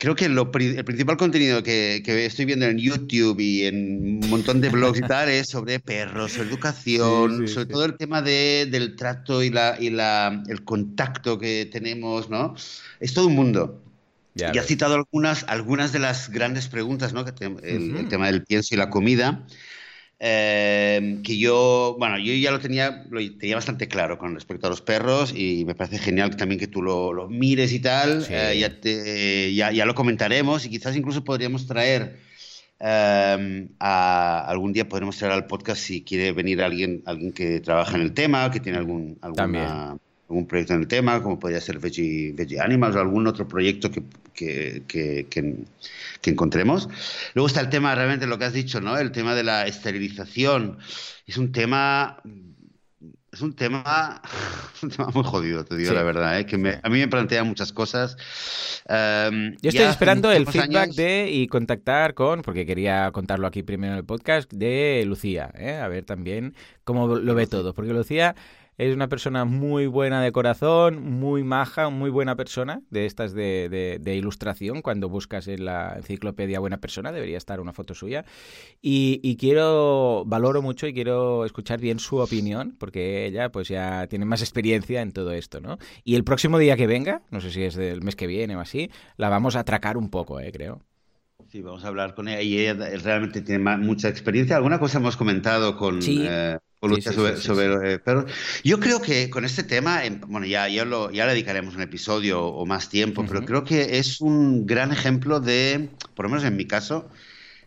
creo 0.00 0.16
que 0.16 0.28
lo, 0.30 0.50
el 0.54 0.84
principal 0.84 1.18
contenido 1.18 1.62
que, 1.62 2.02
que, 2.04 2.24
estoy 2.24 2.46
viendo 2.46 2.64
en 2.64 2.78
YouTube 2.78 3.38
y 3.38 3.66
en 3.66 4.18
un 4.24 4.30
montón 4.30 4.60
de 4.62 4.70
blogs 4.70 4.98
y 4.98 5.02
tal 5.02 5.28
es 5.28 5.50
sobre 5.50 5.78
perros, 5.78 6.32
sobre 6.32 6.48
educación, 6.48 7.46
sobre 7.46 7.66
todo 7.66 7.84
el 7.84 7.96
tema 7.96 8.22
de, 8.22 8.66
del 8.70 8.96
trato 8.96 9.42
y, 9.42 9.50
la, 9.50 9.76
y 9.78 9.90
la, 9.90 10.42
el 10.48 10.64
contacto 10.64 11.38
que 11.38 11.68
tenemos, 11.70 12.30
¿no? 12.30 12.54
Es 12.98 13.12
todo 13.12 13.26
un 13.26 13.34
mundo. 13.34 13.82
Ya, 14.34 14.52
y 14.54 14.58
has 14.58 14.66
citado 14.66 14.94
algunas, 14.94 15.44
algunas 15.48 15.92
de 15.92 15.98
las 15.98 16.30
grandes 16.30 16.68
preguntas, 16.68 17.12
¿no? 17.12 17.24
Que 17.26 17.32
el, 17.62 18.08
tema 18.08 18.26
del 18.28 18.42
pienso 18.42 18.74
y 18.74 18.78
la 18.78 18.88
comida. 18.88 19.44
Em, 20.22 21.22
que 21.22 21.38
yo, 21.38 21.96
bueno, 21.98 22.18
yo 22.18 22.34
ya 22.34 22.50
lo 22.50 22.60
tenía, 22.60 23.06
lo 23.08 23.20
tenía 23.38 23.54
bastante 23.54 23.88
claro 23.88 24.18
con 24.18 24.34
respecto 24.34 24.66
a 24.66 24.70
los 24.70 24.82
perros 24.82 25.32
y 25.34 25.64
me 25.64 25.74
parece 25.74 25.96
genial 25.96 26.36
también 26.36 26.60
que 26.60 26.66
tú 26.66 26.82
lo, 26.82 27.14
lo 27.14 27.26
mires 27.26 27.72
y 27.72 27.80
tal. 27.80 28.26
Eh, 28.28 28.58
ya, 28.60 28.78
te, 28.80 29.54
ya, 29.54 29.72
ya, 29.72 29.86
lo 29.86 29.94
comentaremos 29.94 30.66
y 30.66 30.68
quizás 30.68 30.94
incluso 30.94 31.24
podríamos 31.24 31.66
traer 31.66 32.18
em, 32.78 33.70
a, 33.78 34.44
algún 34.46 34.74
día 34.74 34.86
podremos 34.86 35.16
traer 35.16 35.32
al 35.32 35.46
podcast 35.46 35.80
si 35.80 36.02
quiere 36.02 36.32
venir 36.32 36.60
alguien, 36.60 37.02
alguien 37.06 37.32
que 37.32 37.60
trabaja 37.60 37.96
en 37.96 38.02
el 38.02 38.12
tema, 38.12 38.50
que 38.50 38.60
tiene 38.60 38.76
algún, 38.76 39.16
alguna, 39.22 39.96
algún 40.30 40.46
proyecto 40.46 40.74
en 40.74 40.80
el 40.80 40.88
tema, 40.88 41.22
como 41.22 41.38
podría 41.38 41.60
ser 41.60 41.78
Veggie, 41.78 42.32
Veggie 42.32 42.60
Animals 42.60 42.94
o 42.94 43.00
algún 43.00 43.26
otro 43.26 43.48
proyecto 43.48 43.90
que, 43.90 44.04
que, 44.32 44.84
que, 44.86 45.26
que, 46.20 46.30
encontremos. 46.30 46.88
Luego 47.34 47.48
está 47.48 47.60
el 47.60 47.68
tema, 47.68 47.94
realmente 47.96 48.26
lo 48.28 48.38
que 48.38 48.44
has 48.44 48.52
dicho, 48.52 48.80
¿no? 48.80 48.96
El 48.96 49.10
tema 49.10 49.34
de 49.34 49.42
la 49.42 49.66
esterilización. 49.66 50.78
Es 51.26 51.36
un 51.36 51.52
tema... 51.52 52.22
Es 53.32 53.42
un 53.42 53.54
tema, 53.54 54.20
un 54.82 54.90
tema 54.90 55.08
muy 55.14 55.22
jodido, 55.22 55.64
te 55.64 55.76
digo 55.76 55.92
la 55.92 56.02
verdad, 56.02 56.40
¿eh? 56.40 56.46
que 56.46 56.56
a 56.56 56.88
mí 56.88 56.98
me 56.98 57.06
plantea 57.06 57.44
muchas 57.44 57.72
cosas. 57.72 58.16
Em, 58.88 59.56
Yo 59.62 59.68
estoy 59.68 59.84
esperando 59.84 60.32
el 60.32 60.48
feedback 60.48 60.90
de 60.94 61.30
y 61.30 61.46
contactar 61.46 62.14
con, 62.14 62.42
porque 62.42 62.66
quería 62.66 63.12
contarlo 63.12 63.46
aquí 63.46 63.62
primero 63.62 63.92
en 63.92 63.98
el 63.98 64.04
podcast, 64.04 64.52
de 64.52 65.04
Lucía, 65.06 65.52
¿eh? 65.56 65.76
a 65.76 65.86
ver 65.86 66.04
también 66.04 66.56
cómo 66.82 67.06
lo 67.06 67.34
ve 67.36 67.46
todo, 67.46 67.72
porque 67.72 67.92
Lucía 67.92 68.34
es 68.80 68.94
una 68.94 69.08
persona 69.08 69.44
muy 69.44 69.86
buena 69.86 70.22
de 70.22 70.32
corazón, 70.32 71.02
muy 71.02 71.44
maja, 71.44 71.90
muy 71.90 72.08
buena 72.08 72.34
persona, 72.34 72.80
de 72.88 73.04
estas 73.04 73.34
de, 73.34 73.98
de, 74.00 74.16
ilustración. 74.16 74.80
Cuando 74.80 75.10
buscas 75.10 75.48
en 75.48 75.66
la 75.66 75.96
enciclopedia 75.98 76.60
buena 76.60 76.78
persona, 76.78 77.12
debería 77.12 77.36
estar 77.36 77.60
una 77.60 77.74
foto 77.74 77.94
suya. 77.94 78.24
Y, 78.80 79.36
quiero, 79.36 80.24
valoro 80.24 80.62
mucho 80.62 80.86
y 80.86 80.94
quiero 80.94 81.44
escuchar 81.44 81.78
bien 81.78 81.98
su 81.98 82.16
opinión, 82.16 82.74
porque 82.78 83.26
ella 83.26 83.52
pues 83.52 83.68
ya 83.68 84.06
tiene 84.06 84.24
más 84.24 84.40
experiencia 84.40 85.02
en 85.02 85.12
todo 85.12 85.32
esto, 85.32 85.60
¿no? 85.60 85.76
Y 86.02 86.14
el 86.14 86.24
próximo 86.24 86.58
día 86.58 86.74
que 86.78 86.86
venga, 86.86 87.20
no 87.30 87.42
sé 87.42 87.50
si 87.50 87.62
es 87.62 87.74
del 87.74 88.00
mes 88.00 88.16
que 88.16 88.26
viene 88.26 88.56
o 88.56 88.60
así, 88.60 88.90
la 89.18 89.28
vamos 89.28 89.56
a 89.56 89.60
atracar 89.60 89.98
un 89.98 90.08
poco, 90.08 90.40
¿eh? 90.40 90.52
creo. 90.52 90.80
Sí, 91.50 91.62
vamos 91.62 91.84
a 91.84 91.88
hablar 91.88 92.14
con 92.14 92.28
ella. 92.28 92.42
Y 92.42 92.58
ella 92.58 92.74
realmente 93.02 93.40
tiene 93.42 93.76
mucha 93.78 94.08
experiencia. 94.08 94.56
Alguna 94.56 94.78
cosa 94.78 94.98
hemos 94.98 95.16
comentado 95.16 95.76
con, 95.76 96.00
eh, 96.02 96.58
sobre, 97.42 97.94
eh, 97.94 98.00
Yo 98.64 98.80
creo 98.80 99.02
que 99.02 99.30
con 99.30 99.44
este 99.44 99.62
tema, 99.62 100.04
em, 100.04 100.20
bueno, 100.26 100.46
ya, 100.46 100.68
ya, 100.68 100.84
lo, 100.84 101.10
ya 101.10 101.26
le 101.26 101.32
dedicaremos 101.32 101.74
un 101.74 101.82
episodio 101.82 102.44
o 102.44 102.66
más 102.66 102.88
tiempo, 102.88 103.24
pero 103.26 103.44
creo 103.44 103.64
que 103.64 103.98
es 103.98 104.20
un 104.20 104.66
gran 104.66 104.92
ejemplo 104.92 105.40
de, 105.40 105.90
por 106.14 106.24
lo 106.24 106.30
menos 106.30 106.44
en 106.44 106.56
mi 106.56 106.66
caso, 106.66 107.08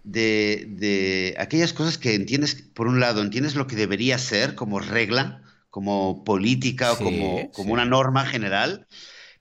de, 0.04 0.66
de 0.70 1.36
aquellas 1.38 1.74
cosas 1.74 1.98
que 1.98 2.16
entiendes, 2.16 2.56
por 2.74 2.88
un 2.88 3.00
lado, 3.00 3.22
entiendes 3.22 3.56
lo 3.56 3.68
que 3.68 3.76
debería 3.76 4.18
ser 4.18 4.56
como 4.56 4.80
regla, 4.80 5.42
como 5.70 6.24
política 6.24 6.94
o 6.94 6.98
como, 6.98 7.52
como 7.52 7.74
una 7.74 7.86
norma 7.86 8.26
general 8.26 8.88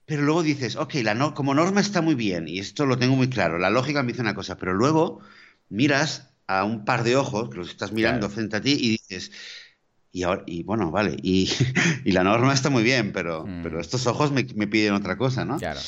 pero 0.06 0.22
luego 0.22 0.42
dices, 0.42 0.76
ok, 0.76 0.94
la 1.02 1.14
no, 1.14 1.34
como 1.34 1.54
norma 1.54 1.80
está 1.80 2.02
muy 2.02 2.14
bien, 2.14 2.48
y 2.48 2.58
esto 2.58 2.86
lo 2.86 2.98
tengo 2.98 3.16
muy 3.16 3.28
claro, 3.28 3.58
la 3.58 3.70
lógica 3.70 4.02
me 4.02 4.12
dice 4.12 4.22
una 4.22 4.34
cosa, 4.34 4.56
pero 4.56 4.74
luego 4.74 5.20
miras 5.68 6.30
a 6.46 6.64
un 6.64 6.84
par 6.84 7.04
de 7.04 7.16
ojos, 7.16 7.50
que 7.50 7.58
los 7.58 7.70
estás 7.70 7.92
mirando 7.92 8.28
frente 8.28 8.56
a 8.56 8.60
ti, 8.60 8.76
y 8.78 8.90
dices, 8.90 9.30
y, 10.10 10.24
ahora, 10.24 10.42
y 10.46 10.62
bueno, 10.64 10.90
vale, 10.90 11.16
y, 11.22 11.50
y, 12.04 12.12
la 12.12 12.24
norma 12.24 12.52
está 12.52 12.68
muy 12.68 12.82
bien, 12.82 13.12
pero, 13.12 13.46
mm. 13.46 13.62
pero 13.62 13.80
estos 13.80 14.06
ojos 14.06 14.32
me, 14.32 14.44
me, 14.54 14.66
piden 14.66 14.92
otra 14.92 15.16
cosa, 15.16 15.44
¿no? 15.44 15.56
Claro. 15.58 15.80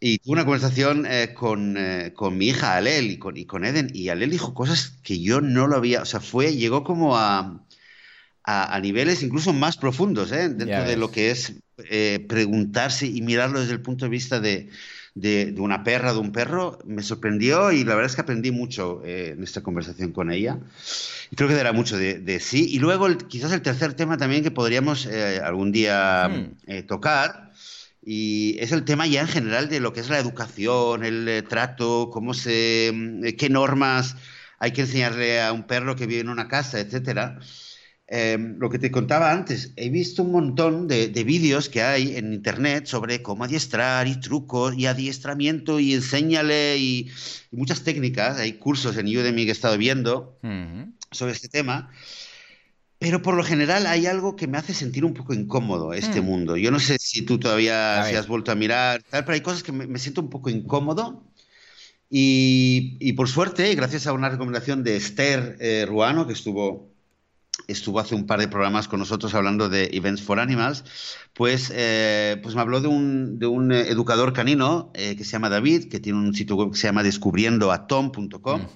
Y 0.00 0.18
tuve 0.18 0.34
una 0.34 0.44
conversación 0.44 1.06
eh, 1.08 1.32
con, 1.34 1.76
eh, 1.78 2.12
con, 2.14 2.36
mi 2.36 2.48
hija 2.48 2.76
Alel 2.76 3.10
y 3.10 3.18
con, 3.18 3.36
y 3.36 3.46
con 3.46 3.64
Eden, 3.64 3.90
y 3.92 4.10
Alel 4.10 4.30
dijo 4.30 4.52
cosas 4.52 4.98
que 5.02 5.20
yo 5.20 5.40
no 5.40 5.66
lo 5.66 5.76
había, 5.76 6.02
o 6.02 6.04
sea, 6.04 6.20
fue, 6.20 6.54
llegó 6.54 6.84
como 6.84 7.16
a, 7.16 7.64
a, 8.44 8.80
niveles 8.80 9.22
incluso 9.22 9.52
más 9.52 9.76
profundos, 9.76 10.30
¿eh? 10.30 10.50
dentro 10.50 10.84
de 10.84 10.96
lo 10.96 11.10
que 11.10 11.30
es 11.30 11.54
eh, 11.78 12.24
preguntarse 12.28 13.06
y 13.06 13.22
mirarlo 13.22 13.60
desde 13.60 13.72
el 13.72 13.80
punto 13.80 14.04
de 14.04 14.10
vista 14.10 14.40
de, 14.40 14.68
de, 15.14 15.54
una 15.58 15.84
perra, 15.84 16.12
de 16.12 16.18
un 16.18 16.32
perro, 16.32 16.78
me 16.84 17.02
sorprendió 17.02 17.72
y 17.72 17.84
la 17.84 17.94
verdad 17.94 18.10
es 18.10 18.14
que 18.14 18.22
aprendí 18.22 18.50
mucho 18.50 19.02
eh, 19.04 19.34
en 19.36 19.42
esta 19.42 19.62
conversación 19.62 20.12
con 20.12 20.30
ella. 20.30 20.58
Y 21.30 21.36
creo 21.36 21.48
que 21.48 21.54
dará 21.54 21.72
mucho 21.72 21.96
de, 21.96 22.40
sí. 22.40 22.68
Y 22.70 22.78
luego 22.78 23.08
quizás 23.28 23.52
el 23.52 23.62
tercer 23.62 23.94
tema 23.94 24.16
también 24.16 24.42
que 24.42 24.50
podríamos 24.50 25.06
algún 25.42 25.72
día 25.72 26.28
hmm. 26.28 26.86
tocar. 26.86 27.52
Y 28.06 28.56
es 28.60 28.72
el 28.72 28.84
tema 28.84 29.06
ya 29.06 29.22
en 29.22 29.28
general 29.28 29.70
de 29.70 29.80
lo 29.80 29.94
que 29.94 30.00
es 30.00 30.10
la 30.10 30.18
educación, 30.18 31.04
el 31.04 31.44
trato, 31.48 32.10
cómo 32.12 32.34
se, 32.34 32.92
qué 33.38 33.48
normas 33.48 34.16
hay 34.64 34.72
que 34.72 34.82
enseñarle 34.82 35.42
a 35.42 35.52
un 35.52 35.64
perro 35.64 35.94
que 35.94 36.06
vive 36.06 36.22
en 36.22 36.30
una 36.30 36.48
casa, 36.48 36.80
etcétera. 36.80 37.38
Em, 38.06 38.58
lo 38.58 38.68
que 38.68 38.78
te 38.78 38.90
contaba 38.90 39.32
antes, 39.32 39.72
he 39.76 39.88
visto 39.88 40.22
un 40.22 40.32
montón 40.32 40.88
de, 40.88 41.08
vídeos 41.24 41.70
que 41.70 41.82
hay 41.82 42.16
en 42.16 42.34
internet 42.34 42.86
sobre 42.86 43.22
cómo 43.22 43.44
adiestrar 43.44 44.06
y 44.06 44.20
trucos 44.20 44.76
y 44.76 44.86
adiestramiento 44.86 45.80
y 45.80 45.94
enséñale 45.94 46.76
y, 46.78 47.10
muchas 47.50 47.82
técnicas. 47.82 48.38
Hay 48.38 48.54
cursos 48.54 48.96
en 48.98 49.06
Udemy 49.06 49.44
que 49.44 49.50
he 49.50 49.52
estado 49.52 49.78
viendo 49.78 50.38
sobre 51.10 51.32
este 51.32 51.48
tema. 51.48 51.90
Pero 52.98 53.22
por 53.22 53.34
lo 53.34 53.44
general 53.44 53.86
hay 53.86 54.06
algo 54.06 54.36
que 54.36 54.46
me 54.46 54.56
hace 54.56 54.72
sentir 54.72 55.04
un 55.04 55.14
poco 55.14 55.34
incómodo 55.34 55.92
este 55.92 56.20
mm. 56.20 56.24
mundo. 56.24 56.56
Yo 56.56 56.70
no 56.70 56.80
sé 56.80 56.96
si 56.98 57.22
tú 57.22 57.38
todavía 57.38 58.02
has 58.02 58.28
vuelto 58.28 58.52
a 58.52 58.54
mirar, 58.54 59.02
tal, 59.02 59.24
pero 59.24 59.34
hay 59.34 59.40
cosas 59.40 59.62
que 59.62 59.72
me, 59.72 59.98
siento 59.98 60.20
un 60.20 60.30
poco 60.30 60.50
incómodo. 60.50 61.24
Y, 62.10 63.12
por 63.14 63.28
suerte, 63.28 63.74
gracias 63.74 64.06
a 64.06 64.12
una 64.12 64.28
recomendación 64.28 64.84
de 64.84 64.96
Esther 64.96 65.56
eh, 65.58 65.84
Ruano, 65.88 66.26
que 66.26 66.32
estuvo 66.32 66.93
estuvo 67.68 68.00
hace 68.00 68.14
un 68.14 68.26
par 68.26 68.40
de 68.40 68.48
programas 68.48 68.88
con 68.88 69.00
nosotros 69.00 69.34
hablando 69.34 69.68
de 69.68 69.90
Events 69.92 70.22
for 70.22 70.40
Animals, 70.40 70.84
pues, 71.32 71.72
eh, 71.74 72.38
pues 72.42 72.54
me 72.54 72.60
habló 72.60 72.80
de 72.80 72.88
un, 72.88 73.38
de 73.38 73.46
un 73.46 73.72
educador 73.72 74.32
canino 74.32 74.90
eh, 74.94 75.16
que 75.16 75.24
se 75.24 75.32
llama 75.32 75.48
David, 75.48 75.88
que 75.88 76.00
tiene 76.00 76.18
un 76.18 76.34
sitio 76.34 76.56
web 76.56 76.72
que 76.72 76.78
se 76.78 76.86
llama 76.86 77.02
descubriendoatom.com. 77.02 78.66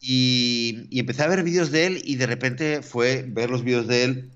y, 0.00 0.86
y 0.90 1.00
empecé 1.00 1.22
a 1.22 1.28
ver 1.28 1.42
vídeos 1.42 1.70
de 1.70 1.86
él 1.86 2.02
y 2.04 2.16
de 2.16 2.26
repente 2.26 2.82
fue 2.82 3.24
ver 3.28 3.50
los 3.50 3.64
vídeos 3.64 3.86
de 3.86 4.04
él 4.04 4.30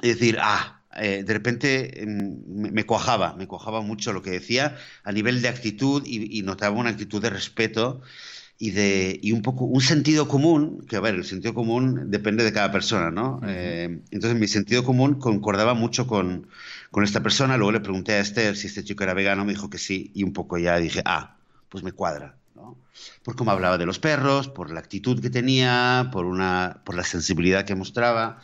y 0.00 0.08
decir, 0.08 0.38
ah, 0.40 0.82
eh, 0.96 1.22
de 1.24 1.32
repente 1.32 2.04
mm, 2.06 2.70
me, 2.72 2.84
cuajaba, 2.84 3.34
me 3.34 3.46
cuajaba 3.46 3.80
mucho 3.80 4.12
lo 4.12 4.22
que 4.22 4.30
decía 4.30 4.76
a 5.04 5.12
nivel 5.12 5.40
de 5.40 5.48
actitud 5.48 6.02
y, 6.04 6.42
notaba 6.42 6.76
una 6.76 6.90
actitud 6.90 7.22
de 7.22 7.30
respeto 7.30 8.02
y 8.62 8.70
de 8.70 9.18
y 9.20 9.32
un 9.32 9.42
poco 9.42 9.64
un 9.64 9.80
sentido 9.80 10.28
común 10.28 10.86
que 10.88 10.94
a 10.94 11.00
ver 11.00 11.16
el 11.16 11.24
sentido 11.24 11.52
común 11.52 12.12
depende 12.12 12.44
de 12.44 12.52
cada 12.52 12.70
persona 12.70 13.10
no 13.10 13.40
eh, 13.44 13.98
entonces 14.12 14.38
mi 14.38 14.46
sentido 14.46 14.84
común 14.84 15.18
concordaba 15.18 15.74
mucho 15.74 16.06
con, 16.06 16.46
con, 16.92 17.02
esta 17.02 17.24
persona. 17.24 17.56
Luego 17.56 17.72
le 17.72 17.80
pregunté 17.80 18.12
a 18.12 18.20
Esther 18.20 18.56
si 18.56 18.68
este 18.68 18.84
chico 18.84 19.02
era 19.02 19.14
vegano 19.14 19.44
me 19.44 19.52
dijo 19.52 19.68
que 19.68 19.78
sí 19.78 20.12
y 20.14 20.22
un 20.22 20.32
poco 20.32 20.58
ya 20.58 20.76
dije 20.76 21.02
ah 21.04 21.38
pues 21.68 21.82
me 21.82 21.90
cuadra 21.90 22.36
¿no? 22.54 22.78
por 23.24 23.34
cómo 23.34 23.50
hablaba 23.50 23.78
de 23.78 23.86
los 23.86 23.98
perros 23.98 24.46
por 24.46 24.70
la 24.70 24.78
actitud 24.78 25.20
que 25.20 25.28
tenía 25.28 26.10
por 26.12 26.24
una 26.24 26.82
por 26.84 26.94
la 26.94 27.02
sensibilidad 27.02 27.64
que 27.64 27.74
mostraba. 27.74 28.42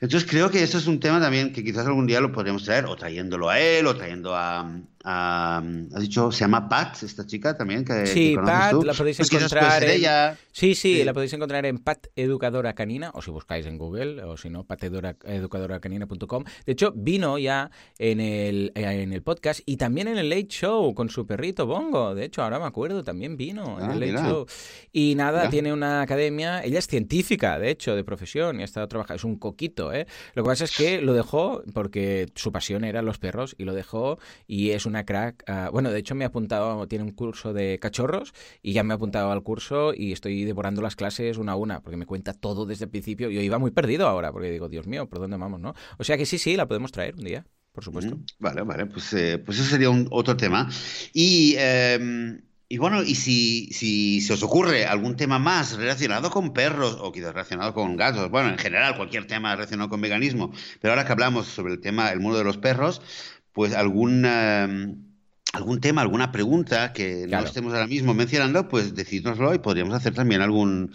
Entonces 0.00 0.30
creo 0.30 0.48
que 0.50 0.62
eso 0.62 0.78
es 0.78 0.86
un 0.86 1.00
tema 1.00 1.20
también 1.20 1.52
que 1.52 1.64
quizás 1.64 1.86
algún 1.86 2.06
día 2.06 2.20
lo 2.20 2.32
podríamos 2.32 2.64
traer, 2.64 2.86
o 2.86 2.96
trayéndolo 2.96 3.50
a 3.50 3.60
él, 3.60 3.86
o 3.86 3.94
trayendo 3.94 4.34
a, 4.34 4.80
has 5.04 6.00
dicho, 6.00 6.30
se 6.30 6.40
llama 6.40 6.68
Pat, 6.68 7.02
esta 7.02 7.26
chica 7.26 7.56
también. 7.56 7.84
Que, 7.84 8.06
sí, 8.06 8.34
Pat, 8.36 8.72
la 8.72 8.92
podéis 8.92 9.16
pues 9.16 9.32
encontrar. 9.32 9.82
En... 9.84 9.90
Ella. 9.90 10.36
Sí, 10.52 10.74
sí, 10.74 11.02
la 11.04 11.14
podéis 11.14 11.32
encontrar 11.32 11.64
en 11.66 11.78
Pat 11.78 12.08
Educadora 12.16 12.74
Canina, 12.74 13.10
o 13.14 13.22
si 13.22 13.30
buscáis 13.30 13.66
en 13.66 13.78
Google, 13.78 14.22
o 14.24 14.36
si 14.36 14.50
no, 14.50 14.64
pateducadoracanina.com. 14.64 16.44
De 16.66 16.72
hecho, 16.72 16.92
vino 16.94 17.38
ya 17.38 17.70
en 17.98 18.20
el, 18.20 18.72
en 18.74 19.12
el 19.12 19.22
podcast 19.22 19.60
y 19.64 19.76
también 19.76 20.08
en 20.08 20.18
el 20.18 20.28
Late 20.28 20.48
Show 20.48 20.94
con 20.94 21.08
su 21.08 21.26
perrito 21.26 21.66
Bongo. 21.66 22.14
De 22.14 22.24
hecho, 22.24 22.42
ahora 22.42 22.58
me 22.58 22.66
acuerdo, 22.66 23.02
también 23.02 23.36
vino 23.36 23.78
en 23.80 23.90
ah, 23.90 23.94
el 23.94 24.00
Late 24.00 24.28
Show. 24.28 24.46
Y 24.92 25.14
nada, 25.14 25.48
tiene 25.48 25.72
una 25.72 26.02
academia, 26.02 26.62
ella 26.62 26.78
es 26.78 26.86
científica, 26.86 27.58
de 27.58 27.70
hecho, 27.70 27.96
de 27.96 28.04
profesión, 28.04 28.58
y 28.58 28.62
ha 28.62 28.64
estado 28.64 28.86
trabajando, 28.88 29.16
es 29.16 29.24
un 29.24 29.36
coquito, 29.36 29.92
¿eh? 29.92 30.06
Lo 30.34 30.42
que 30.42 30.48
pasa 30.48 30.64
es 30.64 30.76
que 30.76 31.00
lo 31.00 31.14
dejó 31.14 31.62
porque 31.72 32.26
su 32.34 32.52
pasión 32.52 32.84
eran 32.84 33.04
los 33.04 33.18
perros 33.18 33.54
y 33.56 33.64
lo 33.64 33.74
dejó 33.74 34.18
y 34.46 34.70
es 34.70 34.86
una 34.90 35.04
crack. 35.04 35.44
Ah, 35.46 35.70
bueno, 35.72 35.90
de 35.90 35.98
hecho 35.98 36.14
me 36.14 36.24
ha 36.24 36.28
apuntado, 36.28 36.86
tiene 36.86 37.04
un 37.04 37.12
curso 37.12 37.52
de 37.52 37.78
cachorros 37.78 38.34
y 38.62 38.72
ya 38.72 38.82
me 38.82 38.92
ha 38.92 38.96
apuntado 38.96 39.32
al 39.32 39.42
curso 39.42 39.94
y 39.94 40.12
estoy 40.12 40.44
devorando 40.44 40.82
las 40.82 40.96
clases 40.96 41.38
una 41.38 41.52
a 41.52 41.56
una 41.56 41.80
porque 41.80 41.96
me 41.96 42.06
cuenta 42.06 42.34
todo 42.34 42.66
desde 42.66 42.84
el 42.84 42.90
principio. 42.90 43.30
Yo 43.30 43.40
iba 43.40 43.58
muy 43.58 43.70
perdido 43.70 44.06
ahora 44.06 44.32
porque 44.32 44.50
digo, 44.50 44.68
Dios 44.68 44.86
mío, 44.86 45.08
¿por 45.08 45.18
dónde 45.18 45.36
vamos, 45.36 45.60
no? 45.60 45.74
O 45.98 46.04
sea 46.04 46.16
que 46.16 46.26
sí, 46.26 46.38
sí, 46.38 46.56
la 46.56 46.68
podemos 46.68 46.92
traer 46.92 47.14
un 47.14 47.24
día, 47.24 47.46
por 47.72 47.84
supuesto. 47.84 48.18
vale, 48.38 48.62
vale, 48.62 48.86
pues, 48.86 49.12
eh, 49.14 49.38
pues 49.38 49.58
eso 49.58 49.70
sería 49.70 49.90
un 49.90 50.08
otro 50.10 50.36
tema. 50.36 50.68
Y... 51.12 51.54
Em, 51.58 52.42
y 52.72 52.78
bueno, 52.78 53.02
y 53.02 53.16
si, 53.16 53.68
si 53.72 54.20
se 54.20 54.34
os 54.34 54.44
ocurre 54.44 54.86
algún 54.86 55.16
tema 55.16 55.40
más 55.40 55.76
relacionado 55.76 56.30
con 56.30 56.52
perros 56.52 56.98
o 57.00 57.10
quizás 57.10 57.32
relacionado 57.32 57.74
con 57.74 57.96
gatos, 57.96 58.30
bueno, 58.30 58.50
en 58.50 58.58
general 58.58 58.96
cualquier 58.96 59.26
tema 59.26 59.56
relacionado 59.56 59.90
con 59.90 60.00
veganismo, 60.00 60.52
pero 60.80 60.92
ahora 60.92 61.04
que 61.04 61.10
hablamos 61.10 61.48
sobre 61.48 61.72
el 61.72 61.80
tema, 61.80 62.12
el 62.12 62.20
mundo 62.20 62.38
de 62.38 62.44
los 62.44 62.58
perros, 62.58 63.02
pues 63.52 63.74
algún, 63.74 64.24
em, 64.24 65.04
algún 65.52 65.80
tema, 65.80 66.02
alguna 66.02 66.32
pregunta 66.32 66.92
que 66.92 67.26
no 67.28 67.40
estemos 67.40 67.72
ahora 67.72 67.86
mismo 67.86 68.14
mencionando, 68.14 68.68
pues 68.68 68.94
decídnoslo 68.94 69.54
y 69.54 69.58
podríamos 69.58 69.94
hacer 69.94 70.14
también 70.14 70.42
algún 70.42 70.92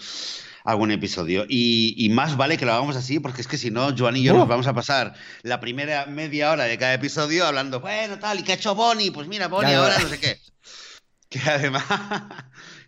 algún 0.65 0.91
episodio. 0.91 1.45
Y, 1.47 2.09
más 2.11 2.35
vale 2.37 2.57
que 2.57 2.65
lo 2.65 2.73
hagamos 2.73 2.95
así, 2.95 3.19
porque 3.19 3.41
es 3.41 3.47
que 3.47 3.57
si 3.57 3.71
no, 3.71 3.95
Joan 3.95 4.17
y 4.17 4.23
yo 4.23 4.33
nos 4.33 4.47
vamos 4.47 4.67
a 4.67 4.73
pasar 4.73 5.13
la 5.43 5.59
primera 5.59 6.07
media 6.07 6.51
hora 6.51 6.63
de 6.65 6.77
cada 6.77 6.95
episodio 6.95 7.45
hablando, 7.45 7.79
bueno, 7.79 8.19
tal, 8.19 8.39
¿y 8.39 8.43
qué 8.43 8.53
ha 8.53 8.55
hecho 8.55 8.75
Bonnie? 8.75 9.11
Pues 9.11 9.27
mira, 9.27 9.47
Bonnie 9.47 9.75
ahora 9.75 9.97
no 9.99 10.09
sé 10.09 10.19
qué. 10.19 10.39
Que 11.27 11.39
además 11.49 11.83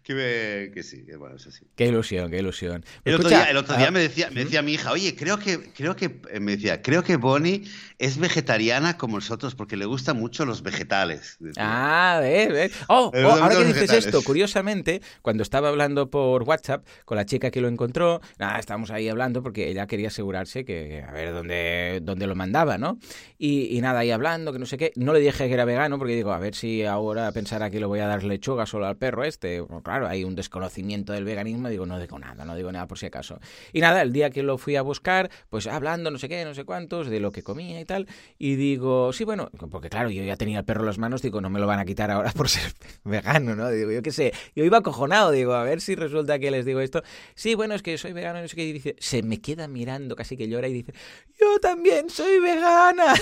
que, 0.08 0.72
que 0.74 0.84
sí, 0.84 1.04
que 1.04 1.18
bueno, 1.18 1.36
eso 1.36 1.52
sí. 1.52 1.66
Qué 1.76 1.88
ilusión, 1.88 2.32
qué 2.32 2.38
ilusión. 2.38 2.86
El 3.04 3.16
otro 3.16 3.28
día, 3.28 3.44
el 3.44 3.58
otro 3.58 3.76
día 3.76 3.92
me, 3.92 4.00
decía, 4.00 4.30
me 4.32 4.46
decía 4.46 4.62
mi 4.62 4.74
hija, 4.74 4.94
oye, 4.94 5.16
creo 5.18 5.38
que, 5.38 5.74
creo 5.74 5.98
que, 5.98 6.22
eh, 6.32 6.40
me 6.40 6.54
decía, 6.54 6.82
creo 6.82 7.04
que 7.04 7.18
Bonnie 7.18 7.64
es 8.00 8.18
vegetariana 8.18 8.98
como 8.98 9.18
nosotros 9.18 9.56
porque 9.56 9.76
le 9.76 9.86
gustan 9.86 10.18
mucho 10.18 10.46
los 10.46 10.64
vegetales. 10.64 11.38
Ah, 11.58 12.20
ves, 12.22 12.50
ves. 12.54 12.72
Oh, 12.88 13.12
oh 13.14 13.28
ahora 13.28 13.58
que 13.58 13.66
dices 13.66 13.92
esto, 13.92 14.24
curiosamente, 14.24 15.02
cuando 15.22 15.44
estaba 15.44 15.68
hablando 15.68 16.10
por 16.10 16.44
WhatsApp 16.44 16.86
con 17.04 17.18
la 17.18 17.26
chica 17.26 17.52
que 17.52 17.60
lo 17.60 17.68
encontró, 17.68 18.22
nada, 18.40 18.60
estábamos 18.60 18.92
ahí 18.92 19.10
hablando 19.10 19.44
porque 19.44 19.70
ella 19.70 19.88
quería 19.88 20.08
asegurarse 20.08 20.64
que, 20.64 21.04
a 21.06 21.12
ver, 21.12 21.34
dónde, 21.34 22.00
dónde 22.02 22.28
lo 22.28 22.36
mandaba, 22.36 22.78
¿no? 22.78 22.98
Y, 23.38 23.78
nada, 23.82 24.00
ahí 24.00 24.12
hablando, 24.12 24.54
que 24.54 24.60
no 24.60 24.66
sé 24.66 24.78
qué. 24.78 24.94
No 24.96 25.12
le 25.12 25.20
dije 25.20 25.48
que 25.48 25.54
era 25.54 25.66
vegano 25.66 25.98
porque 25.98 26.16
digo, 26.16 26.32
a 26.32 26.40
ver 26.40 26.56
si 26.56 26.86
ahora 26.86 27.30
pensara 27.34 27.70
que 27.70 27.82
le 27.82 27.86
voy 27.86 28.00
a 28.00 28.08
dar 28.08 28.24
lechuga 28.24 28.66
solo 28.66 28.88
al 28.88 28.96
perro 28.96 29.26
este. 29.26 29.62
claro, 29.84 29.97
hay 30.06 30.24
un 30.24 30.36
desconocimiento 30.36 31.14
del 31.14 31.24
veganismo, 31.24 31.70
digo, 31.70 31.86
no 31.86 32.00
digo 32.00 32.20
nada, 32.20 32.46
no 32.46 32.56
digo 32.56 32.72
nada 32.72 32.88
por 32.88 33.00
si 33.00 33.08
acaso. 33.08 33.40
Y 33.74 33.82
nada, 33.82 34.02
el 34.02 34.14
día 34.14 34.30
que 34.30 34.44
lo 34.44 34.58
fui 34.58 34.76
a 34.76 34.82
buscar, 34.82 35.30
pues 35.50 35.68
hablando 35.68 36.12
no 36.12 36.18
sé 36.18 36.30
qué, 36.30 36.44
no 36.46 36.54
sé 36.54 36.66
cuántos, 36.66 37.10
de 37.10 37.20
lo 37.20 37.32
que 37.32 37.44
comía 37.44 37.80
y 37.80 37.86
tal, 37.86 38.08
y 38.38 38.56
digo, 38.56 39.14
sí, 39.14 39.24
bueno, 39.24 39.50
porque 39.72 39.90
claro, 39.90 40.10
yo 40.10 40.24
ya 40.24 40.36
tenía 40.38 40.60
el 40.60 40.66
perro 40.66 40.82
en 40.82 40.88
las 40.88 40.98
manos, 40.98 41.22
digo, 41.22 41.42
no 41.42 41.50
me 41.50 41.60
lo 41.60 41.68
van 41.68 41.80
a 41.80 41.86
quitar 41.86 42.12
ahora 42.12 42.32
por 42.32 42.50
ser 42.50 42.74
vegano, 43.04 43.56
¿no? 43.56 43.70
Digo, 43.70 43.92
yo 43.92 44.02
qué 44.02 44.12
sé, 44.12 44.34
yo 44.56 44.64
iba 44.64 44.78
acojonado, 44.78 45.32
digo, 45.32 45.54
a 45.54 45.64
ver 45.64 45.82
si 45.82 45.96
resulta 45.96 46.40
que 46.40 46.52
les 46.52 46.66
digo 46.66 46.80
esto. 46.80 47.02
Sí, 47.36 47.56
bueno, 47.56 47.74
es 47.74 47.82
que 47.82 47.98
soy 47.98 48.14
vegano, 48.14 48.42
no 48.42 48.48
sé 48.48 48.56
qué, 48.56 48.66
y 48.66 48.74
dice, 48.74 48.96
se 49.00 49.24
me 49.24 49.40
queda 49.42 49.68
mirando, 49.68 50.16
casi 50.16 50.38
que 50.38 50.48
llora 50.48 50.68
y 50.68 50.74
dice, 50.74 50.94
yo 51.40 51.60
también 51.60 52.10
soy 52.10 52.40
vegana. 52.40 53.14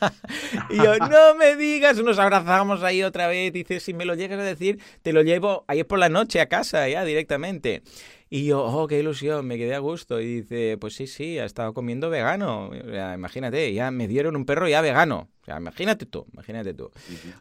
y 0.70 0.76
yo, 0.76 0.96
no 0.98 1.34
me 1.34 1.56
digas, 1.56 1.98
nos 2.02 2.18
abrazamos 2.18 2.82
ahí 2.82 3.02
otra 3.02 3.26
vez, 3.26 3.52
dice, 3.52 3.80
si 3.80 3.94
me 3.94 4.04
lo 4.04 4.14
llegas 4.14 4.38
a 4.38 4.42
decir, 4.42 4.80
te 5.02 5.12
lo 5.12 5.22
llevo 5.22 5.64
ayer 5.68 5.86
por 5.86 5.98
la 5.98 6.07
noche 6.10 6.40
a 6.40 6.48
casa 6.48 6.88
ya 6.88 7.04
directamente. 7.04 7.82
Y 8.30 8.44
yo, 8.46 8.64
oh, 8.64 8.86
qué 8.88 8.98
ilusión, 8.98 9.46
me 9.46 9.56
quedé 9.56 9.74
a 9.74 9.78
gusto. 9.78 10.20
Y 10.20 10.42
dice, 10.42 10.76
pues 10.78 10.94
sí, 10.94 11.06
sí, 11.06 11.38
ha 11.38 11.44
estado 11.44 11.72
comiendo 11.74 12.10
vegano. 12.10 12.70
imagínate, 13.14 13.72
ya 13.72 13.90
me 13.90 14.08
dieron 14.08 14.36
un 14.36 14.44
perro 14.44 14.68
ya 14.68 14.80
vegano 14.80 15.28
imagínate 15.56 16.06
tú, 16.06 16.26
imagínate 16.32 16.74
tú. 16.74 16.90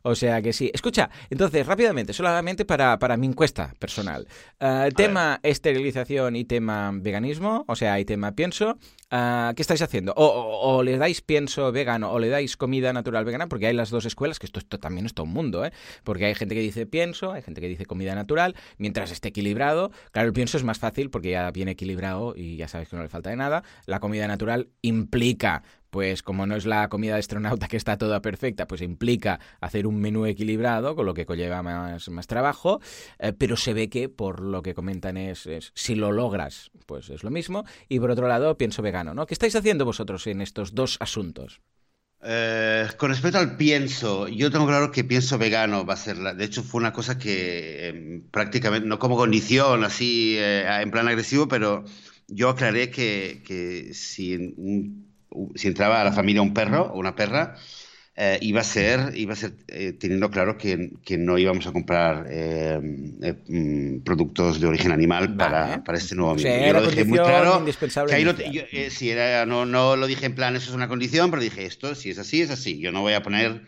O 0.03 0.15
sea 0.15 0.41
que 0.41 0.53
sí. 0.53 0.71
Escucha, 0.73 1.09
entonces, 1.29 1.65
rápidamente, 1.65 2.13
solamente 2.13 2.65
para, 2.65 2.97
para 2.99 3.17
mi 3.17 3.27
encuesta 3.27 3.73
personal. 3.79 4.27
Uh, 4.59 4.89
tema 4.95 5.39
esterilización 5.43 6.35
y 6.35 6.45
tema 6.45 6.91
veganismo, 6.93 7.65
o 7.67 7.75
sea, 7.75 7.99
y 7.99 8.05
tema 8.05 8.31
pienso. 8.33 8.77
Uh, 9.11 9.53
¿Qué 9.55 9.61
estáis 9.61 9.81
haciendo? 9.81 10.13
O, 10.17 10.83
le 10.83 10.97
dais 10.97 11.21
pienso 11.21 11.71
vegano 11.71 12.11
o 12.11 12.19
le 12.19 12.27
dais 12.27 12.57
comida 12.57 12.91
natural 12.91 13.23
vegana, 13.23 13.47
porque 13.47 13.67
hay 13.67 13.73
las 13.73 13.89
dos 13.89 14.05
escuelas, 14.05 14.37
que 14.37 14.45
esto, 14.45 14.59
esto 14.59 14.79
también 14.79 15.05
es 15.05 15.13
todo 15.13 15.25
un 15.25 15.33
mundo, 15.33 15.63
¿eh? 15.65 15.71
Porque 16.03 16.25
hay 16.25 16.35
gente 16.35 16.55
que 16.55 16.61
dice 16.61 16.85
pienso, 16.85 17.31
hay 17.31 17.41
gente 17.41 17.61
que 17.61 17.67
dice 17.69 17.85
comida 17.85 18.15
natural, 18.15 18.55
mientras 18.77 19.11
esté 19.11 19.29
equilibrado. 19.29 19.91
Claro, 20.11 20.27
el 20.27 20.33
pienso 20.33 20.57
es 20.57 20.63
más 20.63 20.79
fácil 20.79 21.09
porque 21.09 21.31
ya 21.31 21.49
viene 21.51 21.71
equilibrado 21.71 22.33
y 22.35 22.57
ya 22.57 22.67
sabes 22.67 22.89
que 22.89 22.95
no 22.97 23.03
le 23.03 23.09
falta 23.09 23.29
de 23.29 23.37
nada. 23.37 23.63
La 23.85 23.99
comida 23.99 24.27
natural 24.27 24.69
implica 24.81 25.63
pues 25.97 26.21
como 26.21 26.45
no 26.45 26.55
es 26.55 26.67
la 26.67 26.89
comida 26.89 27.13
de 27.13 27.21
astronauta 27.21 27.67
que 27.67 27.75
está 27.75 27.97
toda 27.97 28.21
perfecta, 28.21 28.67
pues 28.67 28.83
implica 28.83 29.39
hacer 29.62 29.88
un 29.88 29.99
menú 29.99 30.27
equilibrado, 30.27 30.95
con 30.95 31.07
lo 31.07 31.15
que 31.15 31.25
conlleva 31.25 31.63
más, 31.63 32.07
más 32.10 32.27
trabajo, 32.27 32.79
eh, 33.17 33.33
pero 33.36 33.57
se 33.57 33.73
ve 33.73 33.89
que 33.89 34.07
por 34.07 34.39
lo 34.39 34.62
que 34.62 34.75
comentan 34.75 35.17
es, 35.17 35.49
si 35.73 35.95
lo 35.95 36.12
logras, 36.12 36.69
pues 36.86 37.10
es 37.10 37.23
lo 37.23 37.31
mismo. 37.31 37.65
Y 37.89 37.99
por 37.99 38.12
otro 38.12 38.27
lado, 38.27 38.60
pienso 38.60 38.83
vegano, 38.83 39.15
¿no? 39.15 39.25
¿Qué 39.25 39.33
estáis 39.33 39.55
haciendo 39.55 39.86
vosotros 39.86 40.27
en 40.27 40.41
estos 40.41 40.75
dos 40.75 40.97
asuntos? 40.99 41.62
Eh, 42.21 42.88
con 42.97 43.10
respecto 43.10 43.39
al 43.39 43.57
pienso, 43.57 44.27
yo 44.27 44.51
tengo 44.51 44.67
claro 44.67 44.91
que 44.91 45.03
pienso 45.03 45.39
vegano 45.39 45.83
va 45.83 45.95
a 45.95 45.97
ser 45.97 46.19
la. 46.19 46.36
De 46.36 46.45
hecho, 46.45 46.62
fue 46.62 46.77
una 46.77 46.93
cosa 46.93 47.17
que 47.17 47.88
em, 47.88 48.21
prácticamente, 48.29 48.88
no 48.88 48.99
como 48.99 49.17
condición, 49.17 49.83
así 49.83 50.36
eh, 50.38 50.63
en 50.79 50.91
plan 50.91 51.07
agresivo, 51.07 51.47
pero 51.47 51.86
yo 52.27 52.49
aclaré 52.49 52.91
que, 52.91 53.41
que 53.43 53.95
si 53.95 54.36
un 54.36 55.06
si 55.56 55.67
entraba 55.67 56.02
a 56.02 56.04
la 56.04 56.12
familia 56.12 56.41
un 56.41 56.54
perro 56.54 56.91
o 56.93 57.00
una 57.00 57.15
perra, 57.15 57.56
eh, 58.19 58.39
iba 58.41 58.62
a 58.62 58.63
ser, 58.63 59.12
iba 59.15 59.34
a 59.34 59.36
ser 59.36 59.54
eh, 59.67 59.93
teniendo 59.93 60.32
claro 60.32 60.58
que, 60.58 60.89
que, 61.06 61.19
no 61.19 61.38
íbamos 61.38 61.67
a 61.67 61.71
comprar 61.71 62.26
eh, 62.32 62.80
mm, 63.47 64.00
productos 64.00 64.60
de 64.60 64.65
origen 64.65 64.91
animal 64.91 65.36
para, 65.38 65.84
para, 65.84 66.00
este 66.00 66.15
nuevo 66.15 66.32
amigo. 66.32 66.50
yo 66.50 66.73
lo 66.73 66.89
dije 66.89 67.06
muy 67.06 67.19
claro. 67.19 67.63
Que 68.71 68.89
si 68.89 69.12
era, 69.12 69.45
no, 69.45 69.67
no 69.67 69.95
lo 69.95 70.08
dije 70.08 70.26
en 70.26 70.34
plan, 70.34 70.56
eso 70.56 70.71
es 70.71 70.76
una 70.76 70.88
condición, 70.88 71.30
pero 71.30 71.43
dije 71.43 71.65
esto, 71.65 71.93
si 71.93 72.10
es 72.10 72.17
así, 72.17 72.41
es 72.41 72.50
así. 72.50 72.80
Yo 72.80 72.91
no 72.91 73.02
voy 73.02 73.13
a 73.13 73.21
poner 73.21 73.62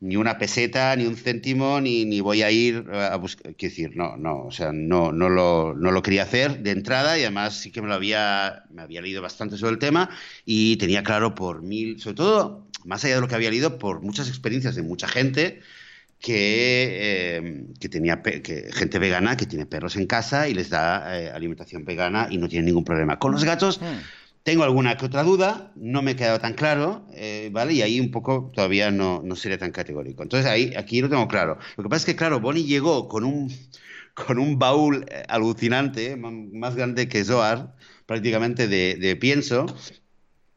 ni 0.00 0.16
una 0.16 0.38
peseta, 0.38 0.94
ni 0.96 1.06
un 1.06 1.16
céntimo, 1.16 1.80
ni, 1.80 2.04
ni 2.04 2.20
voy 2.20 2.42
a 2.42 2.50
ir 2.50 2.84
a 2.92 3.16
buscar. 3.16 3.54
Quiero 3.54 3.72
decir, 3.72 3.96
no, 3.96 4.16
no, 4.16 4.44
o 4.44 4.50
sea, 4.50 4.72
no, 4.72 5.12
no, 5.12 5.28
lo, 5.28 5.74
no 5.74 5.90
lo 5.90 6.02
quería 6.02 6.24
hacer 6.24 6.62
de 6.62 6.70
entrada 6.70 7.18
y 7.18 7.22
además 7.22 7.56
sí 7.56 7.70
que 7.70 7.80
me 7.80 7.88
lo 7.88 7.94
había, 7.94 8.64
me 8.70 8.82
había 8.82 9.00
leído 9.00 9.22
bastante 9.22 9.56
sobre 9.56 9.72
el 9.72 9.78
tema 9.78 10.10
y 10.44 10.76
tenía 10.76 11.02
claro 11.02 11.34
por 11.34 11.62
mil, 11.62 12.00
sobre 12.00 12.16
todo, 12.16 12.66
más 12.84 13.04
allá 13.04 13.14
de 13.16 13.20
lo 13.22 13.28
que 13.28 13.34
había 13.34 13.50
leído, 13.50 13.78
por 13.78 14.02
muchas 14.02 14.28
experiencias 14.28 14.74
de 14.74 14.82
mucha 14.82 15.08
gente 15.08 15.60
que, 16.20 17.38
eh, 17.38 17.64
que 17.80 17.88
tenía 17.88 18.22
que, 18.22 18.70
gente 18.72 18.98
vegana 18.98 19.36
que 19.36 19.46
tiene 19.46 19.66
perros 19.66 19.96
en 19.96 20.06
casa 20.06 20.48
y 20.48 20.54
les 20.54 20.68
da 20.70 21.20
eh, 21.20 21.30
alimentación 21.30 21.84
vegana 21.84 22.28
y 22.30 22.38
no 22.38 22.48
tiene 22.48 22.66
ningún 22.66 22.84
problema. 22.84 23.18
Con 23.18 23.32
los 23.32 23.44
gatos. 23.44 23.80
Hmm 23.80 24.25
Tengo 24.46 24.62
alguna 24.62 24.96
que 24.96 25.06
otra 25.06 25.24
duda, 25.24 25.72
no 25.74 26.02
me 26.02 26.12
he 26.12 26.16
quedado 26.16 26.38
tan 26.38 26.54
claro, 26.54 27.04
eh, 27.12 27.50
¿vale? 27.50 27.72
Y 27.72 27.82
ahí 27.82 27.98
un 27.98 28.12
poco 28.12 28.52
todavía 28.54 28.92
no, 28.92 29.20
no 29.24 29.34
sería 29.34 29.58
tan 29.58 29.72
categórico. 29.72 30.22
Entonces 30.22 30.48
ahí, 30.48 30.72
aquí 30.76 31.00
lo 31.00 31.08
tengo 31.08 31.26
claro. 31.26 31.58
Lo 31.76 31.82
que 31.82 31.88
pasa 31.88 32.02
es 32.02 32.06
que, 32.06 32.14
claro, 32.14 32.38
Bonnie 32.38 32.62
llegó 32.62 33.08
con 33.08 33.24
un, 33.24 33.52
con 34.14 34.38
un 34.38 34.56
baúl 34.56 35.04
eh, 35.10 35.24
alucinante, 35.26 36.14
más 36.14 36.76
grande 36.76 37.08
que 37.08 37.24
Zoar, 37.24 37.74
prácticamente 38.06 38.68
de, 38.68 39.16
pienso, 39.16 39.66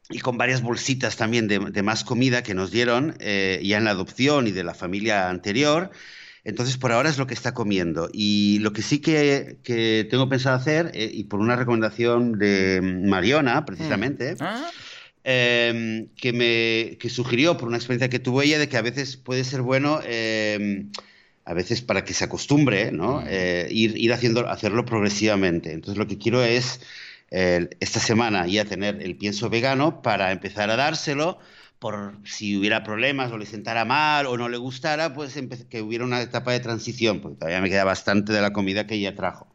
y 0.08 0.20
con 0.20 0.38
varias 0.38 0.62
bolsitas 0.62 1.16
también 1.16 1.48
de, 1.48 1.58
de 1.58 1.82
más 1.82 2.04
comida 2.04 2.44
que 2.44 2.54
nos 2.54 2.70
dieron 2.70 3.16
eh, 3.18 3.60
ya 3.64 3.78
en 3.78 3.86
la 3.86 3.90
adopción 3.90 4.46
y 4.46 4.52
de 4.52 4.62
la 4.62 4.74
familia 4.74 5.28
anterior. 5.28 5.90
Entonces, 6.44 6.76
por 6.78 6.92
ahora 6.92 7.10
es 7.10 7.18
lo 7.18 7.26
que 7.26 7.34
está 7.34 7.54
comiendo. 7.54 8.08
Y 8.12 8.58
lo 8.60 8.72
que 8.72 8.82
sí 8.82 9.00
que, 9.00 9.58
que 9.62 10.06
tengo 10.10 10.28
pensado 10.28 10.56
hacer, 10.56 10.90
eh, 10.94 11.10
y 11.12 11.24
por 11.24 11.40
una 11.40 11.56
recomendación 11.56 12.38
de 12.38 12.80
Mariona, 12.82 13.64
precisamente, 13.64 14.34
Mm. 14.34 14.36
Ah, 14.40 14.70
eh, 15.22 16.06
que 16.16 16.32
me 16.32 16.96
que 16.98 17.10
sugirió 17.10 17.58
por 17.58 17.68
una 17.68 17.76
experiencia 17.76 18.08
que 18.08 18.18
tuvo 18.18 18.40
ella 18.40 18.58
de 18.58 18.70
que 18.70 18.78
a 18.78 18.82
veces 18.82 19.18
puede 19.18 19.44
ser 19.44 19.60
bueno, 19.60 20.00
eh, 20.04 20.86
a 21.44 21.54
veces 21.54 21.82
para 21.82 22.04
que 22.04 22.14
se 22.14 22.24
acostumbre, 22.24 22.92
¿no? 22.92 23.20
Mm. 23.20 23.24
Eh, 23.28 23.68
ir, 23.70 23.98
ir 23.98 24.12
haciendo, 24.12 24.48
hacerlo 24.48 24.84
progresivamente. 24.84 25.72
Entonces, 25.72 25.98
lo 25.98 26.06
que 26.06 26.16
quiero 26.16 26.42
es 26.42 26.80
eh, 27.30 27.68
esta 27.80 28.00
semana 28.00 28.46
ya 28.46 28.64
tener 28.64 29.02
el 29.02 29.16
pienso 29.16 29.50
vegano 29.50 30.02
para 30.02 30.32
empezar 30.32 30.70
a 30.70 30.76
dárselo 30.76 31.38
por 31.80 32.16
si 32.24 32.56
hubiera 32.58 32.84
problemas 32.84 33.32
o 33.32 33.38
le 33.38 33.46
sentara 33.46 33.84
mal 33.84 34.26
o 34.26 34.36
no 34.38 34.48
le 34.48 34.58
gustara, 34.58 35.14
pues 35.14 35.34
que 35.68 35.82
hubiera 35.82 36.04
una 36.04 36.20
etapa 36.22 36.52
de 36.52 36.60
transición, 36.60 37.20
porque 37.20 37.38
todavía 37.38 37.60
me 37.62 37.70
queda 37.70 37.84
bastante 37.84 38.32
de 38.32 38.40
la 38.42 38.52
comida 38.52 38.86
que 38.86 38.96
ella 38.96 39.16
trajo. 39.16 39.48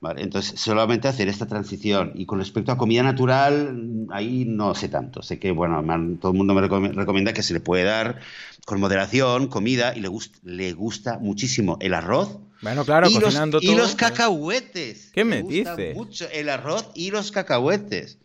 Vale, 0.00 0.22
entonces, 0.22 0.58
solamente 0.58 1.08
hacer 1.08 1.28
esta 1.28 1.46
transición. 1.46 2.12
Y 2.14 2.24
con 2.24 2.38
respecto 2.38 2.72
a 2.72 2.78
comida 2.78 3.02
natural, 3.02 4.06
ahí 4.10 4.46
no 4.46 4.74
sé 4.74 4.88
tanto. 4.88 5.22
Sé 5.22 5.38
que, 5.38 5.50
bueno, 5.50 5.82
me 5.82 6.16
todo 6.16 6.32
el 6.32 6.38
mundo 6.38 6.54
me 6.54 6.62
recomienda 6.62 7.34
que 7.34 7.42
se 7.42 7.52
le 7.52 7.60
puede 7.60 7.84
dar 7.84 8.18
con 8.64 8.80
moderación 8.80 9.48
comida 9.48 9.94
y 9.94 10.00
le, 10.00 10.08
gust- 10.08 10.40
le 10.42 10.72
gusta 10.72 11.18
muchísimo 11.18 11.76
el 11.82 11.92
arroz 11.92 12.38
Bueno, 12.62 12.84
claro, 12.84 13.08
y, 13.08 13.14
los, 13.14 13.24
cocinando 13.24 13.58
y 13.60 13.66
todo. 13.66 13.76
los 13.76 13.94
cacahuetes. 13.94 15.10
¿Qué 15.12 15.24
me 15.24 15.42
mucho 15.42 16.28
el 16.32 16.48
arroz 16.48 16.88
y 16.94 17.10
los 17.10 17.30
cacahuetes. 17.30 18.18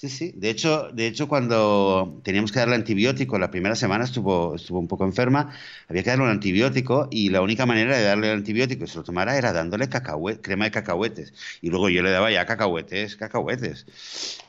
Sí, 0.00 0.08
sí. 0.08 0.32
De 0.36 0.48
hecho, 0.48 0.90
de 0.92 1.08
hecho, 1.08 1.26
cuando 1.26 2.20
teníamos 2.22 2.52
que 2.52 2.60
darle 2.60 2.76
antibiótico, 2.76 3.36
la 3.36 3.50
primera 3.50 3.74
semana 3.74 4.04
estuvo, 4.04 4.54
estuvo 4.54 4.78
un 4.78 4.86
poco 4.86 5.04
enferma, 5.04 5.52
había 5.88 6.04
que 6.04 6.10
darle 6.10 6.22
un 6.24 6.30
antibiótico 6.30 7.08
y 7.10 7.30
la 7.30 7.42
única 7.42 7.66
manera 7.66 7.96
de 7.96 8.04
darle 8.04 8.28
el 8.30 8.36
antibiótico 8.38 8.84
y 8.84 8.86
se 8.86 8.96
lo 8.98 9.02
tomara 9.02 9.36
era 9.36 9.52
dándole 9.52 9.88
cacahue- 9.90 10.40
crema 10.40 10.66
de 10.66 10.70
cacahuetes. 10.70 11.32
Y 11.62 11.70
luego 11.70 11.88
yo 11.88 12.02
le 12.04 12.10
daba 12.12 12.30
ya 12.30 12.46
cacahuetes, 12.46 13.16
cacahuetes. 13.16 13.86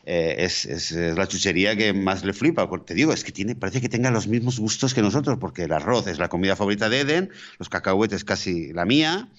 Eh, 0.06 0.36
es, 0.40 0.66
es- 0.66 0.92
es 0.92 1.18
la 1.18 1.28
chuchería 1.28 1.76
que 1.76 1.94
más 1.94 2.24
le 2.24 2.34
flipa. 2.34 2.70
Te 2.86 2.94
digo, 2.94 3.12
es 3.12 3.24
que 3.24 3.32
tiene, 3.32 3.56
parece 3.56 3.82
que 3.82 3.90
tenga 3.90 4.12
los 4.12 4.28
mismos 4.28 4.60
gustos 4.60 4.94
que 4.94 5.02
nosotros, 5.02 5.40
porque 5.40 5.64
el 5.64 5.72
arroz 5.72 6.06
es 6.06 6.20
la 6.20 6.30
comida 6.30 6.56
favorita 6.56 6.90
de 6.90 7.00
Eden, 7.02 7.30
los 7.58 7.70
cacahuetes 7.70 8.24
casi 8.24 8.72
la 8.72 8.86
mía. 8.86 9.30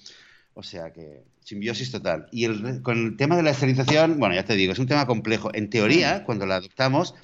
O 0.54 0.62
sea 0.62 0.92
que 0.92 1.22
simbiosis 1.50 1.90
total. 1.90 2.26
Y 2.30 2.44
el, 2.44 2.80
con 2.82 2.96
el 3.06 3.16
tema 3.16 3.36
de 3.36 3.42
la 3.42 3.50
esterilización, 3.50 4.18
bueno, 4.20 4.34
ya 4.34 4.44
te 4.44 4.54
digo, 4.54 4.72
es 4.72 4.78
un 4.78 4.86
tema 4.86 5.06
complejo. 5.06 5.50
En 5.52 5.64
Mm. 5.64 5.70
teoría, 5.70 6.24
cuando 6.24 6.46
la 6.46 6.56
adoptamos, 6.56 7.14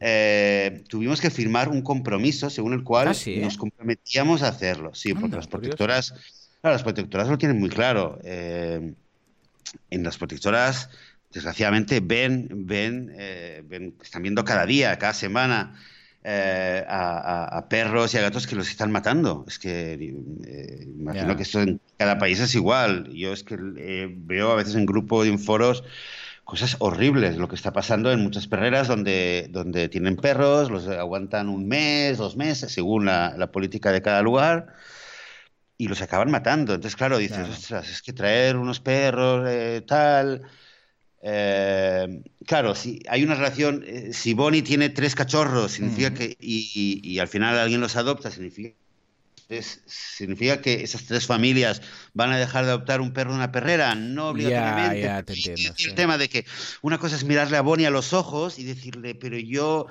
eh, 0.00 0.84
tuvimos 0.88 1.20
que 1.20 1.30
firmar 1.30 1.68
un 1.70 1.80
compromiso 1.80 2.50
según 2.50 2.74
el 2.74 2.82
cual 2.82 3.08
Ah, 3.08 3.14
¿sí? 3.14 3.36
nos 3.38 3.56
comprometíamos 3.56 4.42
a 4.42 4.48
hacerlo. 4.48 4.94
Sí, 4.94 5.12
porque 5.14 5.24
Anda, 5.26 5.36
las 5.38 5.46
curioso. 5.46 5.60
protectoras, 5.76 6.14
claro, 6.60 6.74
las 6.74 6.82
protectoras 6.82 7.28
lo 7.28 7.38
tienen 7.38 7.58
muy 7.58 7.70
claro. 7.70 8.18
Eh, 8.22 8.92
en 9.90 10.02
las 10.02 10.18
protectoras, 10.18 10.90
desgraciadamente, 11.32 12.00
ven, 12.00 12.48
ven, 12.66 13.12
eh, 13.18 13.62
ven, 13.66 13.94
están 14.02 14.22
viendo 14.22 14.44
cada 14.44 14.66
día, 14.66 14.98
cada 14.98 15.14
semana, 15.14 15.74
eh, 16.24 16.84
a, 16.88 17.58
a- 17.58 17.68
perros 17.68 18.14
y 18.14 18.18
a 18.18 18.22
gatos 18.22 18.46
que 18.46 18.56
los 18.56 18.68
están 18.70 18.90
matando. 18.92 19.44
Es 19.48 19.58
que 19.58 19.94
eh, 19.94 20.86
imagino 20.98 21.36
que 21.36 21.42
esto 21.44 21.60
en 21.62 21.80
cada 21.98 22.18
país 22.18 22.40
es 22.40 22.54
igual. 22.54 23.08
Yo 23.12 23.32
es 23.32 23.44
que 23.44 23.56
eh, 23.78 24.08
veo 24.16 24.50
a 24.52 24.56
veces 24.56 24.74
en 24.76 24.86
grupos 24.86 25.26
y 25.26 25.30
en 25.30 25.38
foros 25.38 25.84
cosas 26.44 26.76
horribles, 26.80 27.36
lo 27.38 27.48
que 27.48 27.54
está 27.56 27.72
pasando 27.72 28.12
en 28.12 28.20
muchas 28.22 28.46
perreras 28.48 28.88
donde, 28.88 29.48
donde 29.50 29.88
tienen 29.88 30.16
perros, 30.16 30.70
los 30.70 30.86
aguantan 30.88 31.48
un 31.48 31.66
mes, 31.68 32.18
dos 32.18 32.36
meses, 32.36 32.72
según 32.72 33.06
la, 33.06 33.34
la 33.38 33.50
política 33.52 33.92
de 33.92 34.02
cada 34.02 34.22
lugar 34.22 34.68
y 35.76 35.88
los 35.88 36.02
acaban 36.02 36.30
matando. 36.30 36.74
Entonces, 36.74 36.96
claro, 36.96 37.18
dices, 37.18 37.36
Claro. 37.38 37.52
ostras, 37.52 37.88
es 37.90 38.02
que 38.02 38.12
traer 38.12 38.56
unos 38.56 38.80
perros, 38.80 39.46
eh, 39.48 39.82
tal. 39.86 40.42
Eh, 41.24 42.22
claro, 42.46 42.74
si 42.74 43.00
hay 43.08 43.24
una 43.24 43.34
relación, 43.34 43.82
eh, 43.86 44.12
si 44.12 44.34
Bonnie 44.34 44.62
tiene 44.62 44.90
tres 44.90 45.14
cachorros, 45.14 45.72
significa 45.72 46.12
que, 46.14 46.36
y, 46.40 46.70
y- 47.02 47.12
y 47.14 47.18
al 47.20 47.28
final 47.28 47.58
alguien 47.58 47.80
los 47.80 47.96
adopta, 47.96 48.30
significa, 48.30 48.76
es- 49.48 49.82
significa 49.86 50.60
que 50.62 50.82
esas 50.82 51.06
tres 51.06 51.26
familias 51.26 51.82
van 52.14 52.32
a 52.32 52.38
dejar 52.38 52.64
de 52.64 52.70
adoptar 52.72 53.00
un 53.00 53.12
perro 53.12 53.30
de 53.32 53.36
una 53.38 53.52
perrera, 53.52 53.94
no 53.94 54.28
obligatoriamente. 54.30 55.08
ya 55.08 55.22
te 55.22 55.34
y- 55.34 55.50
el 55.84 55.94
tema 55.94 56.18
de 56.18 56.28
que 56.28 56.46
una 56.82 56.98
cosa 56.98 57.16
es 57.16 57.24
mirarle 57.24 57.56
a 57.58 57.62
Bonnie 57.62 57.86
a 57.86 57.90
los 57.90 58.12
ojos 58.14 58.58
y 58.58 58.64
decirle, 58.64 59.14
pero 59.14 59.38
yo, 59.38 59.86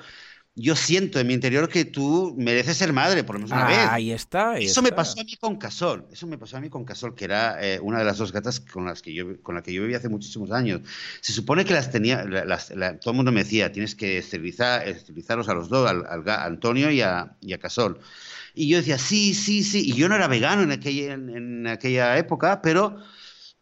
yo 0.56 0.76
siento 0.76 1.18
en 1.18 1.26
mi 1.26 1.34
interior 1.34 1.68
que 1.68 1.84
tú 1.84 2.34
mereces 2.38 2.76
ser 2.76 2.92
madre, 2.92 3.24
por 3.24 3.34
lo 3.34 3.40
menos 3.40 3.50
una 3.50 3.66
vez. 3.66 3.76
Ah, 3.78 3.94
ahí 3.94 4.12
está. 4.12 4.52
ahí 4.52 4.66
Eso 4.66 4.82
me 4.82 4.88
está. 4.90 4.96
pasó 4.96 5.20
a 5.20 5.24
mí 5.24 5.34
con 5.36 5.56
Casol. 5.56 6.06
Eso 6.12 6.26
me 6.28 6.38
pasó 6.38 6.56
a 6.56 6.60
mí 6.60 6.70
con 6.70 6.84
Casol, 6.84 7.14
que 7.16 7.24
era 7.24 7.58
eh, 7.60 7.80
una 7.80 7.98
de 7.98 8.04
las 8.04 8.18
dos 8.18 8.30
gatas 8.32 8.60
con 8.60 8.84
las 8.84 9.02
que 9.02 9.12
yo 9.12 9.42
con 9.42 9.56
la 9.56 9.62
que 9.62 9.72
yo 9.72 9.82
vivía 9.82 9.96
hace 9.98 10.08
muchísimos 10.08 10.52
años. 10.52 10.80
Se 11.20 11.32
supone 11.32 11.64
que 11.64 11.74
las 11.74 11.90
tenía, 11.90 12.24
la- 12.24 12.44
las- 12.44 12.70
la- 12.70 12.98
todo 13.00 13.10
el 13.10 13.16
mundo 13.16 13.32
me 13.32 13.42
decía, 13.42 13.72
tienes 13.72 13.96
que 13.96 14.18
esterilizar, 14.18 14.86
esterilizarlos 14.86 15.48
a 15.48 15.54
los 15.54 15.68
dos, 15.68 15.90
al, 15.90 16.06
al 16.06 16.28
a 16.28 16.44
Antonio 16.44 16.90
y 16.90 17.00
a, 17.00 17.36
y 17.40 17.52
a 17.52 17.58
Casol. 17.58 17.98
Y 18.54 18.68
yo 18.68 18.76
decía, 18.76 18.98
sí, 18.98 19.34
sí, 19.34 19.64
sí. 19.64 19.82
Y 19.90 19.94
yo 19.94 20.08
no 20.08 20.14
era 20.14 20.28
vegano 20.28 20.62
en 20.62 20.70
aquella, 20.70 21.14
en, 21.14 21.30
en 21.30 21.66
aquella 21.66 22.16
época, 22.16 22.62
pero, 22.62 22.96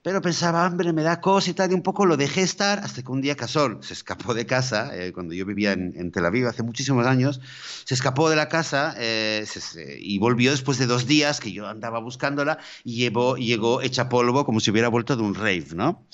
pero 0.03 0.21
pensaba, 0.21 0.67
hombre, 0.67 0.93
me 0.93 1.03
da 1.03 1.21
cosa 1.21 1.51
y 1.51 1.55
tal, 1.55 1.71
y 1.71 1.75
un 1.75 1.83
poco 1.83 2.07
lo 2.07 2.17
dejé 2.17 2.43
estar 2.43 2.81
hasta 2.81 3.03
que 3.03 3.12
un 3.12 3.21
día 3.21 3.37
Casol 3.37 3.79
se 3.83 3.93
escapó 3.93 4.35
de 4.35 4.47
casa, 4.47 4.91
eh, 4.97 5.12
cuando 5.12 5.33
yo 5.35 5.47
vivía 5.47 5.73
en, 5.73 5.93
en 5.97 6.11
Tel 6.11 6.27
Aviv 6.27 6.47
hace 6.49 6.62
muchísimos 6.65 7.07
años, 7.07 7.41
se 7.85 7.95
escapó 7.95 8.29
de 8.29 8.37
la 8.37 8.49
casa 8.49 8.95
eh, 8.99 9.45
se- 9.47 9.61
se- 9.61 9.99
y 10.01 10.19
volvió 10.19 10.51
después 10.51 10.79
de 10.79 10.87
dos 10.87 11.07
días 11.07 11.38
que 11.41 11.53
yo 11.53 11.69
andaba 11.69 12.01
buscándola 12.01 12.59
y 12.83 12.97
llegó, 12.97 13.37
llegó 13.37 13.81
hecha 13.81 14.09
polvo 14.09 14.45
como 14.45 14.59
si 14.61 14.71
hubiera 14.73 14.88
vuelto 14.88 15.17
de 15.17 15.23
un 15.23 15.35
rave, 15.37 15.67
¿no? 15.75 16.05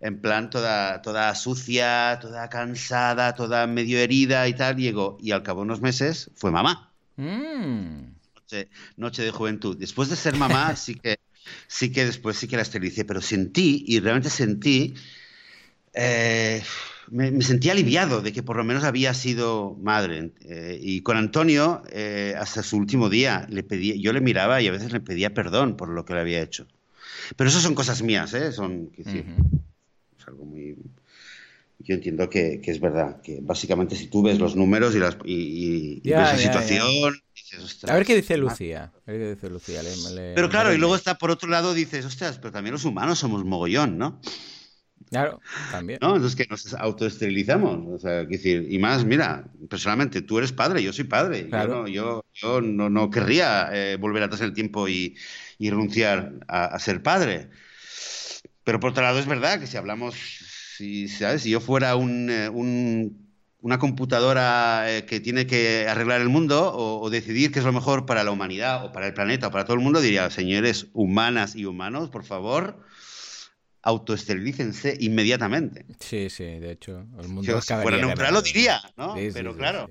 En 0.00 0.20
plan, 0.20 0.50
toda, 0.50 1.00
toda 1.00 1.34
sucia, 1.34 2.18
toda 2.20 2.48
cansada, 2.50 3.34
toda 3.34 3.66
medio 3.66 3.98
herida 3.98 4.46
y 4.48 4.54
tal, 4.54 4.76
llegó. 4.76 5.16
Y 5.22 5.30
al 5.30 5.42
cabo 5.42 5.60
de 5.60 5.64
unos 5.66 5.80
meses 5.80 6.30
fue 6.34 6.50
mamá 6.50 6.92
Mm. 7.16 8.12
noche, 8.34 8.68
noche 8.96 9.22
de 9.22 9.30
juventud. 9.30 9.76
Después 9.78 10.08
de 10.10 10.16
ser 10.16 10.36
mamá, 10.36 10.76
sí 10.76 10.96
que, 10.96 11.16
sí 11.68 11.92
que 11.92 12.04
después 12.06 12.36
sí 12.36 12.48
que 12.48 12.56
la 12.56 12.62
esterilicé, 12.62 13.04
pero 13.04 13.20
sentí, 13.20 13.84
y 13.86 14.00
realmente 14.00 14.30
sentí, 14.30 14.94
eh, 15.94 16.62
me, 17.10 17.30
me 17.30 17.42
sentí 17.42 17.70
aliviado 17.70 18.20
de 18.20 18.32
que 18.32 18.42
por 18.42 18.56
lo 18.56 18.64
menos 18.64 18.84
había 18.84 19.14
sido 19.14 19.76
madre. 19.80 20.32
Eh, 20.44 20.78
y 20.82 21.00
con 21.02 21.16
Antonio, 21.16 21.82
eh, 21.90 22.34
hasta 22.38 22.62
su 22.62 22.76
último 22.76 23.08
día, 23.08 23.46
le 23.50 23.62
pedí, 23.62 24.00
yo 24.00 24.12
le 24.12 24.20
miraba 24.20 24.60
y 24.60 24.68
a 24.68 24.72
veces 24.72 24.92
le 24.92 25.00
pedía 25.00 25.34
perdón 25.34 25.76
por 25.76 25.88
lo 25.88 26.04
que 26.04 26.14
le 26.14 26.20
había 26.20 26.42
hecho. 26.42 26.66
Pero 27.36 27.50
eso 27.50 27.60
son 27.60 27.74
cosas 27.74 28.02
mías, 28.02 28.34
¿eh? 28.34 28.52
Son, 28.52 28.86
quiero 28.88 29.10
decir, 29.10 29.26
Ujú. 29.32 29.50
es 30.18 30.28
algo 30.28 30.44
muy... 30.46 30.76
Yo 31.78 31.94
entiendo 31.94 32.28
que, 32.30 32.60
que 32.62 32.70
es 32.70 32.80
verdad, 32.80 33.20
que 33.20 33.40
básicamente 33.42 33.96
si 33.96 34.08
tú 34.08 34.22
ves 34.22 34.40
los 34.40 34.56
números 34.56 34.94
y, 34.94 34.98
las, 34.98 35.18
y, 35.24 35.34
y- 35.34 36.00
y 36.04 36.08
Ya, 36.10 36.18
ves 36.20 36.32
la 36.32 36.36
ya, 36.38 36.42
situación, 36.42 37.14
dices, 37.56 37.72
ostras, 37.74 37.92
A 37.92 37.96
ver 37.96 38.06
qué 38.06 38.14
dice 38.16 38.36
Lucía. 38.36 38.92
A 39.06 39.10
ver 39.10 39.20
qué 39.20 39.34
dice 39.34 39.50
Lucía. 39.50 39.82
le- 39.82 39.96
le- 40.14 40.34
pero 40.34 40.48
claro, 40.48 40.72
y 40.72 40.78
luego 40.78 40.96
está 40.96 41.16
por 41.18 41.30
otro 41.30 41.48
lado, 41.48 41.74
dices, 41.74 42.04
ostras, 42.04 42.38
pero 42.38 42.52
también 42.52 42.72
los 42.72 42.84
humanos 42.84 43.18
somos 43.18 43.44
mogollón, 43.44 43.98
¿no? 43.98 44.20
Claro, 45.10 45.40
también. 45.70 45.98
¿No? 46.02 46.16
Entonces 46.16 46.34
que 46.36 46.46
nos 46.50 46.74
autoesterilizamos. 46.74 47.86
O 47.94 47.98
sea, 47.98 48.24
decir, 48.24 48.66
y 48.68 48.78
más, 48.78 49.04
mira, 49.04 49.44
personalmente, 49.70 50.20
tú 50.22 50.38
eres 50.38 50.52
padre, 50.52 50.82
yo 50.82 50.92
soy 50.92 51.04
padre. 51.04 51.48
Claro. 51.48 51.86
Yo, 51.86 52.04
no, 52.04 52.22
yo, 52.22 52.24
yo 52.34 52.60
no, 52.60 52.90
no 52.90 53.08
querría 53.10 53.68
eh, 53.72 53.96
volver 53.96 54.24
atrás 54.24 54.40
en 54.40 54.48
el 54.48 54.52
tiempo 54.52 54.88
y, 54.88 55.16
y 55.58 55.70
renunciar 55.70 56.32
a, 56.48 56.64
a 56.66 56.78
ser 56.80 57.02
padre. 57.02 57.50
Pero 58.64 58.80
por 58.80 58.90
otro 58.90 59.04
lado, 59.04 59.18
es 59.20 59.26
verdad 59.26 59.60
que 59.60 59.68
si 59.68 59.76
hablamos, 59.76 60.16
si, 60.76 61.06
¿sabes? 61.06 61.42
si 61.42 61.50
yo 61.50 61.60
fuera 61.60 61.94
un, 61.94 62.28
eh, 62.28 62.48
un- 62.48 63.25
una 63.66 63.80
computadora 63.80 64.84
eh, 64.86 65.06
que 65.06 65.18
tiene 65.18 65.44
que 65.48 65.88
arreglar 65.88 66.20
el 66.20 66.28
mundo 66.28 66.72
o, 66.72 67.00
o 67.00 67.10
decidir 67.10 67.50
qué 67.50 67.58
es 67.58 67.64
lo 67.64 67.72
mejor 67.72 68.06
para 68.06 68.22
la 68.22 68.30
humanidad 68.30 68.84
o 68.84 68.92
para 68.92 69.08
el 69.08 69.12
planeta 69.12 69.48
o 69.48 69.50
para 69.50 69.64
todo 69.64 69.74
el 69.74 69.82
mundo, 69.82 70.00
diría, 70.00 70.30
señores 70.30 70.86
humanas 70.92 71.56
y 71.56 71.64
humanos, 71.64 72.08
por 72.08 72.22
favor, 72.22 72.78
autoesterilícense 73.82 74.96
inmediatamente. 75.00 75.84
Sí, 75.98 76.30
sí, 76.30 76.44
de 76.44 76.70
hecho. 76.70 77.06
El 77.18 77.26
mundo 77.26 77.60
si 77.60 77.74
fuera 77.74 77.96
neutral 77.96 78.34
lo 78.34 78.40
diría, 78.40 78.80
¿no? 78.96 79.16
Sí, 79.16 79.26
sí, 79.26 79.30
Pero 79.32 79.50
sí, 79.50 79.58
claro, 79.58 79.90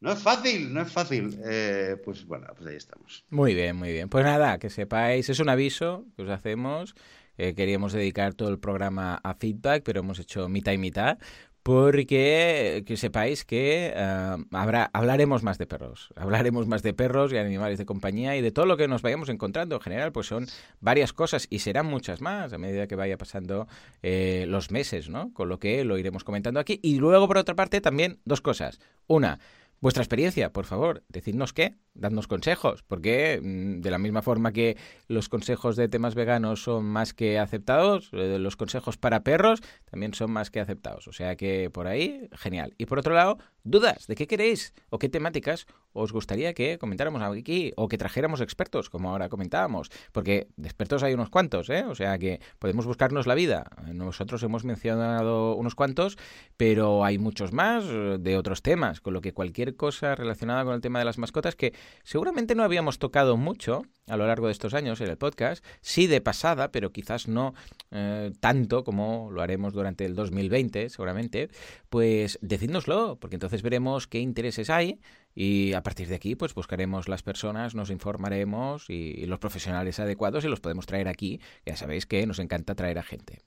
no 0.00 0.12
es 0.12 0.18
fácil, 0.18 0.74
no 0.74 0.82
es 0.82 0.92
fácil. 0.92 1.40
Eh, 1.46 1.96
pues 2.04 2.26
bueno, 2.26 2.48
pues 2.54 2.68
ahí 2.68 2.76
estamos. 2.76 3.24
Muy 3.30 3.54
bien, 3.54 3.74
muy 3.74 3.90
bien. 3.90 4.10
Pues 4.10 4.22
nada, 4.22 4.58
que 4.58 4.68
sepáis, 4.68 5.30
es 5.30 5.40
un 5.40 5.48
aviso 5.48 6.04
que 6.14 6.24
os 6.24 6.28
hacemos. 6.28 6.94
Eh, 7.38 7.54
queríamos 7.54 7.94
dedicar 7.94 8.34
todo 8.34 8.50
el 8.50 8.58
programa 8.58 9.18
a 9.24 9.34
feedback, 9.34 9.82
pero 9.82 10.00
hemos 10.00 10.18
hecho 10.18 10.46
mitad 10.50 10.72
y 10.72 10.78
mitad. 10.78 11.16
Porque 11.64 12.84
que 12.86 12.96
sepáis 12.98 13.46
que 13.46 13.90
eh, 13.96 14.36
habrá, 14.52 14.90
hablaremos 14.92 15.42
más 15.42 15.56
de 15.56 15.66
perros, 15.66 16.10
hablaremos 16.14 16.66
más 16.66 16.82
de 16.82 16.92
perros 16.92 17.32
y 17.32 17.38
animales 17.38 17.78
de 17.78 17.86
compañía 17.86 18.36
y 18.36 18.42
de 18.42 18.52
todo 18.52 18.66
lo 18.66 18.76
que 18.76 18.86
nos 18.86 19.00
vayamos 19.00 19.30
encontrando. 19.30 19.76
En 19.76 19.80
general, 19.80 20.12
pues 20.12 20.26
son 20.26 20.46
varias 20.80 21.14
cosas 21.14 21.46
y 21.48 21.60
serán 21.60 21.86
muchas 21.86 22.20
más 22.20 22.52
a 22.52 22.58
medida 22.58 22.86
que 22.86 22.96
vaya 22.96 23.16
pasando 23.16 23.66
eh, 24.02 24.44
los 24.46 24.70
meses, 24.70 25.08
¿no? 25.08 25.32
Con 25.32 25.48
lo 25.48 25.58
que 25.58 25.84
lo 25.84 25.96
iremos 25.96 26.22
comentando 26.22 26.60
aquí. 26.60 26.80
Y 26.82 26.98
luego, 26.98 27.26
por 27.26 27.38
otra 27.38 27.54
parte, 27.54 27.80
también 27.80 28.18
dos 28.26 28.42
cosas. 28.42 28.78
Una, 29.06 29.40
vuestra 29.84 30.02
experiencia, 30.02 30.50
por 30.50 30.64
favor, 30.64 31.04
decidnos 31.10 31.52
qué, 31.52 31.74
dadnos 31.92 32.26
consejos, 32.26 32.82
porque 32.82 33.38
mm, 33.42 33.82
de 33.82 33.90
la 33.90 33.98
misma 33.98 34.22
forma 34.22 34.50
que 34.50 34.78
los 35.08 35.28
consejos 35.28 35.76
de 35.76 35.90
temas 35.90 36.14
veganos 36.14 36.62
son 36.62 36.86
más 36.86 37.12
que 37.12 37.38
aceptados, 37.38 38.08
eh, 38.14 38.38
los 38.38 38.56
consejos 38.56 38.96
para 38.96 39.22
perros 39.24 39.60
también 39.84 40.14
son 40.14 40.30
más 40.30 40.50
que 40.50 40.60
aceptados. 40.60 41.06
O 41.06 41.12
sea 41.12 41.36
que 41.36 41.68
por 41.68 41.86
ahí, 41.86 42.30
genial. 42.32 42.72
Y 42.78 42.86
por 42.86 42.98
otro 42.98 43.12
lado, 43.12 43.36
dudas 43.62 44.06
de 44.06 44.14
qué 44.14 44.26
queréis 44.26 44.72
o 44.88 44.98
qué 44.98 45.10
temáticas 45.10 45.66
os 45.94 46.12
gustaría 46.12 46.52
que 46.52 46.78
comentáramos 46.78 47.22
aquí 47.22 47.72
o 47.76 47.88
que 47.88 47.96
trajéramos 47.96 48.40
expertos, 48.40 48.90
como 48.90 49.10
ahora 49.10 49.28
comentábamos, 49.28 49.90
porque 50.12 50.48
de 50.56 50.68
expertos 50.68 51.02
hay 51.02 51.14
unos 51.14 51.30
cuantos, 51.30 51.70
¿eh? 51.70 51.84
O 51.88 51.94
sea 51.94 52.18
que 52.18 52.40
podemos 52.58 52.84
buscarnos 52.84 53.26
la 53.26 53.34
vida. 53.34 53.70
Nosotros 53.92 54.42
hemos 54.42 54.64
mencionado 54.64 55.54
unos 55.54 55.74
cuantos, 55.74 56.18
pero 56.56 57.04
hay 57.04 57.18
muchos 57.18 57.52
más 57.52 57.84
eh, 57.88 58.18
de 58.20 58.36
otros 58.36 58.60
temas, 58.60 59.00
con 59.00 59.14
lo 59.14 59.20
que 59.20 59.32
cualquier 59.32 59.76
cosa 59.76 60.14
relacionada 60.14 60.64
con 60.64 60.74
el 60.74 60.80
tema 60.80 60.98
de 60.98 61.04
las 61.04 61.18
mascotas 61.18 61.54
que 61.56 61.72
seguramente 62.02 62.54
no 62.54 62.64
habíamos 62.64 62.98
tocado 62.98 63.36
mucho 63.36 63.82
a 64.06 64.16
lo 64.16 64.26
largo 64.26 64.46
de 64.46 64.52
estos 64.52 64.74
años 64.74 65.00
en 65.00 65.08
el 65.08 65.16
podcast, 65.16 65.64
sí 65.80 66.06
de 66.06 66.20
pasada, 66.20 66.70
pero 66.70 66.92
quizás 66.92 67.28
no 67.28 67.54
eh, 67.90 68.32
tanto 68.40 68.84
como 68.84 69.30
lo 69.30 69.40
haremos 69.40 69.72
durante 69.72 70.04
el 70.04 70.14
2020, 70.14 70.90
seguramente, 70.90 71.48
pues 71.88 72.38
decídnoslo, 72.42 73.16
porque 73.20 73.36
entonces 73.36 73.62
veremos 73.62 74.06
qué 74.06 74.18
intereses 74.18 74.68
hay 74.68 75.00
y 75.34 75.72
a 75.72 75.82
partir 75.82 76.08
de 76.08 76.14
aquí, 76.14 76.36
pues 76.36 76.54
buscaremos 76.54 77.08
las 77.08 77.22
personas, 77.22 77.74
nos 77.74 77.90
informaremos 77.90 78.88
y, 78.88 79.26
los 79.26 79.38
profesionales 79.38 79.98
adecuados 79.98 80.44
y 80.44 80.48
los 80.48 80.60
podemos 80.60 80.86
traer 80.86 81.08
aquí. 81.08 81.40
Ya 81.64 81.76
sabéis 81.76 82.06
que 82.06 82.26
nos 82.26 82.38
encanta 82.38 82.74
traer 82.74 82.98
a 82.98 83.02
gente. 83.02 83.40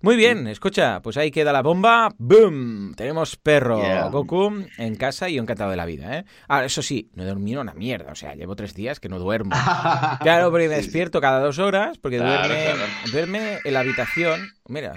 Muy 0.00 0.16
bien, 0.16 0.46
escucha, 0.46 1.00
pues 1.02 1.16
ahí 1.16 1.30
queda 1.30 1.52
la 1.52 1.62
bomba. 1.62 2.14
¡Boom! 2.18 2.94
Tenemos 2.96 3.36
perro 3.36 3.80
Goku 4.10 4.64
en 4.76 4.94
casa 4.96 5.28
y 5.28 5.34
yo 5.34 5.42
encantado 5.42 5.70
de 5.70 5.76
la 5.76 5.86
vida, 5.86 6.18
¿eh? 6.18 6.24
Ah, 6.48 6.64
eso 6.64 6.82
sí, 6.82 7.10
no 7.14 7.24
he 7.24 7.26
dormido 7.26 7.60
una 7.60 7.74
mierda. 7.74 8.12
O 8.12 8.14
sea, 8.14 8.34
llevo 8.34 8.54
tres 8.54 8.74
días 8.74 9.00
que 9.00 9.08
no 9.08 9.18
duermo. 9.18 9.50
claro, 10.20 10.50
porque 10.50 10.68
me 10.68 10.76
despierto 10.76 11.20
cada 11.20 11.40
dos 11.40 11.58
horas 11.58 11.98
porque 11.98 12.18
duerme, 12.18 12.74
duerme 13.12 13.58
en 13.64 13.74
la 13.74 13.80
habitación. 13.80 14.52
Mira, 14.68 14.94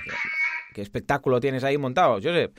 ¿Qué 0.73 0.81
espectáculo 0.81 1.39
tienes 1.39 1.63
ahí 1.63 1.77
montado, 1.77 2.15
Joseph? 2.15 2.51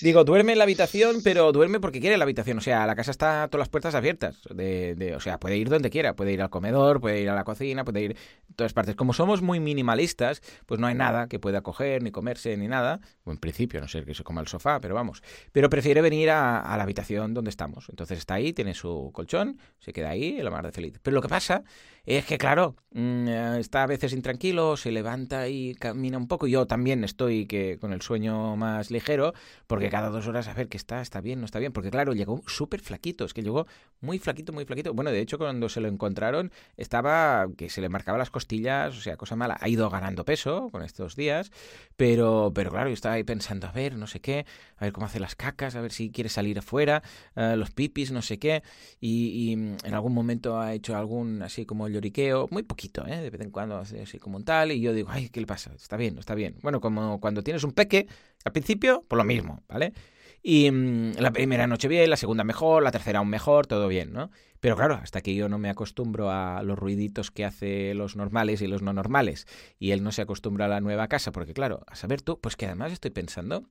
Digo, 0.00 0.24
duerme 0.24 0.52
en 0.52 0.58
la 0.58 0.64
habitación, 0.64 1.16
pero 1.22 1.52
duerme 1.52 1.80
porque 1.80 2.00
quiere 2.00 2.16
la 2.16 2.24
habitación. 2.24 2.58
O 2.58 2.60
sea, 2.60 2.86
la 2.86 2.96
casa 2.96 3.10
está 3.10 3.48
todas 3.48 3.60
las 3.60 3.68
puertas 3.68 3.94
abiertas. 3.94 4.40
De, 4.54 5.12
o 5.14 5.20
sea, 5.20 5.38
puede 5.38 5.58
ir 5.58 5.68
donde 5.68 5.90
quiera. 5.90 6.16
Puede 6.16 6.32
ir 6.32 6.40
al 6.40 6.50
comedor, 6.50 7.00
puede 7.00 7.20
ir 7.20 7.28
a 7.28 7.34
la 7.34 7.44
cocina, 7.44 7.84
puede 7.84 8.02
ir 8.02 8.16
a 8.50 8.54
todas 8.56 8.72
partes. 8.72 8.96
Como 8.96 9.12
somos 9.12 9.42
muy 9.42 9.60
minimalistas, 9.60 10.40
pues 10.66 10.80
no 10.80 10.86
hay 10.86 10.94
nada 10.94 11.28
que 11.28 11.38
pueda 11.38 11.60
coger, 11.60 12.02
ni 12.02 12.10
comerse, 12.10 12.56
ni 12.56 12.68
nada. 12.68 13.00
O 13.24 13.32
en 13.32 13.36
principio, 13.38 13.80
no 13.80 13.88
sé 13.88 14.04
que 14.04 14.14
se 14.14 14.24
coma 14.24 14.40
el 14.40 14.48
sofá, 14.48 14.80
pero 14.80 14.94
vamos. 14.94 15.22
Pero 15.52 15.68
prefiere 15.68 16.00
venir 16.00 16.30
a, 16.30 16.60
a 16.60 16.76
la 16.76 16.84
habitación 16.84 17.34
donde 17.34 17.50
estamos. 17.50 17.88
Entonces 17.90 18.18
está 18.18 18.34
ahí, 18.34 18.52
tiene 18.52 18.74
su 18.74 19.10
colchón, 19.12 19.58
se 19.78 19.92
queda 19.92 20.10
ahí, 20.10 20.40
la 20.40 20.50
mar 20.50 20.64
de 20.64 20.72
feliz. 20.72 20.98
Pero 21.02 21.14
lo 21.16 21.22
que 21.22 21.28
pasa 21.28 21.64
es 22.08 22.24
que, 22.24 22.38
claro, 22.38 22.74
mm, 22.92 23.28
eh, 23.28 23.60
está 23.60 23.82
a 23.82 23.86
veces 23.86 24.14
intranquilo, 24.14 24.78
se 24.78 24.90
levanta 24.90 25.48
y 25.48 25.74
camina 25.74 26.16
un 26.16 26.26
poco. 26.26 26.46
Yo 26.46 26.66
también 26.66 27.04
estoy 27.04 27.46
que 27.46 27.57
con 27.80 27.92
el 27.92 28.02
sueño 28.02 28.56
más 28.56 28.90
ligero, 28.90 29.34
porque 29.66 29.90
cada 29.90 30.08
dos 30.08 30.26
horas 30.26 30.48
a 30.48 30.54
ver 30.54 30.68
qué 30.68 30.76
está, 30.76 31.00
está 31.00 31.20
bien, 31.20 31.40
no 31.40 31.46
está 31.46 31.58
bien. 31.58 31.72
Porque, 31.72 31.90
claro, 31.90 32.12
llegó 32.12 32.42
súper 32.46 32.80
flaquito, 32.80 33.24
es 33.24 33.34
que 33.34 33.42
llegó 33.42 33.66
muy 34.00 34.18
flaquito, 34.18 34.52
muy 34.52 34.64
flaquito. 34.64 34.94
Bueno, 34.94 35.10
de 35.10 35.20
hecho, 35.20 35.38
cuando 35.38 35.68
se 35.68 35.80
lo 35.80 35.88
encontraron, 35.88 36.52
estaba 36.76 37.46
que 37.56 37.68
se 37.70 37.80
le 37.80 37.88
marcaba 37.88 38.18
las 38.18 38.30
costillas, 38.30 38.96
o 38.96 39.00
sea, 39.00 39.16
cosa 39.16 39.36
mala. 39.36 39.56
Ha 39.60 39.68
ido 39.68 39.88
ganando 39.90 40.24
peso 40.24 40.68
con 40.70 40.82
estos 40.82 41.16
días, 41.16 41.50
pero, 41.96 42.52
pero 42.54 42.70
claro, 42.70 42.88
yo 42.88 42.94
estaba 42.94 43.16
ahí 43.16 43.24
pensando, 43.24 43.66
a 43.66 43.72
ver, 43.72 43.96
no 43.96 44.06
sé 44.06 44.20
qué, 44.20 44.46
a 44.76 44.84
ver 44.84 44.92
cómo 44.92 45.06
hace 45.06 45.20
las 45.20 45.34
cacas, 45.34 45.74
a 45.74 45.80
ver 45.80 45.92
si 45.92 46.10
quiere 46.10 46.30
salir 46.30 46.58
afuera, 46.58 47.02
eh, 47.36 47.54
los 47.56 47.70
pipis, 47.70 48.12
no 48.12 48.22
sé 48.22 48.38
qué. 48.38 48.62
Y, 49.00 49.28
y, 49.28 49.52
en 49.52 49.94
algún 49.94 50.14
momento 50.14 50.60
ha 50.60 50.74
hecho 50.74 50.96
algún 50.96 51.42
así 51.42 51.66
como 51.66 51.88
lloriqueo, 51.88 52.48
muy 52.50 52.62
poquito, 52.62 53.06
¿eh? 53.06 53.16
de 53.16 53.30
vez 53.30 53.40
en 53.40 53.50
cuando, 53.50 53.78
así 53.78 54.18
como 54.18 54.36
un 54.36 54.44
tal, 54.44 54.72
y 54.72 54.80
yo 54.80 54.92
digo, 54.92 55.08
ay, 55.10 55.28
¿qué 55.28 55.40
le 55.40 55.46
pasa? 55.46 55.72
Está 55.74 55.96
bien, 55.96 56.18
está 56.18 56.34
bien. 56.34 56.56
Bueno, 56.62 56.80
como 56.80 57.20
cuando 57.20 57.42
tienes 57.48 57.64
un 57.64 57.72
peque, 57.72 58.06
al 58.44 58.52
principio, 58.52 59.06
por 59.08 59.16
lo 59.16 59.24
mismo, 59.24 59.62
¿vale? 59.68 59.94
Y 60.42 60.70
mm, 60.70 61.12
la 61.18 61.30
primera 61.30 61.66
noche 61.66 61.88
bien, 61.88 62.10
la 62.10 62.18
segunda 62.18 62.44
mejor, 62.44 62.82
la 62.82 62.90
tercera 62.90 63.20
aún 63.20 63.30
mejor, 63.30 63.66
todo 63.66 63.88
bien, 63.88 64.12
¿no? 64.12 64.30
Pero 64.60 64.76
claro, 64.76 65.00
hasta 65.02 65.22
que 65.22 65.34
yo 65.34 65.48
no 65.48 65.58
me 65.58 65.70
acostumbro 65.70 66.30
a 66.30 66.62
los 66.62 66.78
ruiditos 66.78 67.30
que 67.30 67.46
hace 67.46 67.94
los 67.94 68.16
normales 68.16 68.60
y 68.60 68.66
los 68.66 68.82
no 68.82 68.92
normales, 68.92 69.46
y 69.78 69.92
él 69.92 70.02
no 70.02 70.12
se 70.12 70.20
acostumbra 70.20 70.66
a 70.66 70.68
la 70.68 70.82
nueva 70.82 71.08
casa, 71.08 71.32
porque 71.32 71.54
claro, 71.54 71.84
a 71.86 71.96
saber 71.96 72.20
tú, 72.20 72.38
pues 72.38 72.54
que 72.54 72.66
además 72.66 72.92
estoy 72.92 73.12
pensando 73.12 73.64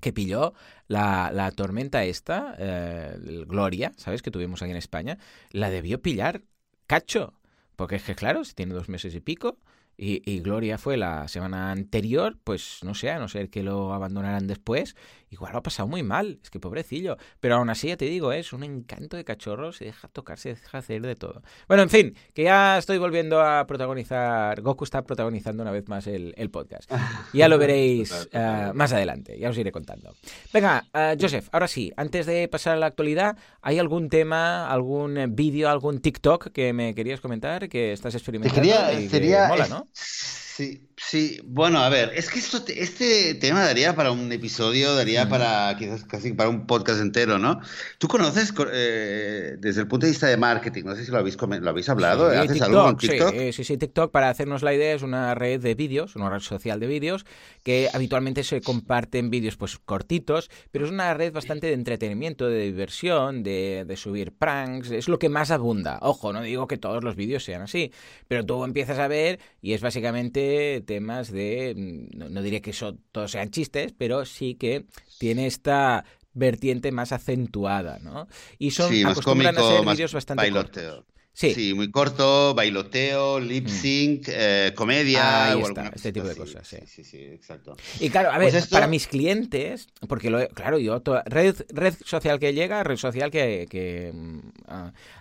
que 0.00 0.12
pilló 0.12 0.54
la, 0.86 1.32
la 1.34 1.50
tormenta 1.50 2.04
esta, 2.04 2.54
eh, 2.56 3.16
Gloria, 3.48 3.90
¿sabes? 3.96 4.22
Que 4.22 4.30
tuvimos 4.30 4.62
aquí 4.62 4.70
en 4.70 4.76
España, 4.76 5.18
la 5.50 5.70
debió 5.70 6.00
pillar 6.00 6.42
Cacho. 6.86 7.34
Porque 7.74 7.96
es 7.96 8.04
que, 8.04 8.14
claro, 8.14 8.44
si 8.44 8.54
tiene 8.54 8.74
dos 8.74 8.88
meses 8.88 9.14
y 9.14 9.20
pico, 9.20 9.58
y, 9.98 10.22
y, 10.30 10.38
Gloria 10.40 10.78
fue 10.78 10.96
la 10.96 11.26
semana 11.26 11.72
anterior, 11.72 12.38
pues 12.44 12.78
no 12.84 12.94
sé, 12.94 13.10
a 13.10 13.18
no 13.18 13.26
ser 13.26 13.50
que 13.50 13.64
lo 13.64 13.92
abandonaran 13.92 14.46
después, 14.46 14.94
igual 15.30 15.52
lo 15.52 15.58
ha 15.58 15.62
pasado 15.62 15.88
muy 15.88 16.02
mal, 16.02 16.38
es 16.42 16.50
que 16.50 16.60
pobrecillo. 16.60 17.16
Pero 17.40 17.56
aún 17.56 17.70
así, 17.70 17.88
ya 17.88 17.96
te 17.96 18.06
digo, 18.06 18.32
es 18.32 18.52
un 18.52 18.64
encanto 18.64 19.16
de 19.16 19.24
cachorro, 19.24 19.72
se 19.72 19.86
deja 19.86 20.08
tocar, 20.08 20.38
se 20.38 20.50
deja 20.50 20.78
hacer 20.78 21.02
de 21.02 21.14
todo. 21.14 21.42
Bueno, 21.66 21.82
en 21.82 21.90
fin, 21.90 22.16
que 22.34 22.44
ya 22.44 22.78
estoy 22.78 22.98
volviendo 22.98 23.40
a 23.40 23.66
protagonizar, 23.66 24.60
Goku 24.60 24.84
está 24.84 25.02
protagonizando 25.02 25.62
una 25.62 25.72
vez 25.72 25.88
más 25.88 26.06
el, 26.06 26.34
el 26.36 26.50
podcast. 26.50 26.90
Ya 27.32 27.48
lo 27.48 27.58
veréis 27.58 28.28
uh, 28.32 28.74
más 28.74 28.92
adelante, 28.92 29.38
ya 29.38 29.50
os 29.50 29.58
iré 29.58 29.70
contando. 29.70 30.14
Venga, 30.52 30.84
uh, 30.94 31.16
Joseph, 31.20 31.48
ahora 31.52 31.68
sí, 31.68 31.92
antes 31.96 32.26
de 32.26 32.48
pasar 32.48 32.74
a 32.74 32.76
la 32.78 32.86
actualidad, 32.86 33.36
¿hay 33.60 33.78
algún 33.78 34.08
tema, 34.08 34.68
algún 34.68 35.34
vídeo, 35.34 35.68
algún 35.68 36.00
TikTok 36.00 36.50
que 36.52 36.72
me 36.72 36.94
querías 36.94 37.20
comentar 37.20 37.68
que 37.68 37.92
estás 37.92 38.14
experimentando? 38.14 38.60
Quería, 38.60 38.92
y 38.98 39.08
sería, 39.08 39.42
que 39.42 39.48
mola, 39.48 39.68
¿no? 39.68 39.86
Sí, 39.92 40.87
sí. 40.98 41.40
Bueno, 41.44 41.78
a 41.78 41.88
ver, 41.88 42.12
es 42.14 42.28
que 42.28 42.38
esto, 42.38 42.62
este 42.68 43.34
tema 43.34 43.64
daría 43.64 43.94
para 43.94 44.10
un 44.10 44.30
episodio, 44.32 44.94
daría 44.94 45.24
mm. 45.24 45.28
para 45.28 45.76
quizás 45.78 46.04
casi 46.04 46.32
para 46.32 46.48
un 46.48 46.66
podcast 46.66 47.00
entero, 47.00 47.38
¿no? 47.38 47.60
Tú 47.98 48.08
conoces 48.08 48.52
eh, 48.72 49.56
desde 49.58 49.80
el 49.82 49.88
punto 49.88 50.06
de 50.06 50.12
vista 50.12 50.26
de 50.26 50.36
marketing, 50.36 50.84
no 50.84 50.96
sé 50.96 51.04
si 51.04 51.10
lo 51.10 51.18
habéis, 51.18 51.36
lo 51.40 51.70
habéis 51.70 51.88
hablado, 51.88 52.30
sí, 52.30 52.36
¿haces 52.36 52.52
TikTok, 52.52 52.68
algo 52.68 52.82
con 52.82 52.96
TikTok? 52.96 53.30
Sí, 53.30 53.52
sí, 53.52 53.64
sí, 53.64 53.78
TikTok, 53.78 54.10
para 54.10 54.30
hacernos 54.30 54.62
la 54.62 54.74
idea, 54.74 54.94
es 54.94 55.02
una 55.02 55.34
red 55.34 55.60
de 55.60 55.74
vídeos, 55.74 56.16
una 56.16 56.30
red 56.30 56.40
social 56.40 56.80
de 56.80 56.86
vídeos, 56.86 57.24
que 57.62 57.88
habitualmente 57.92 58.44
se 58.44 58.60
comparten 58.60 59.30
vídeos 59.30 59.56
pues 59.56 59.78
cortitos, 59.78 60.50
pero 60.70 60.84
es 60.84 60.90
una 60.90 61.14
red 61.14 61.32
bastante 61.32 61.68
de 61.68 61.74
entretenimiento, 61.74 62.48
de 62.48 62.64
diversión, 62.64 63.42
de, 63.42 63.84
de 63.86 63.96
subir 63.96 64.32
pranks, 64.32 64.90
es 64.90 65.08
lo 65.08 65.18
que 65.18 65.28
más 65.28 65.50
abunda. 65.50 65.98
Ojo, 66.02 66.32
no 66.32 66.42
digo 66.42 66.66
que 66.66 66.76
todos 66.76 67.04
los 67.04 67.16
vídeos 67.16 67.44
sean 67.44 67.62
así, 67.62 67.92
pero 68.26 68.44
tú 68.44 68.64
empiezas 68.64 68.98
a 68.98 69.08
ver 69.08 69.38
y 69.60 69.74
es 69.74 69.80
básicamente 69.80 70.82
temas 70.88 71.30
de, 71.30 71.74
no, 72.16 72.28
no 72.30 72.40
diré 72.42 72.62
que 72.62 72.70
eso, 72.70 72.96
todos 73.12 73.30
sean 73.30 73.50
chistes, 73.50 73.92
pero 73.96 74.24
sí 74.24 74.54
que 74.54 74.86
tiene 75.18 75.46
esta 75.46 76.04
vertiente 76.32 76.90
más 76.92 77.12
acentuada, 77.12 77.98
¿no? 78.02 78.26
Y 78.58 78.70
son 78.70 78.92
Sí, 78.92 79.02
más 79.04 79.12
acostumbran 79.12 79.54
cómico, 79.54 79.74
a 79.74 79.76
ser 79.76 79.86
vídeos 79.92 80.14
bastante 80.14 80.50
cortos. 80.50 81.04
Sí, 81.38 81.54
Sí, 81.54 81.72
muy 81.72 81.88
corto, 81.92 82.52
bailoteo, 82.52 83.38
lip 83.38 83.68
sync, 83.68 84.24
eh, 84.26 84.72
comedia 84.74 85.52
Ahí 85.52 85.62
o 85.62 85.68
está, 85.68 85.92
este 85.94 86.12
tipo 86.12 86.26
de 86.26 86.34
cosas. 86.34 86.66
Sí, 86.66 86.78
sí, 86.84 87.04
sí, 87.04 87.18
exacto. 87.18 87.76
Y 88.00 88.10
claro, 88.10 88.30
a 88.32 88.38
ver, 88.38 88.50
Pues 88.50 88.64
esto- 88.64 88.74
para 88.74 88.88
mis 88.88 89.06
clientes, 89.06 89.86
porque 90.08 90.30
lo, 90.30 90.48
claro, 90.48 90.80
yo, 90.80 90.98
toda- 91.00 91.22
red, 91.26 91.54
red 91.68 91.94
social 92.04 92.40
que 92.40 92.52
llega, 92.54 92.82
red 92.82 92.96
social 92.96 93.30
que, 93.30 93.68
que, 93.70 94.10
mm, 94.12 94.38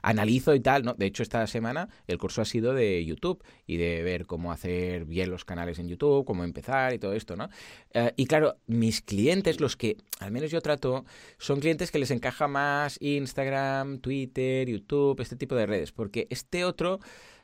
analizo 0.01 0.55
y 0.55 0.59
tal, 0.59 0.81
¿no? 0.85 0.95
De 0.95 1.05
hecho, 1.05 1.21
esta 1.21 1.45
semana 1.45 1.87
el 2.07 2.17
curso 2.17 2.41
ha 2.41 2.45
sido 2.45 2.73
de 2.73 3.05
YouTube 3.05 3.43
y 3.67 3.77
de 3.77 4.01
ver 4.01 4.25
cómo 4.25 4.51
hacer 4.51 5.05
bien 5.05 5.29
los 5.29 5.45
canales 5.45 5.77
en 5.77 5.87
YouTube, 5.87 6.25
cómo 6.25 6.43
empezar 6.43 6.95
y 6.95 6.97
todo 6.97 7.13
esto, 7.13 7.35
¿no? 7.35 7.47
Eh, 7.93 8.11
y 8.15 8.25
claro, 8.25 8.57
mis 8.65 9.01
clientes, 9.01 9.59
los 9.59 9.77
que 9.77 9.97
al 10.19 10.31
menos 10.31 10.49
yo 10.49 10.61
trato, 10.61 11.05
son 11.37 11.59
clientes 11.59 11.91
que 11.91 11.99
les 11.99 12.09
encaja 12.09 12.47
más 12.47 12.97
Instagram, 13.01 13.99
Twitter, 13.99 14.67
YouTube, 14.67 15.21
este 15.21 15.35
tipo 15.35 15.53
de 15.53 15.67
redes, 15.67 15.91
porque 15.91 16.06
este 16.29 16.65
otro 16.65 16.99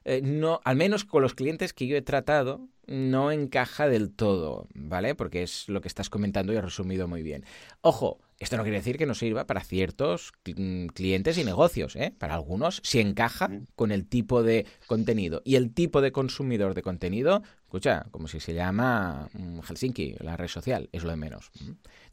eh, 0.06 0.22
no, 0.22 0.60
al 0.64 0.76
menos 0.76 1.06
con 1.06 1.22
los 1.22 1.34
clientes 1.34 1.74
que 1.74 1.88
yo 1.88 1.96
he 1.96 2.02
tratado, 2.02 2.68
no 2.86 3.32
encaja 3.32 3.88
del 3.88 4.12
todo, 4.12 4.68
¿vale? 4.74 5.16
Porque 5.16 5.44
es 5.44 5.70
lo 5.70 5.80
que 5.80 5.88
estás 5.88 6.10
comentando 6.10 6.52
y 6.52 6.58
has 6.58 6.64
resumido 6.64 7.08
muy 7.08 7.24
bien. 7.24 7.46
Ojo, 7.82 8.20
Esto 8.40 8.58
no 8.58 8.64
quiere 8.64 8.80
decir 8.80 8.98
que 8.98 9.06
no 9.06 9.14
sirva 9.14 9.48
para 9.48 9.64
ciertos 9.64 10.34
mm, 10.44 10.88
clientes 10.88 11.38
y 11.38 11.46
negocios. 11.46 11.96
¿eh? 11.96 12.14
Para 12.18 12.36
algunos, 12.36 12.82
si 12.84 13.00
encaja 13.00 13.50
con 13.78 13.94
el 13.94 14.06
tipo 14.06 14.44
de 14.44 14.66
contenido 14.86 15.42
y 15.46 15.56
el 15.56 15.74
tipo 15.74 16.02
de 16.02 16.12
consumidor 16.12 16.74
de 16.74 16.82
contenido, 16.82 17.42
escucha, 17.62 18.06
como 18.12 18.28
si 18.28 18.42
se 18.42 18.54
llama 18.54 19.30
mm, 19.32 19.60
Helsinki, 19.62 20.16
la 20.20 20.36
red 20.36 20.50
social, 20.50 20.90
es 20.92 21.04
lo 21.04 21.12
de 21.12 21.16
menos. 21.16 21.52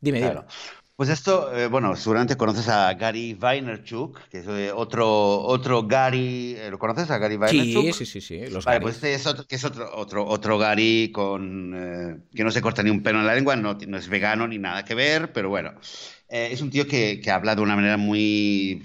Dime, 0.00 0.18
dime. 0.18 0.42
Pues 1.00 1.08
esto, 1.08 1.56
eh, 1.56 1.66
bueno, 1.66 1.96
seguramente 1.96 2.36
conoces 2.36 2.68
a 2.68 2.92
Gary 2.92 3.32
Vaynerchuk, 3.32 4.28
que 4.28 4.40
es 4.40 4.46
eh, 4.46 4.70
otro, 4.70 5.40
otro 5.40 5.86
Gary, 5.86 6.58
¿lo 6.70 6.78
conoces 6.78 7.10
a 7.10 7.16
Gary 7.16 7.38
Vaynerchuk? 7.38 7.94
Sí, 7.94 8.04
sí, 8.04 8.20
sí, 8.20 8.44
sí. 8.46 8.54
vale, 8.66 8.82
pues 8.82 8.96
este 8.96 9.14
es 9.14 9.26
otro, 9.26 9.46
que 9.46 9.54
es 9.54 9.64
otro, 9.64 9.90
otro, 9.96 10.26
otro 10.26 10.58
Gary 10.58 11.10
con 11.10 12.22
que 12.34 12.44
no 12.44 12.50
se 12.50 12.60
corta 12.60 12.82
ni 12.82 12.90
un 12.90 13.02
pelo 13.02 13.18
en 13.18 13.26
la 13.26 13.34
lengua, 13.34 13.56
no, 13.56 13.78
no 13.88 13.96
es 13.96 14.08
vegano 14.10 14.46
ni 14.46 14.58
nada 14.58 14.84
que 14.84 14.94
ver, 14.94 15.32
pero 15.32 15.48
bueno, 15.48 15.72
eh, 16.32 16.50
es 16.52 16.60
un 16.60 16.70
tío 16.70 16.86
que, 16.86 17.20
que, 17.20 17.30
habla 17.32 17.56
de 17.56 17.60
una 17.60 17.74
manera 17.74 17.96
muy, 17.96 18.84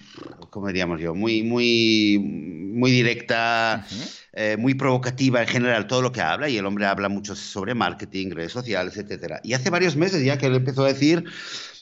¿cómo 0.49 0.67
diríamos 0.67 0.99
yo? 0.99 1.13
Muy, 1.13 1.43
muy, 1.43 2.17
muy 2.17 2.89
directa, 2.89 3.85
eh, 4.33 4.57
muy 4.57 4.73
provocativa 4.73 5.41
en 5.41 5.47
general 5.47 5.85
todo 5.85 6.01
lo 6.01 6.11
que 6.11 6.21
habla 6.21 6.49
y 6.49 6.57
el 6.57 6.65
hombre 6.65 6.87
habla 6.87 7.07
mucho 7.07 7.35
sobre 7.35 7.75
marketing, 7.75 8.31
redes 8.31 8.51
sociales, 8.51 8.97
etcétera. 8.97 9.41
Y 9.43 9.53
hace 9.53 9.69
varios 9.69 9.95
meses 9.95 10.23
ya 10.23 10.39
que 10.39 10.47
él 10.47 10.55
empezó 10.55 10.85
a 10.85 10.87
decir, 10.87 11.23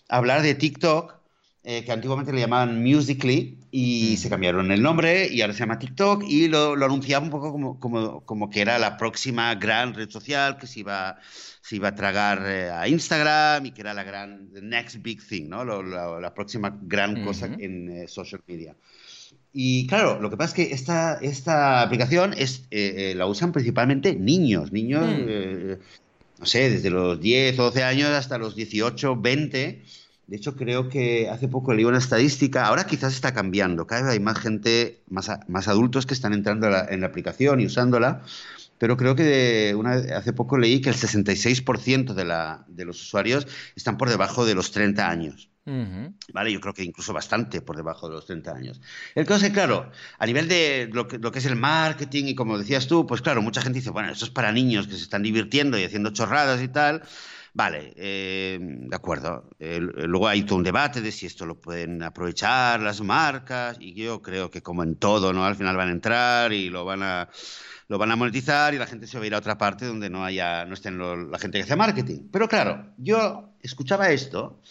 hablar 0.09 0.41
de 0.41 0.55
TikTok, 0.55 1.15
eh, 1.63 1.83
que 1.85 1.91
antiguamente 1.91 2.33
le 2.33 2.41
llamaban 2.41 2.83
Musically 2.83 3.57
y 3.71 4.17
se 4.17 4.29
cambiaron 4.29 4.71
el 4.71 4.81
nombre 4.81 5.27
y 5.31 5.41
ahora 5.41 5.53
se 5.53 5.59
llama 5.59 5.79
TikTok 5.79 6.23
y 6.27 6.47
lo, 6.47 6.75
lo 6.75 6.85
anunciaba 6.85 7.23
un 7.23 7.31
poco 7.31 7.51
como, 7.51 7.79
como, 7.79 8.25
como 8.25 8.49
que 8.49 8.61
era 8.61 8.77
la 8.79 8.97
próxima 8.97 9.55
gran 9.55 9.93
red 9.93 10.09
social 10.09 10.57
que 10.57 10.67
se 10.67 10.81
iba 10.81 11.19
se 11.63 11.77
iba 11.77 11.87
a 11.87 11.95
tragar 11.95 12.43
eh, 12.45 12.69
a 12.69 12.89
Instagram 12.89 13.65
y 13.65 13.71
que 13.71 13.81
era 13.81 13.93
la 13.93 14.03
gran, 14.03 14.49
the 14.51 14.61
next 14.61 14.97
big 15.01 15.25
thing, 15.25 15.47
¿no? 15.47 15.63
la, 15.63 16.33
próxima 16.33 16.77
gran 16.81 17.23
cosa 17.23 17.45
en 17.45 17.89
eh, 17.89 18.07
social 18.09 18.41
media. 18.45 18.75
Y 19.53 19.87
claro, 19.87 20.19
lo 20.19 20.29
que 20.29 20.35
pasa 20.35 20.49
es 20.49 20.55
que 20.55 20.73
esta, 20.73 21.19
esta 21.21 21.81
aplicación 21.81 22.33
es, 22.37 22.67
eh, 22.69 23.13
la 23.15 23.27
usan 23.27 23.53
principalmente 23.53 24.13
niños, 24.13 24.73
niños, 24.73 25.05
hmm. 25.05 25.79
No 26.39 26.45
sé, 26.45 26.69
desde 26.69 26.89
los 26.89 27.19
10 27.19 27.59
o 27.59 27.63
12 27.63 27.83
años 27.83 28.09
hasta 28.09 28.37
los 28.37 28.55
18, 28.55 29.15
20. 29.19 29.83
De 30.27 30.35
hecho, 30.37 30.55
creo 30.55 30.89
que 30.89 31.29
hace 31.29 31.47
poco 31.47 31.73
leí 31.73 31.85
una 31.85 31.97
estadística, 31.97 32.65
ahora 32.65 32.85
quizás 32.85 33.13
está 33.13 33.33
cambiando, 33.33 33.85
cada 33.87 34.03
vez 34.03 34.11
hay 34.13 34.19
más 34.19 34.39
gente, 34.39 35.01
más, 35.09 35.67
adultos 35.67 36.05
que 36.05 36.13
están 36.13 36.33
entrando 36.33 36.67
en 36.67 37.01
la 37.01 37.07
aplicación 37.07 37.59
y 37.59 37.65
usándola, 37.65 38.23
pero 38.77 38.97
creo 38.97 39.15
que 39.15 39.75
una, 39.77 39.93
hace 39.93 40.33
poco 40.33 40.57
leí 40.57 40.81
que 40.81 40.89
el 40.89 40.95
66% 40.95 42.13
de, 42.13 42.25
de 42.67 42.85
los 42.85 43.01
usuarios 43.01 43.47
están 43.75 43.97
por 43.97 44.09
debajo 44.09 44.45
de 44.45 44.55
los 44.55 44.71
30 44.71 45.09
años. 45.09 45.52
¿Vale? 45.65 46.51
Yo 46.51 46.59
creo 46.59 46.73
que 46.73 46.83
incluso 46.83 47.13
bastante 47.13 47.61
por 47.61 47.77
debajo 47.77 48.09
de 48.09 48.15
los 48.15 48.25
30 48.25 48.51
años. 48.51 48.81
El 49.15 49.25
caso 49.25 49.45
es 49.45 49.51
que, 49.51 49.53
claro, 49.53 49.89
a 50.17 50.25
nivel 50.25 50.47
de 50.47 50.89
lo 50.91 51.07
que, 51.07 51.17
lo 51.17 51.31
es 51.31 51.45
el 51.45 51.55
marketing 51.55 52.25
y 52.25 52.35
como 52.35 52.57
decías 52.57 52.87
tú, 52.87 53.07
pues 53.07 53.21
claro, 53.21 53.41
mucha 53.41 53.61
gente 53.61 53.79
dice, 53.79 53.89
bueno, 53.89 54.11
esto 54.11 54.25
es 54.25 54.31
para 54.31 54.51
niños 54.51 54.87
que 54.87 54.95
se 54.95 55.03
están 55.03 55.23
divirtiendo 55.23 55.77
y 55.77 55.83
haciendo 55.85 56.11
chorradas 56.11 56.61
y 56.61 56.67
tal. 56.67 57.03
Vale, 57.55 57.93
eh, 57.95 58.57
de 58.59 58.95
acuerdo. 58.95 59.47
luego 59.59 60.27
hay 60.27 60.43
todo 60.43 60.57
un 60.57 60.63
debate 60.63 61.01
de 61.01 61.11
si 61.11 61.27
esto 61.27 61.45
lo 61.45 61.61
pueden 61.61 62.01
aprovechar 62.01 62.81
las 62.81 62.99
marcas 63.01 63.77
y 63.79 63.93
yo 63.93 64.21
creo 64.23 64.49
que 64.49 64.63
como 64.63 64.83
en 64.83 64.95
todo, 64.95 65.31
¿no? 65.33 65.45
Al 65.45 65.55
final 65.55 65.77
van 65.77 65.89
a 65.89 65.91
entrar 65.91 66.51
y 66.51 66.69
lo 66.69 66.83
van 66.83 67.03
a 67.03 67.29
lo 67.89 67.97
van 67.99 68.11
a 68.11 68.15
monetizar 68.15 68.73
y 68.73 68.77
la 68.77 68.87
gente 68.87 69.05
se 69.07 69.17
va 69.17 69.23
a 69.23 69.27
ir 69.27 69.35
a 69.35 69.37
otra 69.37 69.57
parte 69.57 69.85
donde 69.85 70.09
no 70.09 70.25
haya, 70.25 70.65
no 70.65 70.73
estén 70.73 70.97
la 71.31 71.37
gente 71.37 71.59
que 71.59 71.63
hace 71.63 71.75
marketing. 71.75 72.27
Pero 72.31 72.47
claro, 72.47 72.93
yo 72.97 73.53
escuchaba 73.61 74.09
esto 74.09 74.61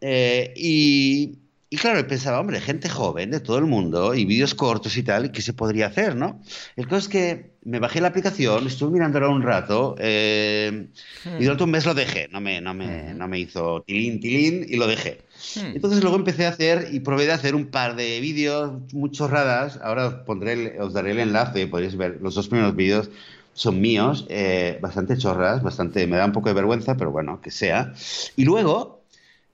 eh, 0.00 0.52
y, 0.56 1.38
y, 1.70 1.76
claro, 1.76 2.06
pensaba, 2.06 2.40
hombre, 2.40 2.60
gente 2.60 2.88
joven 2.88 3.30
de 3.30 3.40
todo 3.40 3.58
el 3.58 3.66
mundo 3.66 4.14
y 4.14 4.24
vídeos 4.24 4.54
cortos 4.54 4.96
y 4.96 5.02
tal, 5.02 5.32
¿qué 5.32 5.42
se 5.42 5.52
podría 5.52 5.86
hacer, 5.86 6.16
no? 6.16 6.40
El 6.76 6.86
caso 6.86 6.98
es 6.98 7.08
que 7.08 7.50
me 7.64 7.80
bajé 7.80 8.00
la 8.00 8.08
aplicación, 8.08 8.66
estuve 8.66 8.92
mirándola 8.92 9.28
un 9.28 9.42
rato 9.42 9.94
eh, 9.98 10.88
y 11.38 11.44
durante 11.44 11.64
un 11.64 11.70
mes 11.70 11.84
lo 11.84 11.92
dejé, 11.92 12.28
no 12.28 12.40
me, 12.40 12.60
no 12.60 12.72
me, 12.72 13.12
no 13.14 13.28
me 13.28 13.40
hizo 13.40 13.82
tilín, 13.82 14.20
tilín 14.20 14.64
y 14.66 14.76
lo 14.76 14.86
dejé. 14.86 15.20
Hmm. 15.54 15.72
Entonces 15.74 16.00
luego 16.00 16.16
empecé 16.16 16.46
a 16.46 16.50
hacer 16.50 16.88
y 16.92 17.00
probé 17.00 17.26
de 17.26 17.32
hacer 17.32 17.54
un 17.54 17.66
par 17.66 17.94
de 17.94 18.20
vídeos 18.20 18.72
muy 18.92 19.10
chorradas. 19.10 19.78
Ahora 19.82 20.06
os, 20.06 20.14
pondré, 20.24 20.80
os 20.80 20.94
daré 20.94 21.10
el 21.10 21.18
enlace, 21.18 21.66
podéis 21.66 21.96
ver 21.96 22.18
los 22.22 22.34
dos 22.34 22.48
primeros 22.48 22.74
vídeos 22.74 23.10
son 23.58 23.80
míos, 23.80 24.24
eh, 24.28 24.78
bastante 24.80 25.18
chorras, 25.18 25.64
bastante, 25.64 26.06
me 26.06 26.16
da 26.16 26.24
un 26.24 26.32
poco 26.32 26.48
de 26.48 26.54
vergüenza, 26.54 26.96
pero 26.96 27.10
bueno, 27.10 27.40
que 27.40 27.50
sea. 27.50 27.92
Y 28.36 28.44
luego, 28.44 28.97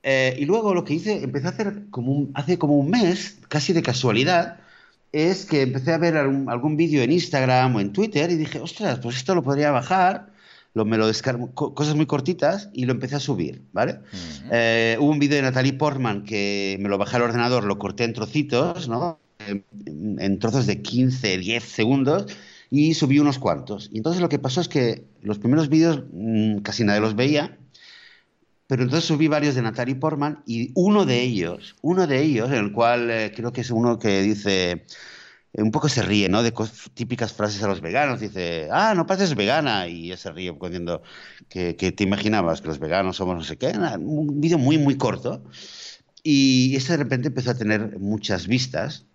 eh, 0.05 0.37
y 0.39 0.45
luego 0.45 0.75
lo 0.75 0.85
que 0.85 0.95
hice, 0.95 1.25
empecé 1.25 1.49
a 1.49 1.51
hacer 1.51 1.87
como 1.91 2.29
hace 2.35 2.59
como 2.59 2.79
un 2.79 2.91
mes, 2.91 3.39
casi 3.49 3.73
de 3.73 3.83
casualidad, 3.83 4.59
es 5.11 5.45
que 5.47 5.63
empecé 5.63 5.93
a 5.93 5.99
ver 5.99 6.17
algún, 6.17 6.49
algún 6.49 6.77
vídeo 6.77 7.03
en 7.03 7.11
Instagram 7.11 7.75
o 7.75 7.81
en 7.81 7.93
Twitter 7.93 8.31
y 8.31 8.37
dije, 8.37 8.61
ostras, 8.61 9.01
pues 9.01 9.17
esto 9.17 9.35
lo 9.35 9.43
podría 9.43 9.73
bajar 9.73 10.35
lo, 10.75 10.85
me 10.85 10.99
lo 10.99 11.07
descargo, 11.07 11.53
cosas 11.53 11.95
muy 11.95 12.07
cortitas 12.07 12.69
y 12.73 12.85
lo 12.85 12.93
empecé 12.93 13.15
a 13.15 13.21
subir, 13.21 13.63
¿vale? 13.73 14.01
Eh, 14.51 14.97
hubo 14.99 15.11
un 15.11 15.21
vídeo 15.21 15.37
de 15.37 15.43
Natalie 15.43 15.73
Portman 15.73 16.25
que 16.25 16.77
me 16.81 16.89
lo 16.89 16.99
bajé 16.99 17.17
al 17.17 17.23
ordenador, 17.23 17.65
lo 17.65 17.79
corté 17.79 18.05
en 18.05 18.13
trocitos, 18.13 18.89
¿no? 18.89 19.21
En, 19.47 20.39
trozos 20.39 20.67
de 20.67 20.83
15, 20.83 21.39
10 21.39 21.63
segundos 21.63 22.27
y 22.71 22.95
subí 22.95 23.21
unos 23.21 23.39
cuantos. 23.39 23.89
Y 23.93 23.99
entonces 23.99 24.21
lo 24.21 24.29
que 24.29 24.41
pasó 24.41 24.61
es 24.61 24.69
que 24.69 25.05
los 25.23 25.39
primeros 25.39 25.69
vídeos 25.69 26.03
mm, 26.13 26.59
casi 26.59 26.83
nadie 26.83 27.01
los 27.01 27.15
veía, 27.15 27.57
pero 28.67 28.83
entonces 28.83 29.07
subí 29.07 29.29
varios 29.29 29.55
de 29.55 29.63
Natalie 29.63 29.97
Portman 29.97 30.43
y 30.47 30.73
uno 30.75 31.05
de 31.05 31.21
ellos, 31.23 31.77
uno 31.83 32.07
de 32.07 32.23
ellos, 32.23 32.51
en 32.51 32.59
el 32.59 32.73
cual 32.73 33.11
eh, 33.11 33.33
creo 33.35 33.53
que 33.53 33.61
es 33.61 33.71
uno 33.71 33.99
que 33.99 34.23
dice 34.23 34.85
un 35.57 35.71
poco 35.71 35.89
se 35.89 36.03
ríe, 36.03 36.29
¿no? 36.29 36.43
De 36.43 36.53
típicas 36.95 37.33
frases 37.33 37.63
a 37.63 37.69
los 37.69 37.81
veganos. 37.81 38.21
Dice, 38.21 38.69
ah, 38.73 38.95
no 38.95 39.07
pareces 39.07 39.35
vegana. 39.37 39.87
Y 39.89 40.07
ella 40.07 40.17
se 40.17 40.33
ríe 40.33 40.53
diciendo 40.61 41.03
que, 41.49 41.77
que, 41.77 41.93
te 41.93 42.05
imaginabas 42.05 42.61
que 42.61 42.69
los 42.69 42.79
veganos 42.79 43.17
somos 43.17 43.37
no 43.37 43.45
sé 43.45 43.57
qué. 43.57 43.69
Un 43.99 44.41
vídeo 44.41 44.59
muy, 44.59 44.79
muy 44.79 44.97
corto. 44.97 45.45
Y 46.23 46.75
este 46.77 46.93
de 46.93 46.99
repente 46.99 47.29
empezó 47.29 47.51
a 47.53 47.59
tener 47.59 47.99
muchas 48.01 48.47
vistas. 48.47 49.07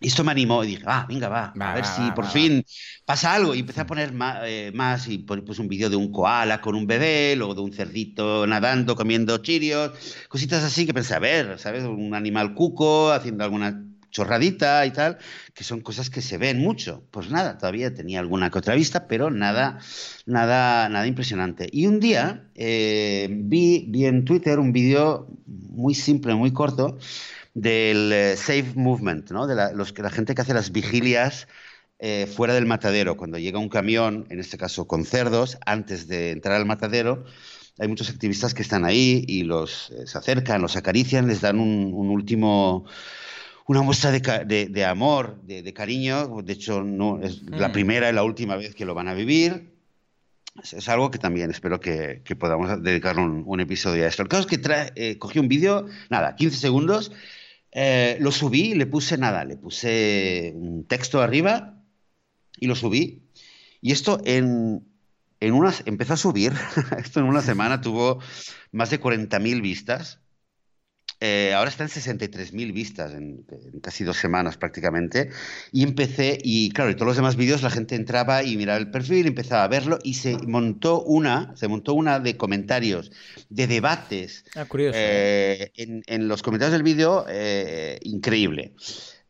Y 0.00 0.08
esto 0.08 0.24
me 0.24 0.32
animó 0.32 0.62
y 0.64 0.68
dije, 0.68 0.84
ah, 0.86 1.06
venga, 1.08 1.28
va, 1.28 1.52
a 1.58 1.74
ver 1.74 1.84
si 1.84 2.10
por 2.12 2.26
fin 2.26 2.64
pasa 3.04 3.34
algo. 3.34 3.54
Y 3.54 3.60
empecé 3.60 3.80
a 3.80 3.86
poner 3.86 4.12
eh, 4.44 4.70
más, 4.74 5.08
y 5.08 5.18
puse 5.18 5.60
un 5.60 5.68
vídeo 5.68 5.90
de 5.90 5.96
un 5.96 6.12
koala 6.12 6.60
con 6.60 6.74
un 6.74 6.86
bebé, 6.86 7.34
luego 7.36 7.54
de 7.54 7.60
un 7.62 7.72
cerdito 7.72 8.46
nadando, 8.46 8.96
comiendo 8.96 9.38
chirios, 9.38 9.92
cositas 10.28 10.62
así 10.62 10.86
que 10.86 10.94
pensé, 10.94 11.14
a 11.14 11.18
ver, 11.18 11.58
¿sabes? 11.58 11.84
Un 11.84 12.14
animal 12.14 12.54
cuco 12.54 13.10
haciendo 13.10 13.44
alguna 13.44 13.84
chorradita 14.10 14.86
y 14.86 14.90
tal, 14.90 15.18
que 15.54 15.64
son 15.64 15.80
cosas 15.80 16.10
que 16.10 16.22
se 16.22 16.38
ven 16.38 16.58
mucho. 16.58 17.04
Pues 17.10 17.30
nada, 17.30 17.58
todavía 17.58 17.94
tenía 17.94 18.20
alguna 18.20 18.50
que 18.50 18.58
otra 18.58 18.74
vista, 18.74 19.06
pero 19.06 19.30
nada, 19.30 19.78
nada, 20.26 20.88
nada 20.88 21.06
impresionante. 21.06 21.68
Y 21.70 21.86
un 21.86 22.00
día 22.00 22.48
eh, 22.54 23.28
vi, 23.30 23.86
vi 23.88 24.06
en 24.06 24.24
Twitter 24.24 24.58
un 24.58 24.72
vídeo 24.72 25.28
muy 25.46 25.94
simple, 25.94 26.34
muy 26.34 26.52
corto, 26.52 26.98
del 27.60 28.12
eh, 28.12 28.36
Safe 28.36 28.72
Movement, 28.74 29.30
¿no? 29.30 29.46
de 29.46 29.54
la, 29.54 29.72
los, 29.72 29.96
la 29.98 30.10
gente 30.10 30.34
que 30.34 30.42
hace 30.42 30.54
las 30.54 30.72
vigilias 30.72 31.48
eh, 31.98 32.26
fuera 32.32 32.54
del 32.54 32.66
matadero, 32.66 33.16
cuando 33.16 33.38
llega 33.38 33.58
un 33.58 33.68
camión, 33.68 34.26
en 34.30 34.40
este 34.40 34.58
caso 34.58 34.86
con 34.86 35.04
cerdos, 35.04 35.58
antes 35.66 36.08
de 36.08 36.30
entrar 36.30 36.54
al 36.54 36.66
matadero, 36.66 37.24
hay 37.78 37.88
muchos 37.88 38.10
activistas 38.10 38.54
que 38.54 38.62
están 38.62 38.84
ahí 38.84 39.24
y 39.26 39.44
los 39.44 39.92
se 40.04 40.18
acercan, 40.18 40.62
los 40.62 40.76
acarician, 40.76 41.28
les 41.28 41.40
dan 41.40 41.60
un, 41.60 41.92
un 41.94 42.10
último 42.10 42.86
una 43.68 43.82
muestra 43.82 44.10
de, 44.10 44.84
amor, 44.86 45.42
de, 45.42 45.72
cariño. 45.74 46.40
De 46.42 46.54
hecho, 46.54 46.82
no 46.82 47.20
es 47.22 47.42
la 47.42 47.68
mm. 47.68 47.72
primera 47.72 48.08
y 48.08 48.14
la 48.14 48.24
última 48.24 48.56
vez 48.56 48.74
que 48.74 48.86
lo 48.86 48.94
van 48.94 49.08
a 49.08 49.14
vivir. 49.14 49.74
Es, 50.62 50.88
algo 50.88 51.10
que 51.10 51.18
también 51.18 51.50
espero 51.50 51.78
que, 51.78 52.22
podamos 52.38 52.82
dedicar 52.82 53.18
un, 53.18 53.60
episodio 53.60 54.04
a 54.04 54.08
esto. 54.08 54.22
El 54.22 54.28
caso 54.28 54.48
es 54.48 54.58
que 54.58 54.90
eh, 54.96 55.18
cogí 55.18 55.38
un 55.38 55.48
vídeo, 55.48 55.86
nada, 56.08 56.34
15 56.34 56.56
segundos, 56.56 57.12
eh, 57.72 58.16
lo 58.20 58.32
subí, 58.32 58.74
le 58.74 58.86
puse 58.86 59.18
nada, 59.18 59.44
le 59.44 59.56
puse 59.56 60.52
un 60.54 60.86
texto 60.86 61.20
arriba 61.20 61.82
y 62.58 62.66
lo 62.66 62.74
subí. 62.74 63.22
Y 63.80 63.92
esto 63.92 64.20
en, 64.24 64.86
en 65.40 65.54
unas, 65.54 65.82
empezó 65.86 66.14
a 66.14 66.16
subir, 66.16 66.52
esto 66.98 67.20
en 67.20 67.26
una 67.26 67.42
semana 67.42 67.80
tuvo 67.80 68.20
más 68.72 68.90
de 68.90 69.00
40.000 69.00 69.62
vistas. 69.62 70.20
Eh, 71.20 71.52
ahora 71.52 71.68
está 71.68 71.82
en 71.82 71.90
63.000 71.90 72.72
vistas 72.72 73.12
en, 73.12 73.44
casi 73.82 74.04
dos 74.04 74.16
semanas 74.16 74.56
prácticamente. 74.56 75.30
Y 75.72 75.82
empecé, 75.82 76.38
y 76.42 76.70
claro, 76.70 76.90
y 76.90 76.94
todos 76.94 77.08
los 77.08 77.16
demás 77.16 77.36
vídeos 77.36 77.62
la 77.62 77.70
gente 77.70 77.96
entraba 77.96 78.44
y 78.44 78.56
miraba 78.56 78.78
el 78.78 78.90
perfil, 78.90 79.26
empezaba 79.26 79.64
a 79.64 79.68
verlo 79.68 79.98
y 80.04 80.14
se 80.14 80.36
montó 80.46 81.02
una, 81.02 81.56
se 81.56 81.66
montó 81.66 81.94
una 81.94 82.20
de 82.20 82.36
comentarios, 82.36 83.10
de 83.48 83.66
debates. 83.66 84.44
Ah, 84.54 84.66
curioso. 84.66 84.98
Eh, 85.00 85.72
en, 85.74 86.28
los 86.28 86.42
comentarios 86.42 86.72
del 86.72 86.84
vídeo, 86.84 87.26
eh, 87.28 87.98
increíble. 88.02 88.74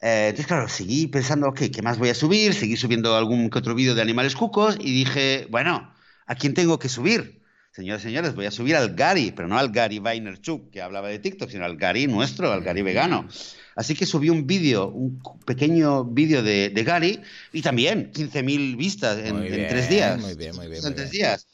entonces, 0.01 0.47
claro, 0.47 0.68
seguí 0.68 1.07
pensando, 1.07 1.49
ok, 1.49 1.62
¿qué 1.72 1.82
más 1.82 1.99
voy 1.99 2.11
a 2.11 2.14
subir? 2.14 2.53
Seguí 2.53 2.76
subiendo 2.76 3.16
algún 3.16 3.49
que 3.49 3.59
otro 3.59 3.74
vídeo 3.74 3.95
de 3.95 4.03
animales 4.03 4.36
cucos 4.36 4.76
y 4.78 4.93
dije, 4.93 5.47
bueno, 5.51 5.95
¿a 6.26 6.34
quién 6.34 6.53
tengo 6.53 6.78
que 6.78 6.91
subir? 6.91 7.38
Señores 7.79 8.03
y 8.03 8.09
señores, 8.09 8.35
voy 8.35 8.47
a 8.47 8.51
subir 8.51 8.74
al 8.74 8.97
Gary, 8.97 9.33
pero 9.35 9.47
no 9.47 9.57
al 9.57 9.70
Gary 9.70 10.01
Vaynerchuk, 10.01 10.70
que 10.72 10.83
hablaba 10.83 11.07
de 11.07 11.20
TikTok, 11.20 11.49
sino 11.49 11.64
al 11.64 11.76
Gary 11.76 12.09
nuestro, 12.09 12.51
al 12.53 12.62
Gary 12.62 12.83
vegano. 12.83 13.29
Así 13.76 13.95
que 13.95 14.05
subí 14.05 14.31
un 14.31 14.49
vídeo, 14.49 14.89
un 14.89 15.22
pequeño 15.47 16.05
vídeo 16.05 16.43
de, 16.43 16.83
Gary, 16.85 17.20
y 17.53 17.62
también 17.62 18.11
15.000 18.12 18.76
vistas 18.76 19.18
en, 19.18 19.39
tres 19.68 19.89
días. 19.89 20.20
Muy 20.20 20.35
bien, 20.35 20.57
muy 20.57 20.66
bien. 20.66 20.85
En 20.85 20.95
tres 20.97 21.12
días. 21.12 21.47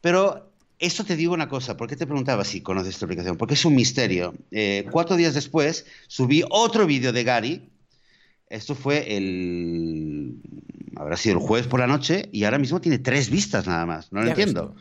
Pero 0.00 0.50
esto 0.80 1.04
te 1.04 1.14
digo 1.14 1.32
una 1.32 1.48
cosa, 1.48 1.76
¿por 1.76 1.88
qué 1.88 1.94
te 1.94 2.06
preguntaba 2.06 2.44
si 2.44 2.60
conoces 2.60 2.94
esta 2.94 3.06
aplicación? 3.06 3.36
Porque 3.36 3.54
es 3.54 3.64
un 3.64 3.76
misterio. 3.76 4.34
Eh, 4.50 4.84
cuatro 4.90 5.14
días 5.14 5.34
después 5.34 5.86
subí 6.08 6.42
otro 6.50 6.86
vídeo 6.86 7.12
de 7.12 7.22
Gary. 7.22 7.70
Esto 8.52 8.74
fue 8.74 9.16
el. 9.16 10.34
Habrá 10.96 11.16
sido 11.16 11.36
el 11.36 11.40
jueves 11.40 11.66
por 11.66 11.80
la 11.80 11.86
noche 11.86 12.28
y 12.32 12.44
ahora 12.44 12.58
mismo 12.58 12.82
tiene 12.82 12.98
tres 12.98 13.30
vistas 13.30 13.66
nada 13.66 13.86
más. 13.86 14.12
No 14.12 14.20
lo 14.22 14.28
entiendo. 14.28 14.76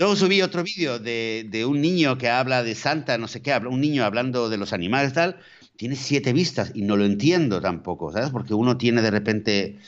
Luego 0.00 0.16
subí 0.16 0.42
otro 0.42 0.64
vídeo 0.64 0.98
de, 0.98 1.46
de, 1.48 1.64
un 1.64 1.80
niño 1.80 2.18
que 2.18 2.28
habla 2.28 2.64
de 2.64 2.74
Santa, 2.74 3.18
no 3.18 3.28
sé 3.28 3.40
qué, 3.40 3.56
un 3.56 3.80
niño 3.80 4.04
hablando 4.04 4.50
de 4.50 4.56
los 4.56 4.72
animales 4.72 5.12
y 5.12 5.14
tal 5.14 5.38
tiene 5.76 5.94
siete 5.96 6.32
vistas 6.32 6.72
y 6.74 6.82
no 6.82 6.96
lo 6.96 7.04
entiendo 7.04 7.60
tampoco, 7.60 8.12
¿sabes? 8.12 8.30
Porque 8.30 8.54
uno 8.54 8.76
tiene 8.76 9.02
de 9.02 9.10
repente 9.10 9.78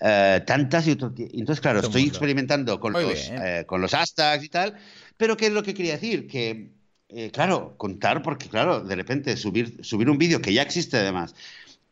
eh, 0.00 0.42
tantas 0.46 0.86
y 0.86 0.92
otro 0.92 1.12
Entonces, 1.16 1.60
claro, 1.60 1.80
estoy 1.80 2.04
experimentando 2.04 2.80
con 2.80 2.92
los, 2.92 3.30
eh, 3.30 3.64
con 3.66 3.80
los 3.80 3.92
hashtags 3.92 4.44
y 4.44 4.48
tal, 4.48 4.76
pero 5.16 5.36
¿qué 5.36 5.46
es 5.46 5.52
lo 5.52 5.62
que 5.62 5.74
quería 5.74 5.92
decir? 5.92 6.26
Que, 6.26 6.70
eh, 7.08 7.30
claro, 7.32 7.74
contar, 7.76 8.22
porque 8.22 8.48
claro, 8.48 8.80
de 8.80 8.96
repente 8.96 9.36
subir, 9.36 9.84
subir 9.84 10.08
un 10.08 10.18
vídeo 10.18 10.40
que 10.40 10.52
ya 10.52 10.62
existe 10.62 10.96
además 10.96 11.34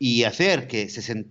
y 0.07 0.25
hacer 0.25 0.67
que 0.67 0.87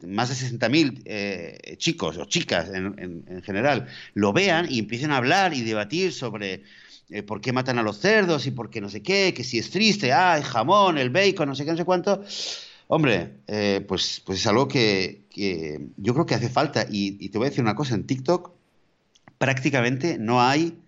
más 0.07 0.29
de 0.29 0.35
60.000 0.35 1.77
chicos 1.77 2.17
o 2.17 2.25
chicas 2.25 2.69
en, 2.73 3.23
en, 3.27 3.43
general 3.43 3.85
lo 4.15 4.33
vean 4.33 4.65
y 4.67 4.79
empiecen 4.79 5.11
a 5.11 5.17
hablar 5.17 5.53
y 5.53 5.61
debatir 5.61 6.11
sobre 6.11 6.63
eh, 7.09 7.21
por 7.21 7.41
qué 7.41 7.53
matan 7.53 7.77
a 7.77 7.83
los 7.83 7.99
cerdos 7.99 8.47
y 8.47 8.51
por 8.51 8.71
qué 8.71 8.81
no 8.81 8.89
sé 8.89 9.03
qué, 9.03 9.33
que 9.35 9.43
si 9.43 9.59
es 9.59 9.69
triste, 9.69 10.11
ah, 10.11 10.35
el 10.35 10.43
jamón, 10.43 10.97
el 10.97 11.11
bacon, 11.11 11.47
no 11.47 11.53
sé 11.53 11.63
qué, 11.63 11.71
no 11.71 11.77
sé 11.77 11.85
cuánto. 11.85 12.23
Hombre, 12.87 13.41
eh, 13.47 13.85
pues, 13.87 14.21
pues 14.25 14.39
es 14.39 14.47
algo 14.47 14.67
que, 14.67 15.27
yo 15.97 16.13
creo 16.13 16.25
que 16.25 16.35
hace 16.35 16.49
falta. 16.49 16.87
Y, 16.89 17.29
te 17.29 17.37
voy 17.37 17.47
a 17.47 17.49
decir 17.49 17.63
una 17.63 17.75
cosa, 17.75 17.93
en 17.95 18.05
TikTok 18.07 18.51
prácticamente 19.37 20.17
no 20.17 20.41
hay 20.41 20.79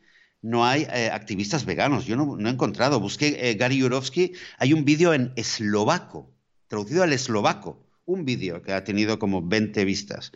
no 0.41 0.65
hay 0.65 0.83
eh, 0.93 1.09
activistas 1.11 1.65
veganos. 1.65 2.05
Yo 2.05 2.15
no, 2.15 2.37
he 2.47 2.51
encontrado. 2.51 2.99
Busqué 2.99 3.55
Gary 3.59 3.77
Yurovsky. 3.77 4.33
Hay 4.59 4.73
un 4.73 4.85
vídeo 4.85 5.13
en 5.13 5.33
eslovaco, 5.35 6.29
traducido 6.75 7.03
al 7.03 7.13
eslovaco, 7.13 7.79
un 8.05 8.25
vídeo 8.25 8.61
que 8.61 8.73
ha 8.73 8.83
tenido 8.83 9.17
como 9.17 9.41
20 9.41 9.85
vistas. 9.85 10.33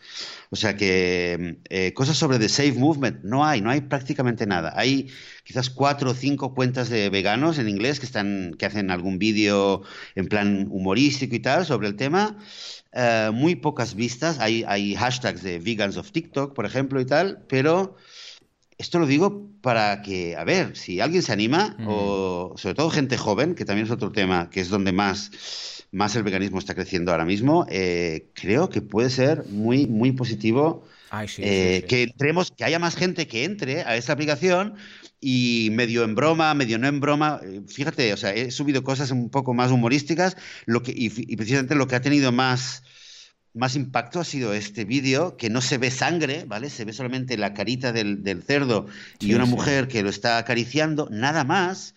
O 0.50 0.56
sea 0.56 0.78
que 0.78 1.60
eh, 1.70 1.94
cosas 1.94 2.16
sobre 2.16 2.40
The 2.40 2.48
Safe 2.48 2.74
Movement 2.74 3.24
no 3.24 3.46
hay, 3.46 3.60
no 3.62 3.70
hay 3.70 3.82
prácticamente 3.82 4.48
nada. 4.48 4.74
Hay 4.76 5.10
quizás 5.44 5.70
cuatro 5.70 6.12
o 6.12 6.14
cinco 6.14 6.56
cuentas 6.56 6.90
de 6.90 7.10
veganos 7.10 7.60
en 7.60 7.68
inglés 7.68 8.00
que 8.00 8.06
están, 8.06 8.56
que 8.58 8.66
hacen 8.66 8.90
algún 8.90 9.20
vídeo 9.20 9.84
en 10.16 10.28
plan 10.28 10.68
humorístico 10.72 11.36
y 11.36 11.40
tal 11.40 11.66
sobre 11.66 11.90
el 11.90 11.96
tema. 11.98 12.38
Eh, 12.94 13.30
muy 13.34 13.56
pocas 13.56 13.96
vistas. 13.96 14.40
Hay, 14.40 14.64
hay 14.66 14.96
hashtags 14.96 15.44
de 15.44 15.60
vegans 15.60 15.98
of 15.98 16.12
TikTok, 16.12 16.56
por 16.56 16.66
ejemplo, 16.66 17.02
y 17.02 17.06
tal, 17.06 17.44
pero 17.50 17.98
esto 18.78 18.98
lo 18.98 19.06
digo 19.06 19.46
para 19.62 20.02
que, 20.02 20.38
a 20.38 20.46
ver, 20.46 20.78
si 20.78 21.02
alguien 21.02 21.22
se 21.22 21.34
anima, 21.34 21.76
o 21.86 22.54
sobre 22.56 22.76
todo 22.76 22.90
gente 22.90 23.18
joven, 23.18 23.54
que 23.54 23.66
también 23.66 23.86
es 23.86 23.92
otro 23.92 24.12
tema, 24.14 24.50
que 24.50 24.62
es 24.62 24.70
donde 24.70 24.94
más 24.94 25.32
más 25.92 26.16
el 26.16 26.24
veganismo 26.24 26.60
está 26.60 26.76
creciendo 26.76 27.12
ahora 27.12 27.26
mismo, 27.26 27.66
eh, 27.70 28.30
creo 28.34 28.70
que 28.70 28.82
puede 28.82 29.10
ser 29.10 29.46
muy, 29.50 29.88
muy 29.88 30.12
positivo 30.12 30.86
eh, 31.38 31.86
que 31.88 32.04
entremos, 32.04 32.52
que 32.52 32.64
haya 32.64 32.78
más 32.78 32.96
gente 32.96 33.28
que 33.28 33.44
entre 33.44 33.82
a 33.82 33.96
esta 33.96 34.14
aplicación 34.14 34.76
y 35.20 35.70
medio 35.72 36.04
en 36.04 36.16
broma, 36.16 36.54
medio 36.54 36.78
no 36.78 36.88
en 36.88 37.00
broma. 37.00 37.42
Eh, 37.44 37.62
fíjate, 37.68 38.14
o 38.14 38.18
sea, 38.18 38.34
he 38.34 38.52
subido 38.52 38.84
cosas 38.84 39.12
un 39.12 39.30
poco 39.30 39.54
más 39.54 39.72
humorísticas 39.72 40.38
lo 40.66 40.84
que, 40.84 40.94
y, 40.96 41.10
precisamente 41.36 41.76
lo 41.76 41.88
que 41.88 41.96
ha 41.96 42.02
tenido 42.02 42.32
más, 42.32 42.84
más 43.56 43.76
impacto 43.76 44.20
ha 44.20 44.24
sido 44.24 44.54
este 44.54 44.86
vídeo 44.86 45.36
que 45.38 45.50
no 45.50 45.62
se 45.62 45.80
ve 45.80 45.90
sangre, 45.90 46.46
¿vale? 46.46 46.70
Se 46.70 46.86
ve 46.86 46.94
solamente 46.94 47.38
la 47.38 47.56
carita 47.56 47.92
del, 47.92 48.44
cerdo 48.44 48.86
y 49.20 49.34
una 49.34 49.46
mujer 49.46 49.88
que 49.88 50.04
lo 50.04 50.10
está 50.10 50.38
acariciando, 50.38 51.10
nada 51.12 51.44
más 51.44 51.96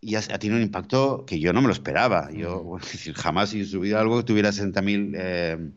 y 0.00 0.14
ha, 0.14 0.20
tenido 0.22 0.56
un 0.56 0.62
impacto 0.62 1.24
que 1.26 1.40
yo 1.40 1.52
no 1.52 1.60
me 1.60 1.68
lo 1.68 1.72
esperaba. 1.72 2.30
Yo 2.32 2.78
jamás 3.14 3.54
he 3.54 3.64
subido 3.64 3.98
algo 3.98 4.18
que 4.18 4.24
tuviera 4.24 4.50
60.000 4.50 5.14
eh, 5.16 5.70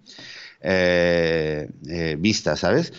eh, 0.62 1.70
eh, 1.88 2.16
vistas, 2.20 2.60
¿sabes? 2.60 2.94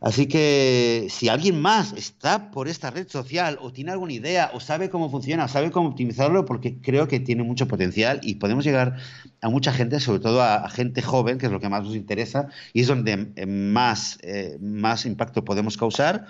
Así 0.00 0.26
que 0.26 1.06
si 1.10 1.28
alguien 1.28 1.60
más 1.60 1.92
está 1.92 2.50
por 2.50 2.66
esta 2.66 2.90
red 2.90 3.06
social 3.08 3.56
o 3.62 3.72
tiene 3.72 3.92
alguna 3.92 4.12
idea 4.12 4.50
o 4.52 4.58
sabe 4.58 4.90
cómo 4.90 5.08
funciona, 5.08 5.46
sabe 5.46 5.70
cómo 5.70 5.90
optimizarlo, 5.90 6.44
porque 6.44 6.80
creo 6.80 7.06
que 7.06 7.20
tiene 7.20 7.44
mucho 7.44 7.68
potencial 7.68 8.18
y 8.24 8.34
podemos 8.34 8.64
llegar 8.64 8.96
a 9.40 9.48
mucha 9.48 9.72
gente, 9.72 10.00
sobre 10.00 10.18
todo 10.18 10.42
a, 10.42 10.68
gente 10.70 11.02
joven, 11.02 11.38
que 11.38 11.46
es 11.46 11.52
lo 11.52 11.60
que 11.60 11.68
más 11.68 11.84
nos 11.84 11.94
interesa 11.94 12.48
y 12.72 12.80
es 12.80 12.88
donde 12.88 13.46
más, 13.46 14.18
más 14.60 15.06
impacto 15.06 15.44
podemos 15.44 15.76
causar. 15.76 16.26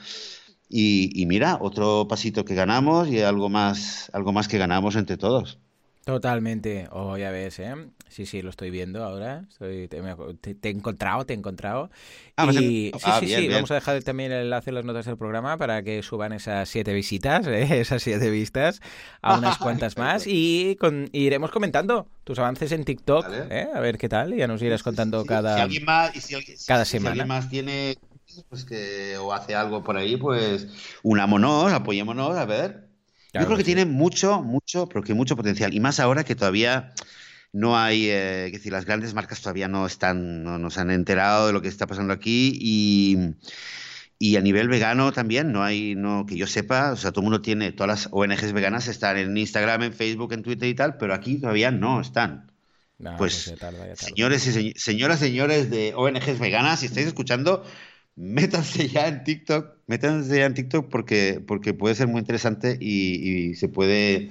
Y, 0.74 1.26
mira, 1.26 1.58
otro 1.60 2.06
pasito 2.08 2.46
que 2.46 2.54
ganamos 2.54 3.08
y 3.08 3.20
algo 3.20 3.50
más, 3.50 4.08
algo 4.14 4.32
más 4.32 4.48
que 4.48 4.56
ganamos 4.56 4.96
entre 4.96 5.18
todos. 5.18 5.58
Totalmente. 6.06 6.88
Oh, 6.90 7.18
ya 7.18 7.30
ves, 7.30 7.58
¿eh? 7.58 7.74
Sí, 8.08 8.24
sí, 8.24 8.40
lo 8.40 8.48
estoy 8.48 8.70
viendo 8.70 9.04
ahora. 9.04 9.44
te, 9.58 9.98
he 10.62 10.70
encontrado, 10.70 11.26
te 11.26 11.34
he 11.34 11.36
encontrado. 11.36 11.90
Ah, 12.36 12.46
y, 12.50 12.56
sí, 12.56 12.92
ah, 13.04 13.20
sí, 13.20 13.26
sí. 13.28 13.48
Vamos 13.48 13.70
a 13.70 13.74
dejar 13.74 14.02
también 14.02 14.32
el 14.32 14.44
enlace 14.44 14.70
en 14.70 14.76
las 14.76 14.84
notas 14.86 15.04
del 15.04 15.18
programa 15.18 15.58
para 15.58 15.82
que 15.82 16.02
suban 16.02 16.32
esas 16.32 16.68
siete 16.70 16.94
visitas, 16.94 17.46
¿eh? 17.48 17.80
esas 17.80 18.02
siete 18.02 18.30
vistas, 18.30 18.80
a 19.20 19.36
unas 19.36 19.58
cuantas 19.58 19.98
más. 19.98 20.26
Y 20.26 20.78
iremos 21.12 21.50
comentando 21.50 22.08
tus 22.24 22.38
avances 22.38 22.72
en 22.72 22.84
TikTok, 22.84 23.26
¿eh? 23.50 23.68
A 23.74 23.80
ver 23.80 23.98
qué 23.98 24.08
tal. 24.08 24.34
Ya 24.34 24.46
nos 24.46 24.62
irás 24.62 24.82
contando 24.82 25.24
cada, 25.26 25.68
cada 26.66 26.84
semana. 26.86 26.86
Si 26.86 26.94
alguien 26.94 27.28
más 27.28 27.50
tiene 27.50 27.98
pues 28.48 28.64
que 28.64 29.16
o 29.18 29.32
hace 29.32 29.54
algo 29.54 29.82
por 29.82 29.96
ahí, 29.96 30.16
pues 30.16 30.68
unámonos, 31.02 31.72
apoyémonos, 31.72 32.36
a 32.36 32.44
ver. 32.44 32.88
Yo 33.34 33.46
creo 33.46 33.56
que, 33.56 33.64
tiene 33.64 33.86
mucho, 33.86 34.42
mucho, 34.42 34.86
pero 34.88 35.02
que 35.02 35.14
mucho 35.14 35.36
potencial. 35.36 35.72
Y 35.72 35.80
más 35.80 36.00
ahora 36.00 36.22
que 36.22 36.34
todavía 36.34 36.92
no 37.52 37.78
hay, 37.78 38.08
eh, 38.10 38.48
que 38.50 38.58
decir, 38.58 38.72
las 38.72 38.84
grandes 38.84 39.14
marcas 39.14 39.40
todavía 39.40 39.68
no 39.68 39.86
están, 39.86 40.42
no 40.42 40.58
nos 40.58 40.76
han 40.78 40.90
enterado 40.90 41.46
de 41.46 41.52
lo 41.52 41.62
que 41.62 41.68
está 41.68 41.86
pasando 41.86 42.12
aquí 42.12 42.58
y, 42.60 43.16
y 44.18 44.36
a 44.36 44.40
nivel 44.40 44.68
vegano 44.68 45.12
también 45.12 45.50
no 45.50 45.62
hay, 45.62 45.94
no 45.94 46.26
que 46.26 46.36
yo 46.36 46.46
sepa, 46.46 46.92
o 46.92 46.96
sea, 46.96 47.10
todo 47.10 47.20
el 47.22 47.24
mundo 47.24 47.42
tiene, 47.42 47.72
todas 47.72 47.88
las 47.88 48.08
ONGs 48.12 48.52
veganas 48.52 48.88
están 48.88 49.16
en 49.16 49.36
Instagram, 49.36 49.82
en 49.82 49.92
Facebook, 49.92 50.32
en 50.32 50.42
Twitter 50.42 50.68
y 50.68 50.74
tal, 50.74 50.96
pero 50.96 51.14
aquí 51.14 51.38
todavía 51.38 51.70
no 51.70 52.00
están. 52.00 52.52
pues, 53.18 53.54
señores 53.94 54.46
y 54.46 54.74
señoras, 54.76 55.18
señores 55.20 55.70
de 55.70 55.94
ONGs 55.94 56.38
veganas, 56.38 56.80
si 56.80 56.86
estáis 56.86 57.06
escuchando, 57.06 57.64
métanse 58.16 58.88
ya 58.88 59.08
en 59.08 59.24
TikTok, 59.24 59.76
métanse 59.86 60.38
ya 60.38 60.46
en 60.46 60.54
TikTok 60.54 60.88
porque, 60.88 61.42
porque 61.46 61.74
puede 61.74 61.94
ser 61.94 62.08
muy 62.08 62.20
interesante 62.20 62.76
y, 62.80 63.54
se 63.54 63.68
puede 63.68 64.30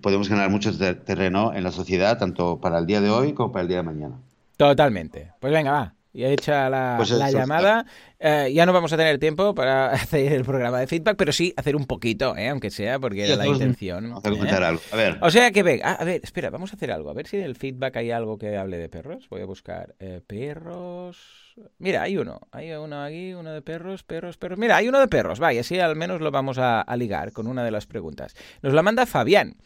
podemos 0.00 0.28
ganar 0.28 0.48
mucho 0.48 0.76
terreno 0.78 1.52
en 1.52 1.64
la 1.64 1.72
sociedad, 1.72 2.16
tanto 2.16 2.60
para 2.60 2.78
el 2.78 2.86
día 2.86 3.00
de 3.00 3.10
hoy 3.10 3.32
como 3.34 3.52
para 3.52 3.62
el 3.62 3.68
día 3.68 3.78
de 3.78 3.82
mañana. 3.82 4.16
Totalmente. 4.56 5.32
Pues 5.40 5.52
venga, 5.52 5.72
va. 5.72 5.94
Ya 6.14 6.28
hecha 6.28 6.68
la, 6.68 6.94
pues 6.98 7.10
la 7.10 7.30
llamada, 7.30 7.86
eh, 8.22 8.52
ya 8.52 8.66
no 8.66 8.72
vamos 8.72 8.92
a 8.92 8.96
tener 8.96 9.18
tiempo 9.18 9.54
para 9.54 9.86
hacer 9.92 10.32
el 10.32 10.44
programa 10.44 10.78
de 10.78 10.86
feedback, 10.86 11.16
pero 11.16 11.32
sí 11.32 11.52
hacer 11.56 11.74
un 11.74 11.86
poquito, 11.86 12.36
¿eh? 12.36 12.48
aunque 12.48 12.70
sea, 12.70 13.00
porque 13.00 13.24
era 13.24 13.36
la 13.36 13.48
intención. 13.48 14.06
¿eh? 14.06 14.14
algo. 14.24 14.80
A 14.92 14.96
ver. 14.96 15.18
O 15.20 15.30
sea 15.30 15.50
que, 15.50 15.62
ve, 15.62 15.80
ah, 15.82 15.96
a 15.98 16.04
ver, 16.04 16.20
espera, 16.22 16.50
vamos 16.50 16.72
a 16.72 16.76
hacer 16.76 16.92
algo. 16.92 17.10
A 17.10 17.14
ver 17.14 17.26
si 17.26 17.36
en 17.36 17.42
el 17.42 17.56
feedback 17.56 17.96
hay 17.96 18.12
algo 18.12 18.38
que 18.38 18.56
hable 18.56 18.78
de 18.78 18.88
perros. 18.88 19.28
Voy 19.28 19.42
a 19.42 19.46
buscar 19.46 19.94
perros. 20.26 21.42
Mira, 21.78 22.02
hay 22.02 22.16
uno. 22.16 22.40
Hay 22.50 22.72
uno 22.72 23.02
aquí, 23.02 23.34
uno 23.34 23.52
de 23.52 23.62
perros, 23.62 24.02
perros, 24.02 24.36
perros. 24.36 24.58
Mira, 24.58 24.76
hay 24.76 24.88
uno 24.88 25.00
de 25.00 25.08
perros. 25.08 25.38
Vaya, 25.38 25.60
así 25.60 25.78
al 25.78 25.96
menos 25.96 26.20
lo 26.20 26.30
vamos 26.30 26.58
a, 26.58 26.84
ligar 26.96 27.32
con 27.32 27.46
una 27.46 27.64
de 27.64 27.70
las 27.70 27.86
preguntas. 27.86 28.34
Nos 28.62 28.72
la 28.72 28.82
manda 28.82 29.06
Fabián 29.06 29.56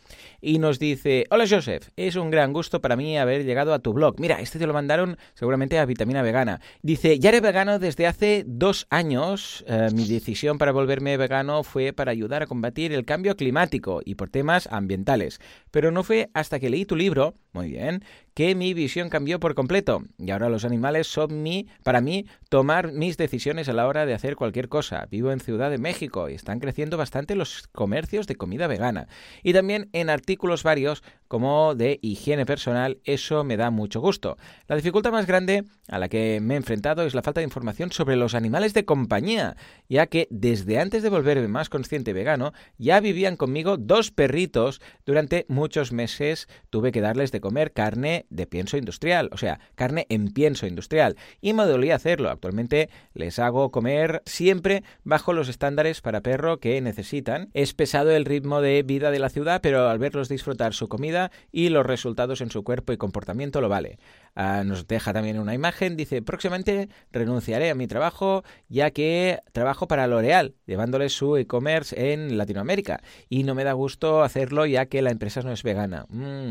y 0.41 0.59
nos 0.59 0.79
dice: 0.79 1.27
Hola 1.31 1.45
Joseph, 1.49 1.91
es 1.97 2.17
un 2.17 2.31
gran 2.31 2.53
gusto 2.53 2.81
para 2.81 2.97
mí 2.97 3.19
haber 3.19 3.45
llegado 3.45 3.75
a 3.75 3.79
tu 3.79 3.93
blog. 3.93 4.19
Mira, 4.19 4.41
este 4.41 4.59
te 4.59 4.67
lo 4.67 4.73
mandaron 4.73 5.17
seguramente 5.35 5.79
a 5.79 5.85
Vitamina 5.85 6.23
Vegana. 6.23 6.61
Dice: 6.83 7.19
Ya 7.19 7.29
eres 7.29 7.43
vegano 7.43 7.79
desde 7.79 8.07
hace 8.07 8.45
dos 8.47 8.87
años. 8.91 9.65
Eh, 9.67 9.89
mi 9.93 10.07
decisión 10.07 10.57
para 10.57 10.73
volverme 10.73 11.17
vegano 11.17 11.63
fue 11.63 11.93
para 11.93 12.13
ayudar 12.13 12.43
a 12.43 12.47
combatir 12.47 12.93
el 12.93 13.05
cambio 13.05 13.37
climático 13.37 14.01
y 14.05 14.15
por 14.15 14.31
temas 14.31 14.69
ambientales. 14.71 15.41
Pero 15.71 15.91
no 15.91 16.03
fue 16.03 16.31
hasta 16.33 16.59
que 16.59 16.71
leí 16.71 16.87
tu 16.87 16.97
libro, 16.97 17.35
muy 17.53 17.71
bien, 17.71 18.05
que 18.37 18.55
mi 18.55 18.75
visión 18.75 19.09
cambió 19.09 19.41
por 19.41 19.55
completo 19.55 20.03
y 20.19 20.31
ahora 20.31 20.51
los 20.51 20.67
animales 20.67 21.07
son 21.07 21.43
mi, 21.43 21.69
para 21.83 22.03
mí, 22.03 22.27
tomar 22.51 22.93
mis 22.93 23.17
decisiones 23.17 23.67
a 23.71 23.73
la 23.73 23.87
hora 23.87 24.05
de 24.05 24.13
hacer 24.13 24.37
cualquier 24.37 24.69
cosa. 24.69 25.07
Vivo 25.11 25.33
en 25.33 25.41
Ciudad 25.41 25.71
de 25.71 25.79
México 25.79 26.29
y 26.29 26.35
están 26.35 26.61
creciendo 26.61 26.99
bastante 26.99 27.35
los 27.35 27.67
comercios 27.73 28.27
de 28.27 28.37
comida 28.37 28.67
vegana 28.67 29.09
y 29.43 29.55
también 29.55 29.89
en 29.95 30.11
artículos 30.11 30.65
varios 30.65 31.03
como 31.29 31.75
de 31.75 31.99
higiene 32.03 32.47
personal, 32.47 32.99
eso 33.05 33.43
me 33.43 33.57
da 33.57 33.71
mucho 33.71 34.01
gusto. 34.01 34.37
La 34.69 34.77
dificultad 34.77 35.13
más 35.13 35.27
grande 35.27 35.65
a 35.89 35.99
la 35.99 36.09
que 36.09 36.39
me 36.41 36.55
he 36.55 36.57
enfrentado 36.57 37.03
es 37.03 37.15
la 37.15 37.23
falta 37.23 37.41
de 37.41 37.47
información 37.47 37.91
sobre 37.91 38.17
los 38.17 38.35
animales 38.35 38.75
de 38.75 38.85
compañía, 38.85 39.57
ya 39.89 40.07
que 40.07 40.29
desde 40.31 40.79
antes 40.79 41.03
de 41.03 41.09
volverme 41.09 41.49
más 41.49 41.69
consciente 41.69 42.13
vegano, 42.13 42.53
ya 42.79 43.01
vivían 43.01 43.37
conmigo 43.37 43.77
dos 43.77 44.11
perritos. 44.11 44.81
Durante 45.05 45.47
muchos 45.49 45.91
meses 45.91 46.49
tuve 46.71 46.93
que 46.93 47.01
darles 47.01 47.33
de 47.33 47.41
comer 47.41 47.73
carne 47.73 48.26
de 48.31 48.47
pienso 48.47 48.77
industrial, 48.77 49.31
o 49.33 49.37
sea, 49.37 49.61
carne 49.75 50.07
en 50.09 50.29
pienso 50.29 50.67
industrial, 50.67 51.17
y 51.41 51.53
me 51.53 51.65
dolía 51.65 51.97
hacerlo. 51.97 52.31
Actualmente 52.31 52.89
les 53.15 53.39
hago 53.39 53.71
comer 53.71 54.23
siempre 54.27 54.83
bajo 55.05 55.33
los 55.33 55.49
estándares 55.49 56.01
para 56.01 56.21
perro 56.21 56.59
que 56.59 56.81
necesitan. 56.81 57.49
Es 57.55 57.75
pesado 57.75 58.11
el 58.11 58.25
ritmo 58.25 58.61
de 58.61 58.83
vida 58.83 59.11
de 59.11 59.19
la 59.19 59.31
ciudad, 59.31 59.61
pero 59.63 59.89
al 59.89 59.99
verlos 59.99 60.29
disfrutar 60.29 60.75
su 60.75 60.89
comida, 60.89 61.31
y 61.53 61.69
los 61.69 61.87
resultados 61.87 62.41
en 62.41 62.51
su 62.51 62.65
cuerpo 62.65 62.93
y 62.93 62.97
comportamiento 62.97 63.61
lo 63.61 63.69
vale. 63.69 63.99
Ah, 64.39 64.65
nos 64.65 64.87
deja 64.87 65.15
también 65.15 65.39
una 65.39 65.55
imagen, 65.55 65.97
dice, 65.97 66.21
próximamente 66.21 66.91
renunciaré 67.11 67.71
a 67.71 67.75
mi 67.75 67.87
trabajo 67.87 68.45
ya 68.69 68.91
que 68.91 69.41
trabajo 69.53 69.89
para 69.89 70.07
L'Oreal, 70.07 70.55
llevándoles 70.67 71.15
su 71.15 71.39
e-commerce 71.39 72.13
en 72.13 72.37
Latinoamérica 72.37 73.01
y 73.31 73.45
no 73.45 73.55
me 73.55 73.65
da 73.65 73.73
gusto 73.73 74.23
hacerlo 74.23 74.67
ya 74.67 74.87
que 74.87 75.01
la 75.01 75.11
empresa 75.11 75.41
no 75.41 75.53
es 75.53 75.63
vegana. 75.63 76.05
Mm. 76.11 76.51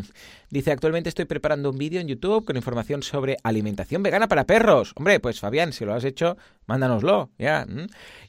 Dice, 0.50 0.72
actualmente 0.72 1.10
estoy 1.10 1.26
preparando 1.26 1.70
un 1.70 1.78
vídeo 1.78 2.02
en 2.02 2.08
YouTube 2.08 2.44
con 2.44 2.56
información 2.56 3.04
sobre 3.04 3.38
alimentación 3.44 4.02
vegana 4.02 4.28
para 4.28 4.46
perros. 4.46 4.94
Hombre, 4.96 5.20
pues 5.20 5.40
Fabián, 5.40 5.72
si 5.72 5.86
lo 5.86 5.94
has 5.94 6.06
hecho, 6.06 6.38
mándanoslo, 6.68 7.30
ya. 7.38 7.66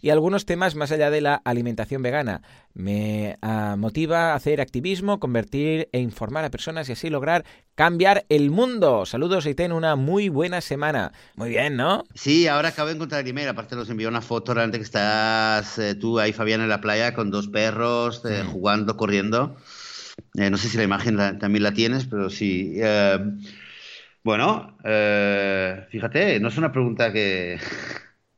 Y 0.01 0.11
algunos 0.11 0.47
temas 0.47 0.75
más 0.75 0.93
allá 0.93 1.11
de 1.11 1.21
la 1.21 1.35
alimentación 1.45 2.03
vegana. 2.03 2.43
Me 2.75 3.39
ah, 3.41 3.77
motiva 3.79 4.33
a 4.33 4.35
hacer 4.35 4.61
activismo, 4.61 5.19
convertir 5.19 5.89
e 5.93 6.01
informar 6.01 6.45
a 6.45 6.51
personas 6.51 6.89
y 6.89 6.93
así 6.93 7.09
lograr 7.09 7.45
cambiar 7.75 8.27
el 8.29 8.51
mundo. 8.51 9.07
Saludos 9.07 9.47
y 9.47 9.55
ten 9.55 9.73
una 9.73 9.97
muy 9.97 10.29
buena 10.29 10.61
semana. 10.61 11.13
Muy 11.37 11.51
bien, 11.51 11.77
¿no? 11.77 12.05
Sí, 12.15 12.47
ahora 12.49 12.69
acabo 12.69 12.89
de 12.89 12.95
encontrar 12.97 13.23
el 13.23 13.29
email. 13.29 13.49
Aparte 13.49 13.77
nos 13.77 13.89
envió 13.89 14.09
una 14.09 14.21
foto 14.21 14.53
realmente 14.53 14.79
que 14.79 14.85
estás 14.85 15.79
eh, 15.79 15.95
tú 15.95 16.19
ahí, 16.19 16.33
Fabián, 16.35 16.61
en 16.61 16.69
la 16.69 16.83
playa 16.83 17.15
con 17.15 17.31
dos 17.31 17.49
perros 17.49 18.23
eh, 18.25 18.43
mm. 18.45 18.49
jugando, 18.49 18.97
corriendo. 18.97 19.57
Eh, 20.35 20.51
no 20.51 20.59
sé 20.59 20.69
si 20.69 20.77
la 20.77 20.83
imagen 20.83 21.17
también 21.39 21.63
la 21.63 21.73
tienes, 21.73 22.07
pero 22.07 22.29
sí. 22.29 22.79
bueno, 24.23 24.77
fíjate, 25.91 26.41
no 26.41 26.49
es 26.49 26.59
una 26.59 26.73
pregunta 26.73 27.13
que 27.13 27.59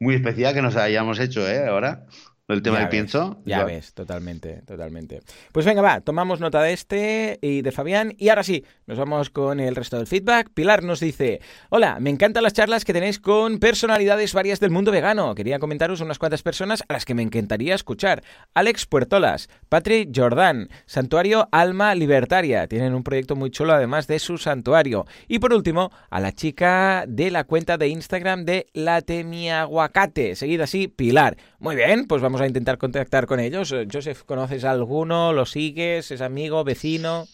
muy 0.01 0.14
especial 0.14 0.55
que 0.55 0.62
nos 0.62 0.76
hayamos 0.76 1.18
hecho, 1.18 1.49
¿eh? 1.49 1.66
Ahora 1.66 2.07
el 2.49 2.62
tema 2.62 2.78
del 2.78 2.88
pienso. 2.88 3.38
Ya 3.44 3.64
ves, 3.64 3.92
totalmente, 3.92 4.62
totalmente. 4.66 5.20
Pues 5.53 5.66
venga, 5.66 5.82
va, 5.82 6.01
tomamos 6.01 6.40
nota 6.40 6.62
de 6.62 6.72
este 6.72 7.38
y 7.42 7.61
de 7.61 7.72
Fabián. 7.72 8.14
Y 8.16 8.30
ahora 8.30 8.42
sí, 8.42 8.64
nos 8.86 8.99
vamos 8.99 9.28
con 9.28 9.61
el 9.61 9.76
resto 9.76 9.99
del 9.99 10.07
feedback. 10.07 10.49
Pilar 10.55 10.82
nos 10.82 11.01
dice: 11.01 11.40
Hola, 11.68 11.99
me 12.01 12.09
encantan 12.09 12.42
las 12.42 12.55
charlas 12.55 12.86
que 12.86 12.94
tenéis 12.94 13.18
con 13.18 13.59
personalidades 13.59 14.32
varias 14.32 14.61
del 14.61 14.70
mundo 14.70 14.90
vegano. 14.90 15.34
Quería 15.34 15.59
comentaros 15.59 16.01
unas 16.01 16.18
cuantas 16.18 16.42
personas 16.42 16.82
a 16.88 16.94
las 16.94 17.05
que 17.05 17.14
me 17.14 17.22
encantaría 17.22 17.74
escuchar: 17.74 18.22
Alex 18.55 18.86
Puertolas, 18.86 19.51
Patrick 19.68 20.11
Jordan, 20.14 20.70
Santuario 20.86 21.49
Alma 21.53 21.94
Libertaria. 21.94 22.66
Tienen 22.66 22.94
un 22.94 23.03
proyecto 23.03 23.36
muy 23.36 23.51
chulo 23.51 23.74
además 23.74 24.07
de 24.07 24.18
su 24.18 24.38
santuario. 24.38 25.05
Y 25.28 25.38
por 25.38 25.53
último, 25.53 25.90
a 26.09 26.18
la 26.18 26.32
chica 26.32 27.05
de 27.07 27.30
la 27.30 27.44
cuenta 27.44 27.76
de 27.76 27.88
Instagram 27.88 28.46
de 28.46 28.68
Latemiaguacate. 28.72 30.34
Seguida 30.34 30.64
así, 30.64 30.88
Pilar. 30.88 31.36
Muy 31.59 31.76
bien, 31.76 32.07
pues 32.07 32.22
vamos 32.22 32.38
a 32.41 32.47
intentar 32.47 32.78
contactar 32.78 33.26
con 33.26 33.41
ellos. 33.41 33.72
Eh, 33.72 33.86
Joseph, 33.91 34.22
¿conoces 34.24 34.64
a 34.64 34.70
alguno? 34.70 35.32
¿Lo 35.32 35.47
sigues? 35.47 36.11
¿Es 36.11 36.20
amigo? 36.20 36.64
¿Vecino? 36.64 37.26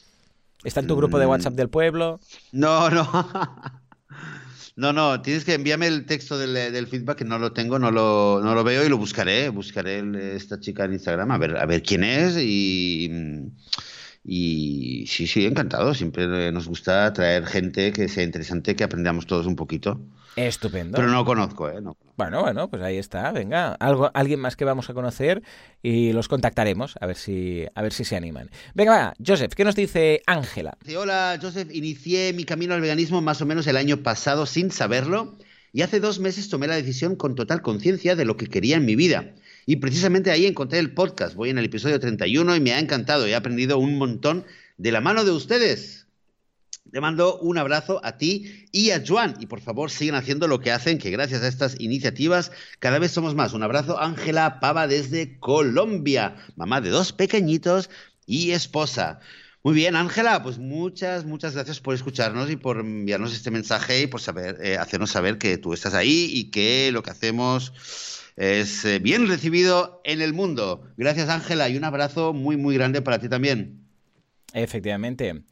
¿Está 0.63 0.81
en 0.81 0.87
tu 0.87 0.97
grupo 0.97 1.19
de 1.19 1.27
mm. 1.27 1.31
WhatsApp 1.31 1.55
del 1.55 1.69
pueblo? 1.69 2.21
No, 2.53 2.91
no. 2.91 3.09
No, 4.77 4.93
no, 4.93 5.23
tienes 5.23 5.45
que 5.45 5.55
enviarme 5.55 5.87
el 5.87 6.05
texto 6.05 6.37
del, 6.37 6.87
feedback 6.89 7.19
que 7.19 7.25
no 7.25 7.39
lo 7.39 7.53
tengo, 7.53 7.79
no 7.79 7.93
lo, 7.93 8.41
no 8.43 8.57
lo 8.57 8.65
veo 8.65 8.85
y 8.85 8.89
lo 8.89 8.99
buscaré. 8.99 9.49
Buscaré 9.49 10.03
esta 10.35 10.59
chica 10.59 10.85
en 10.85 10.95
Instagram 10.95 11.31
a 11.31 11.39
ver, 11.39 11.57
a 11.57 11.65
ver 11.65 11.81
quién 11.81 12.03
es 12.03 12.37
y, 12.37 13.09
y 14.25 15.07
sí, 15.07 15.29
sí, 15.29 15.47
encantado. 15.47 15.95
Siempre 15.95 16.51
nos 16.51 16.67
gusta 16.67 17.13
traer 17.13 17.47
gente 17.47 17.93
que 17.93 18.09
sea 18.09 18.25
interesante, 18.25 18.75
que 18.75 18.83
aprendamos 18.83 19.27
todos 19.27 19.47
un 19.47 19.55
poquito. 19.55 20.01
Estupendo. 20.35 20.97
Pero 20.97 21.07
no 21.07 21.19
lo 21.19 21.25
conozco, 21.25 21.71
¿eh? 21.71 21.81
No. 21.81 21.97
Bueno, 22.17 22.43
bueno, 22.43 22.71
pues 22.71 22.81
ahí 22.83 22.97
está. 22.97 23.33
Venga, 23.33 23.73
algo, 23.75 24.11
alguien 24.15 24.39
más 24.39 24.55
que 24.55 24.65
vamos 24.65 24.89
a 24.89 24.95
conocer 24.95 25.43
y 25.83 26.13
los 26.13 26.29
contactaremos 26.29 26.95
a 27.01 27.07
ver 27.07 27.17
si, 27.17 27.67
a 27.75 27.83
ver 27.83 27.93
si 27.93 28.05
se 28.05 28.15
animan. 28.17 28.51
Venga, 28.75 28.93
va, 28.93 29.15
Joseph, 29.25 29.53
¿qué 29.55 29.65
nos 29.65 29.75
dice 29.75 30.23
Ángela? 30.27 30.79
Hola, 30.97 31.39
Joseph. 31.43 31.69
Inicié 31.73 32.33
mi 32.33 32.45
camino 32.45 32.75
al 32.75 32.81
veganismo 32.81 33.21
más 33.21 33.43
o 33.43 33.47
menos 33.47 33.67
el 33.67 33.77
año 33.77 33.99
pasado 33.99 34.47
sin 34.47 34.71
saberlo 34.71 35.37
y 35.73 35.83
hace 35.83 35.99
dos 35.99 36.21
meses 36.21 36.49
tomé 36.49 36.69
la 36.69 36.77
decisión 36.77 37.17
con 37.17 37.35
total 37.35 37.61
conciencia 37.61 38.15
de 38.15 38.25
lo 38.25 38.37
que 38.37 38.47
quería 38.47 38.77
en 38.77 38.85
mi 38.85 38.95
vida. 38.95 39.35
Y 39.67 39.77
precisamente 39.77 40.31
ahí 40.31 40.47
encontré 40.47 40.79
el 40.79 40.95
podcast. 40.95 41.35
Voy 41.35 41.51
en 41.51 41.59
el 41.59 41.65
episodio 41.65 41.99
31 41.99 42.55
y 42.55 42.61
me 42.61 42.73
ha 42.73 42.79
encantado. 42.79 43.27
He 43.27 43.35
aprendido 43.35 43.79
un 43.79 43.99
montón 43.99 44.45
de 44.77 44.93
la 44.93 45.01
mano 45.01 45.25
de 45.25 45.33
ustedes. 45.33 46.04
Te 46.95 47.01
mando 47.01 47.41
un 47.41 47.59
abrazo 47.59 48.01
a 48.05 48.19
ti 48.19 48.69
y 48.71 48.93
a 48.93 49.03
Joan. 49.05 49.35
Y 49.41 49.47
por 49.47 49.61
favor, 49.61 49.91
sigan 49.91 50.15
haciendo 50.15 50.47
lo 50.47 50.61
que 50.61 50.71
hacen, 50.71 50.99
que 50.99 51.11
gracias 51.11 51.43
a 51.43 51.49
estas 51.49 51.75
iniciativas 51.81 52.53
cada 52.79 53.01
vez 53.01 53.11
somos 53.11 53.35
más. 53.35 53.53
Un 53.53 53.65
abrazo, 53.65 53.99
Ángela 54.01 54.61
Pava 54.61 54.87
desde 54.87 55.37
Colombia, 55.41 56.37
mamá 56.55 56.81
de 56.81 56.91
dos 56.91 57.13
pequeñitos 57.13 57.91
y 58.27 58.53
esposa. 58.53 59.19
Muy 59.65 59.75
bien, 59.75 59.97
Ángela, 59.97 60.41
pues 60.45 60.59
muchas, 60.59 61.25
muchas 61.25 61.55
gracias 61.55 61.81
por 61.81 61.97
escucharnos 61.97 62.49
y 62.49 62.55
por 62.55 62.79
enviarnos 62.79 63.35
este 63.35 63.51
mensaje 63.51 64.03
y 64.03 64.07
por 64.07 64.21
saber, 64.21 64.59
eh, 64.63 64.77
hacernos 64.77 65.11
saber 65.11 65.37
que 65.37 65.59
tú 65.59 65.73
estás 65.73 65.95
ahí 65.95 66.31
y 66.33 66.53
que 66.53 66.91
lo 66.93 67.03
que 67.03 67.11
hacemos 67.11 67.73
es 68.37 68.85
eh, 68.85 69.01
bien 69.01 69.27
recibido 69.27 70.01
en 70.05 70.23
el 70.23 70.33
mundo. 70.33 70.93
Gracias, 70.97 71.29
Ángela, 71.29 71.69
y 71.69 71.77
un 71.77 71.83
abrazo 71.83 72.33
muy, 72.33 72.57
muy 72.57 72.77
grande 72.77 73.03
para 73.03 73.19
ti 73.19 73.29
también. 73.29 73.81
Efectivamente. 74.53 75.43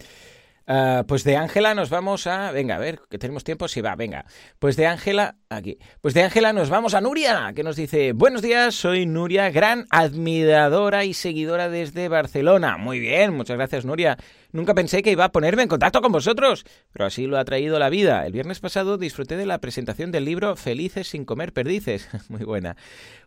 Ah, 0.66 1.04
pues 1.06 1.24
de 1.24 1.36
Ángela 1.36 1.74
nos 1.74 1.90
vamos 1.90 2.26
a. 2.26 2.52
Venga, 2.52 2.76
a 2.76 2.78
ver, 2.78 3.00
que 3.10 3.18
tenemos 3.18 3.44
tiempo. 3.44 3.68
Sí, 3.68 3.80
va, 3.80 3.96
venga. 3.96 4.24
Pues 4.58 4.76
de 4.76 4.86
Ángela. 4.86 5.36
Aquí. 5.48 5.78
Pues 6.00 6.14
de 6.14 6.22
Ángela 6.22 6.52
nos 6.52 6.70
vamos 6.70 6.94
a 6.94 7.00
Nuria, 7.00 7.52
que 7.54 7.62
nos 7.62 7.76
dice: 7.76 8.12
Buenos 8.12 8.42
días, 8.42 8.74
soy 8.74 9.06
Nuria, 9.06 9.50
gran 9.50 9.86
admiradora 9.90 11.04
y 11.04 11.14
seguidora 11.14 11.68
desde 11.68 12.08
Barcelona. 12.08 12.76
Muy 12.76 13.00
bien, 13.00 13.34
muchas 13.34 13.56
gracias, 13.56 13.84
Nuria. 13.84 14.16
Nunca 14.52 14.74
pensé 14.74 15.02
que 15.02 15.10
iba 15.10 15.24
a 15.24 15.32
ponerme 15.32 15.62
en 15.62 15.68
contacto 15.68 16.02
con 16.02 16.12
vosotros, 16.12 16.64
pero 16.92 17.06
así 17.06 17.26
lo 17.26 17.38
ha 17.38 17.44
traído 17.44 17.78
la 17.78 17.88
vida. 17.88 18.26
El 18.26 18.32
viernes 18.32 18.60
pasado 18.60 18.98
disfruté 18.98 19.38
de 19.38 19.46
la 19.46 19.58
presentación 19.58 20.12
del 20.12 20.26
libro 20.26 20.56
Felices 20.56 21.08
sin 21.08 21.24
comer 21.24 21.54
perdices. 21.54 22.08
Muy 22.28 22.44
buena. 22.44 22.76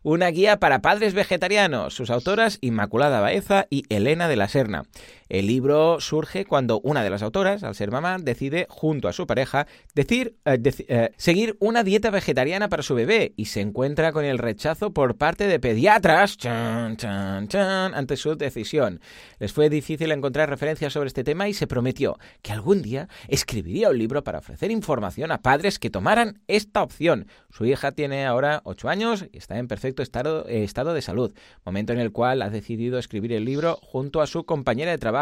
Una 0.03 0.27
guía 0.27 0.59
para 0.59 0.81
padres 0.81 1.15
vegetarianos. 1.15 1.95
Sus 1.95 2.11
autoras 2.11 2.59
Inmaculada 2.61 3.21
Baeza 3.21 3.65
y 3.71 3.85
Elena 3.89 4.27
de 4.27 4.35
la 4.35 4.47
Serna. 4.47 4.83
El 5.27 5.47
libro 5.47 5.99
surge 5.99 6.45
cuando 6.45 6.79
una 6.81 7.03
de 7.03 7.09
las 7.09 7.23
autoras, 7.23 7.63
al 7.63 7.73
ser 7.73 7.89
mamá, 7.89 8.17
decide, 8.19 8.67
junto 8.69 9.07
a 9.07 9.13
su 9.13 9.25
pareja, 9.25 9.65
eh, 9.95 10.05
eh, 10.45 11.11
seguir 11.17 11.57
una 11.59 11.83
dieta 11.83 12.11
vegetariana 12.11 12.69
para 12.69 12.83
su 12.83 12.93
bebé 12.93 13.33
y 13.35 13.45
se 13.45 13.61
encuentra 13.61 14.11
con 14.11 14.23
el 14.23 14.37
rechazo 14.37 14.91
por 14.91 15.15
parte 15.15 15.47
de 15.47 15.59
pediatras 15.59 16.37
ante 16.45 18.17
su 18.17 18.35
decisión. 18.35 19.01
Les 19.39 19.51
fue 19.51 19.69
difícil 19.69 20.11
encontrar 20.11 20.49
referencias 20.49 20.93
sobre 20.93 21.07
este 21.07 21.23
tema 21.23 21.49
y 21.49 21.53
se 21.53 21.65
prometió 21.65 22.19
que 22.43 22.51
algún 22.51 22.83
día 22.83 23.09
escribiría 23.27 23.89
un 23.89 23.97
libro 23.97 24.23
para 24.23 24.39
ofrecer 24.39 24.69
información 24.69 25.31
a 25.31 25.41
padres 25.41 25.79
que 25.79 25.89
tomaran 25.89 26.41
esta 26.47 26.83
opción. 26.83 27.27
Su 27.49 27.65
hija 27.65 27.91
tiene 27.93 28.25
ahora 28.25 28.61
8 28.65 28.89
años 28.89 29.25
y 29.31 29.37
está 29.37 29.57
en 29.57 29.67
perfecto 29.67 30.03
eh, 30.03 30.63
estado 30.63 30.93
de 30.93 31.01
salud, 31.01 31.33
momento 31.65 31.93
en 31.93 31.99
el 31.99 32.11
cual 32.11 32.43
ha 32.43 32.49
decidido 32.51 32.99
escribir 32.99 33.33
el 33.33 33.45
libro 33.45 33.79
junto 33.81 34.21
a 34.21 34.27
su 34.27 34.45
compañera 34.45 34.91
de 34.91 34.97
trabajo. 34.99 35.14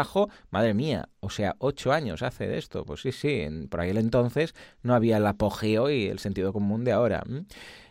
Madre 0.50 0.74
mía, 0.74 1.08
o 1.20 1.30
sea, 1.30 1.56
8 1.58 1.92
años 1.92 2.22
hace 2.22 2.46
de 2.46 2.58
esto. 2.58 2.84
Pues 2.84 3.02
sí, 3.02 3.12
sí, 3.12 3.46
por 3.70 3.80
aquel 3.80 3.98
entonces 3.98 4.54
no 4.82 4.94
había 4.94 5.18
el 5.18 5.26
apogeo 5.26 5.90
y 5.90 6.06
el 6.06 6.18
sentido 6.18 6.52
común 6.52 6.84
de 6.84 6.92
ahora. 6.92 7.22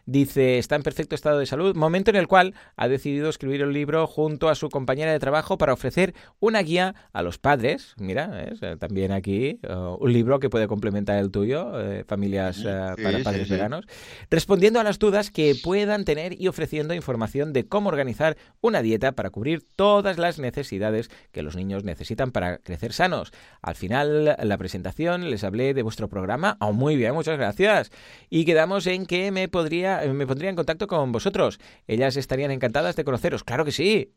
Dice, 0.06 0.58
está 0.58 0.76
en 0.76 0.84
perfecto 0.84 1.16
estado 1.16 1.40
de 1.40 1.46
salud, 1.46 1.76
momento 1.76 2.12
en 2.12 2.18
el 2.18 2.28
cual 2.28 2.54
ha 2.76 2.88
decidido 2.88 3.30
escribir 3.30 3.64
un 3.64 3.74
libro 3.74 4.08
junto 4.08 4.50
a 4.50 4.56
su 4.56 4.70
compañera 4.70 5.12
de 5.12 5.20
trabajo 5.20 5.58
para 5.58 5.74
ofrecer 5.74 6.14
una 6.40 6.62
guía 6.62 6.96
a 7.14 7.22
los 7.22 7.38
padres. 7.38 7.96
Mira, 7.98 8.54
también 8.80 9.12
aquí 9.12 9.60
uh, 9.68 9.98
un 10.00 10.14
libro 10.14 10.40
que 10.40 10.50
puede 10.50 10.68
complementar 10.68 11.18
el 11.18 11.32
tuyo, 11.32 11.80
eh, 11.80 12.04
Familias 12.08 12.60
uh, 12.60 13.02
para 13.02 13.20
Padres 13.24 13.50
Veganos, 13.50 13.86
respondiendo 14.30 14.80
a 14.80 14.84
las 14.84 15.00
dudas 15.00 15.32
que 15.32 15.56
puedan 15.62 16.06
tener 16.06 16.40
y 16.40 16.48
ofreciendo 16.48 16.94
información 16.94 17.54
de 17.54 17.68
cómo 17.68 17.90
organizar 17.90 18.38
una 18.62 18.82
dieta 18.82 19.14
para 19.14 19.30
cubrir 19.30 19.66
todas 19.76 20.18
las 20.18 20.40
necesidades 20.40 21.10
que 21.32 21.44
los 21.44 21.56
niños 21.56 21.84
necesitan 21.84 22.32
para 22.32 22.58
crecer 22.60 22.94
sanos. 22.94 23.32
Al 23.62 23.76
final, 23.76 24.36
la 24.42 24.58
presentación, 24.58 25.30
les 25.30 25.44
hablé 25.44 25.74
de 25.74 25.84
vuestro 25.84 26.08
programa. 26.10 26.58
Oh, 26.60 26.74
muy 26.74 26.96
bien, 26.96 27.14
muchas 27.14 27.38
gracias. 27.38 27.92
Y 28.30 28.46
quedamos 28.46 28.88
en 28.88 29.06
que 29.06 29.32
me, 29.32 29.48
podría, 29.48 29.93
me 30.14 30.28
pondría 30.28 30.50
en 30.50 30.56
contacto 30.56 30.88
con 30.88 31.12
vosotros. 31.12 31.60
Ellas 31.88 32.18
estarían 32.18 32.52
encantadas 32.52 32.96
de 32.96 33.04
conoceros. 33.04 33.44
Claro 33.44 33.66
que 33.66 33.72
sí. 33.72 34.14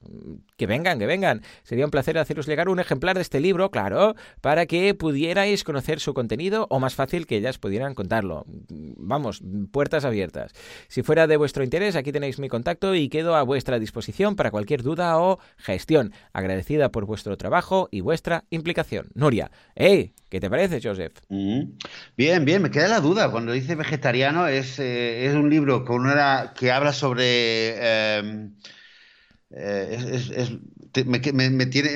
Que 0.56 0.66
vengan, 0.66 0.98
que 0.98 1.06
vengan. 1.06 1.42
Sería 1.62 1.84
un 1.84 1.90
placer 1.90 2.18
haceros 2.18 2.46
llegar 2.46 2.68
un 2.68 2.80
ejemplar 2.80 3.16
de 3.16 3.22
este 3.22 3.40
libro, 3.40 3.70
claro, 3.70 4.14
para 4.40 4.66
que 4.66 4.94
pudierais 4.94 5.64
conocer 5.64 6.00
su 6.00 6.14
contenido 6.14 6.66
o 6.70 6.80
más 6.80 6.94
fácil 6.94 7.26
que 7.26 7.36
ellas 7.36 7.58
pudieran 7.58 7.94
contarlo. 7.94 8.44
Vamos, 8.48 9.42
puertas 9.72 10.04
abiertas. 10.04 10.52
Si 10.88 11.02
fuera 11.02 11.26
de 11.26 11.36
vuestro 11.36 11.64
interés, 11.64 11.96
aquí 11.96 12.12
tenéis 12.12 12.38
mi 12.38 12.48
contacto 12.48 12.94
y 12.94 13.08
quedo 13.08 13.36
a 13.36 13.42
vuestra 13.42 13.78
disposición 13.78 14.36
para 14.36 14.50
cualquier 14.50 14.82
duda 14.82 15.18
o 15.18 15.38
gestión. 15.56 16.12
Agradecida 16.32 16.90
por 16.90 17.06
vuestro 17.06 17.36
trabajo 17.36 17.88
y 17.90 18.00
vuestra 18.00 18.44
implicación. 18.50 19.08
Nuria, 19.14 19.50
¡hey! 19.74 20.12
¿Qué 20.28 20.40
te 20.40 20.50
parece, 20.50 20.80
Joseph? 20.82 21.12
Bien, 22.16 22.44
bien, 22.44 22.60
me 22.60 22.70
queda 22.70 22.88
la 22.88 23.00
duda. 23.00 23.30
Cuando 23.30 23.52
dice 23.52 23.76
vegetariano, 23.76 24.48
es, 24.48 24.80
eh, 24.80 25.26
es 25.26 25.34
un 25.34 25.48
libro 25.48 25.65
una, 25.74 26.52
que 26.56 26.72
habla 26.72 26.92
sobre. 26.92 27.74
Eh, 27.78 28.50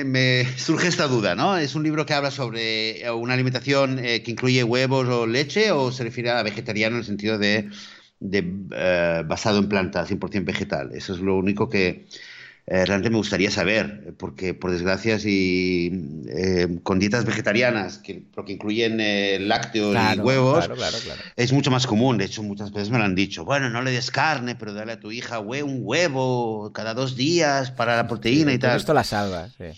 me, 0.05 0.45
surge 0.57 0.87
esta 0.87 1.07
duda, 1.07 1.35
¿no? 1.35 1.57
¿Es 1.57 1.75
un 1.75 1.83
libro 1.83 2.05
que 2.05 2.13
habla 2.13 2.31
sobre 2.31 3.03
una 3.11 3.33
alimentación 3.33 3.99
eh, 3.99 4.23
que 4.23 4.31
incluye 4.31 4.63
huevos 4.63 5.07
o 5.07 5.27
leche 5.27 5.71
o 5.71 5.91
se 5.91 6.03
refiere 6.03 6.31
a 6.31 6.43
vegetariano 6.43 6.95
en 6.95 6.99
el 7.01 7.05
sentido 7.05 7.37
de, 7.37 7.69
de 8.19 9.23
basado 9.27 9.59
en 9.59 9.69
plantas, 9.69 10.09
100% 10.09 10.45
vegetal? 10.45 10.91
Eso 10.93 11.13
es 11.13 11.19
lo 11.19 11.35
único 11.37 11.69
que, 11.69 12.07
eh, 12.73 12.85
realmente 12.85 13.09
me 13.09 13.17
gustaría 13.17 13.51
saber, 13.51 14.13
porque 14.17 14.53
por 14.53 14.71
desgracia, 14.71 15.19
si 15.19 15.91
eh, 16.29 16.79
con 16.83 16.99
dietas 16.99 17.25
vegetarianas, 17.25 17.97
que, 17.97 18.23
que 18.45 18.53
incluyen 18.53 19.01
eh, 19.01 19.39
lácteos 19.41 19.93
y 19.93 20.19
huevos, 20.19 20.69
es 21.35 21.51
mucho 21.51 21.69
más 21.69 21.85
común. 21.85 22.17
De 22.17 22.23
hecho, 22.23 22.43
muchas 22.43 22.71
veces 22.71 22.89
me 22.89 22.97
lo 22.97 23.03
han 23.03 23.13
dicho. 23.13 23.43
Bueno, 23.43 23.69
no 23.69 23.81
le 23.81 23.91
des 23.91 24.09
carne, 24.09 24.55
pero 24.55 24.73
dale 24.73 24.93
a 24.93 24.99
tu 25.01 25.11
hija 25.11 25.39
un 25.39 25.81
huevo 25.81 26.71
cada 26.73 26.93
dos 26.93 27.17
días 27.17 27.71
para 27.71 27.97
la 27.97 28.07
proteína 28.07 28.53
y 28.53 28.57
tal. 28.57 28.77
Esto 28.77 28.93
la 28.93 29.03
salva, 29.03 29.49
sí. 29.49 29.77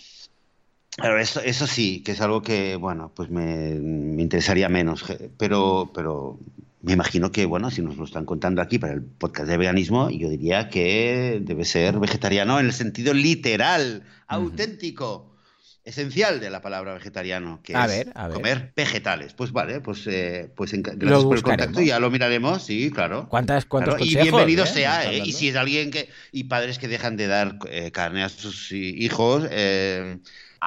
Claro, 0.96 1.18
eso, 1.18 1.40
eso 1.40 1.66
sí, 1.66 2.02
que 2.02 2.12
es 2.12 2.20
algo 2.20 2.42
que, 2.42 2.76
bueno, 2.76 3.10
pues 3.14 3.28
me, 3.30 3.74
me 3.74 4.22
interesaría 4.22 4.68
menos, 4.68 5.04
pero, 5.38 5.90
pero 5.92 6.38
me 6.82 6.92
imagino 6.92 7.32
que, 7.32 7.46
bueno, 7.46 7.70
si 7.70 7.82
nos 7.82 7.96
lo 7.96 8.04
están 8.04 8.26
contando 8.26 8.60
aquí 8.60 8.78
para 8.78 8.92
el 8.92 9.02
podcast 9.02 9.48
de 9.48 9.56
veganismo, 9.56 10.10
yo 10.10 10.28
diría 10.28 10.68
que 10.68 11.40
debe 11.42 11.64
ser 11.64 11.98
vegetariano 11.98 12.60
en 12.60 12.66
el 12.66 12.72
sentido 12.72 13.14
literal, 13.14 14.04
auténtico, 14.26 15.34
esencial 15.82 16.40
de 16.40 16.50
la 16.50 16.60
palabra 16.62 16.94
vegetariano, 16.94 17.60
que 17.62 17.72
es 17.72 18.06
comer 18.32 18.72
vegetales. 18.76 19.32
Pues 19.32 19.50
vale, 19.50 19.80
pues, 19.80 20.06
eh, 20.06 20.50
pues 20.54 20.72
gracias 20.72 21.24
por 21.24 21.36
el 21.36 21.42
contacto, 21.42 21.80
ya 21.80 21.98
lo 21.98 22.10
miraremos, 22.10 22.62
sí, 22.62 22.90
claro. 22.90 23.28
¿Cuántas, 23.28 23.64
cuántos 23.64 24.00
Y 24.00 24.16
bienvenido 24.16 24.64
eh? 24.64 24.68
sea, 24.68 25.10
eh, 25.10 25.22
y 25.24 25.32
si 25.32 25.48
es 25.48 25.56
alguien 25.56 25.90
que, 25.90 26.08
y 26.32 26.44
padres 26.44 26.78
que 26.78 26.88
dejan 26.88 27.16
de 27.16 27.26
dar 27.26 27.58
carne 27.92 28.22
a 28.22 28.28
sus 28.28 28.72
hijos, 28.72 29.44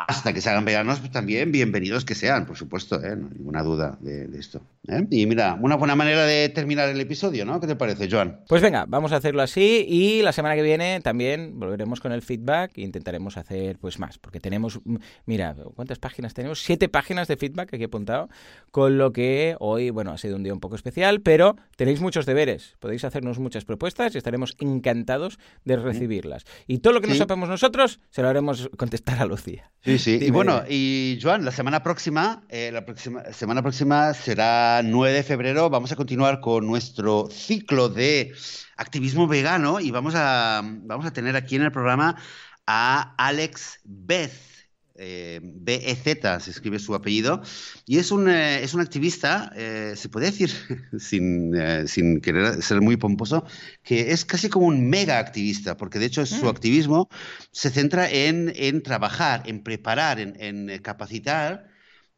hasta 0.07 0.33
que 0.33 0.41
se 0.41 0.49
hagan 0.49 0.65
veganos, 0.65 0.99
pues 0.99 1.11
también 1.11 1.51
bienvenidos 1.51 2.05
que 2.05 2.15
sean, 2.15 2.45
por 2.45 2.57
supuesto, 2.57 3.03
¿eh? 3.03 3.15
no 3.15 3.27
hay 3.27 3.37
ninguna 3.37 3.63
duda 3.63 3.97
de, 4.01 4.27
esto. 4.37 4.61
¿eh? 4.87 5.05
Y 5.09 5.25
mira, 5.25 5.57
una 5.59 5.75
buena 5.75 5.95
manera 5.95 6.25
de 6.25 6.49
terminar 6.49 6.89
el 6.89 6.99
episodio, 6.99 7.45
¿no? 7.45 7.59
¿Qué 7.59 7.67
te 7.67 7.75
parece, 7.75 8.09
Joan? 8.09 8.41
Pues 8.47 8.61
venga, 8.61 8.85
vamos 8.87 9.11
a 9.11 9.17
hacerlo 9.17 9.41
así 9.41 9.85
y 9.87 10.21
la 10.21 10.31
semana 10.31 10.55
que 10.55 10.61
viene 10.61 11.01
también 11.01 11.59
volveremos 11.59 11.99
con 11.99 12.11
el 12.11 12.21
feedback 12.21 12.77
e 12.77 12.81
intentaremos 12.81 13.37
hacer 13.37 13.77
pues 13.79 13.99
más, 13.99 14.17
porque 14.17 14.39
tenemos, 14.39 14.79
mira, 15.25 15.55
¿cuántas 15.75 15.99
páginas 15.99 16.33
tenemos? 16.33 16.61
Siete 16.61 16.89
páginas 16.89 17.27
de 17.27 17.37
feedback 17.37 17.73
aquí 17.73 17.85
apuntado, 17.85 18.29
con 18.71 18.97
lo 18.97 19.11
que 19.11 19.55
hoy, 19.59 19.89
bueno, 19.89 20.11
ha 20.11 20.17
sido 20.17 20.35
un 20.35 20.43
día 20.43 20.53
un 20.53 20.59
poco 20.59 20.75
especial, 20.75 21.21
pero 21.21 21.55
tenéis 21.75 22.01
muchos 22.01 22.25
deberes, 22.25 22.75
podéis 22.79 23.03
hacernos 23.03 23.39
muchas 23.39 23.65
propuestas 23.65 24.15
y 24.15 24.17
estaremos 24.17 24.55
encantados 24.59 25.39
de 25.65 25.77
recibirlas. 25.77 26.45
Y 26.67 26.79
todo 26.79 26.93
lo 26.93 27.01
que 27.01 27.07
no 27.07 27.15
sepamos 27.15 27.49
nosotros, 27.49 27.99
se 28.09 28.21
lo 28.21 28.29
haremos 28.29 28.69
contestar 28.77 29.19
a 29.19 29.25
Lucía. 29.25 29.71
Sí, 29.87 29.99
sí. 29.99 30.19
y 30.21 30.31
bueno, 30.31 30.63
y 30.67 31.17
Joan, 31.21 31.45
la 31.45 31.51
semana 31.51 31.81
próxima, 31.81 32.43
eh, 32.49 32.71
la 32.73 32.83
próxima 32.83 33.23
semana 33.31 33.61
próxima 33.61 34.13
será 34.13 34.81
9 34.83 35.15
de 35.15 35.23
febrero. 35.23 35.69
Vamos 35.69 35.93
a 35.93 35.95
continuar 35.95 36.41
con 36.41 36.67
nuestro 36.67 37.29
ciclo 37.31 37.87
de 37.87 38.33
activismo 38.75 39.27
vegano 39.27 39.79
y 39.79 39.91
vamos 39.91 40.13
a, 40.15 40.61
vamos 40.63 41.05
a 41.05 41.13
tener 41.13 41.37
aquí 41.37 41.55
en 41.55 41.61
el 41.61 41.71
programa 41.71 42.17
a 42.65 43.15
Alex 43.17 43.79
Beth 43.85 44.56
eh, 44.97 45.39
BEZ 45.43 46.43
se 46.43 46.51
escribe 46.51 46.79
su 46.79 46.95
apellido, 46.95 47.41
y 47.85 47.97
es 47.97 48.11
un, 48.11 48.29
eh, 48.29 48.63
es 48.63 48.73
un 48.73 48.81
activista, 48.81 49.51
eh, 49.55 49.93
se 49.95 50.09
puede 50.09 50.27
decir, 50.27 50.49
sin, 50.99 51.55
eh, 51.55 51.87
sin, 51.87 52.21
querer 52.21 52.61
ser 52.61 52.81
muy 52.81 52.97
pomposo, 52.97 53.45
que 53.83 54.11
es 54.11 54.25
casi 54.25 54.49
como 54.49 54.67
un 54.67 54.89
mega 54.89 55.19
activista, 55.19 55.77
porque 55.77 55.99
de 55.99 56.05
hecho 56.07 56.25
su 56.25 56.45
mm. 56.45 56.49
activismo 56.49 57.09
se 57.51 57.69
centra 57.69 58.09
en, 58.09 58.51
en 58.55 58.81
trabajar, 58.83 59.43
en 59.45 59.63
preparar, 59.63 60.19
en, 60.19 60.39
en 60.39 60.79
capacitar 60.81 61.67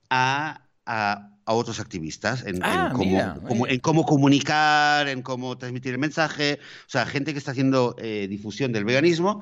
a, 0.10 0.68
a 0.86 1.39
a 1.50 1.54
otros 1.54 1.80
activistas 1.80 2.45
en, 2.45 2.60
ah, 2.62 2.91
cómo, 2.93 3.66
en, 3.66 3.80
cómo, 3.80 4.06
comunicar, 4.06 5.08
en 5.08 5.24
cómo 5.24 5.58
transmitir 5.58 5.93
el 5.93 5.97
mensaje. 5.97 6.60
O 6.86 6.89
sea, 6.89 7.08
gente 7.08 7.34
que 7.34 7.39
está 7.39 7.50
haciendo 7.50 7.95
eh, 7.97 8.28
difusión 8.30 8.72
del 8.72 8.86
veganismo 8.86 9.41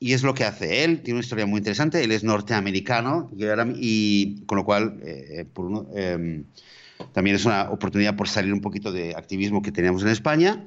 y 0.00 0.14
es 0.14 0.22
lo 0.22 0.32
que 0.32 0.44
hace 0.44 0.82
él. 0.82 1.02
Tiene 1.02 1.18
una 1.18 1.24
historia 1.24 1.44
muy 1.44 1.58
interesante. 1.58 2.02
Él 2.02 2.10
es 2.10 2.24
norteamericano 2.24 3.30
y, 3.76 4.46
con 4.46 4.56
lo 4.56 4.64
cual, 4.64 4.98
eh, 5.04 5.44
por 5.52 5.66
uno, 5.66 5.88
em, 5.94 6.46
también 7.12 7.36
es 7.36 7.44
una 7.44 7.70
oportunidad 7.70 8.16
por 8.16 8.30
salir 8.30 8.54
un 8.54 8.62
poquito 8.62 8.90
de 8.90 9.14
activismo 9.14 9.60
que 9.60 9.72
teníamos 9.72 10.02
en 10.04 10.08
España 10.08 10.66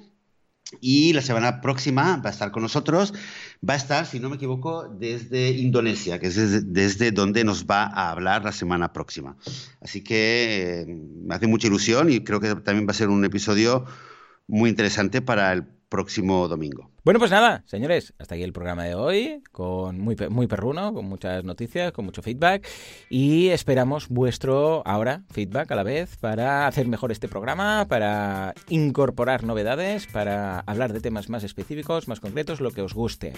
y 0.81 1.13
la 1.13 1.21
semana 1.21 1.61
próxima 1.61 2.17
va 2.17 2.29
a 2.29 2.33
estar 2.33 2.51
con 2.51 2.63
nosotros, 2.63 3.13
va 3.67 3.75
a 3.75 3.77
estar, 3.77 4.05
si 4.05 4.19
no 4.19 4.29
me 4.29 4.35
equivoco, 4.35 4.87
desde 4.87 5.51
Indonesia, 5.51 6.19
que 6.19 6.27
es 6.27 6.73
desde, 6.73 7.11
donde 7.11 7.43
nos 7.43 7.65
va 7.65 7.83
a 7.83 8.11
hablar 8.11 8.43
la 8.43 8.51
semana 8.51 8.91
próxima. 8.91 9.37
Así 9.81 10.03
que 10.03 10.81
eh, 10.81 10.85
me 10.87 11.35
hace 11.35 11.47
mucha 11.47 11.67
ilusión 11.67 12.11
y 12.11 12.23
creo 12.23 12.39
que 12.39 12.55
también 12.55 12.87
va 12.87 12.91
a 12.91 12.95
ser 12.95 13.09
un 13.09 13.23
episodio 13.25 13.85
muy 14.47 14.69
interesante 14.69 15.21
para 15.21 15.53
el 15.53 15.65
próximo 15.89 16.47
domingo. 16.47 16.94
Bueno, 17.05 17.19
pues 17.19 17.29
nada, 17.29 17.61
señores, 17.67 18.15
hasta 18.17 18.33
aquí 18.33 18.43
el 18.43 18.51
programa 18.51 18.83
de 18.83 18.95
hoy, 18.95 19.43
con 19.51 19.99
muy, 19.99 20.15
muy 20.31 20.47
perruno, 20.47 20.91
con 20.91 21.05
muchas 21.05 21.43
noticias, 21.43 21.91
con 21.91 22.03
mucho 22.03 22.23
feedback, 22.23 22.67
y 23.11 23.49
esperamos 23.49 24.09
vuestro 24.09 24.81
ahora 24.87 25.21
feedback 25.29 25.69
a 25.71 25.75
la 25.75 25.83
vez 25.83 26.17
para 26.17 26.65
hacer 26.65 26.87
mejor 26.87 27.11
este 27.11 27.27
programa, 27.27 27.85
para 27.87 28.55
incorporar 28.69 29.43
novedades, 29.43 30.07
para 30.07 30.61
hablar 30.61 30.93
de 30.93 30.99
temas 30.99 31.29
más 31.29 31.43
específicos, 31.43 32.07
más 32.07 32.19
concretos, 32.19 32.59
lo 32.59 32.71
que 32.71 32.81
os 32.81 32.95
guste. 32.95 33.33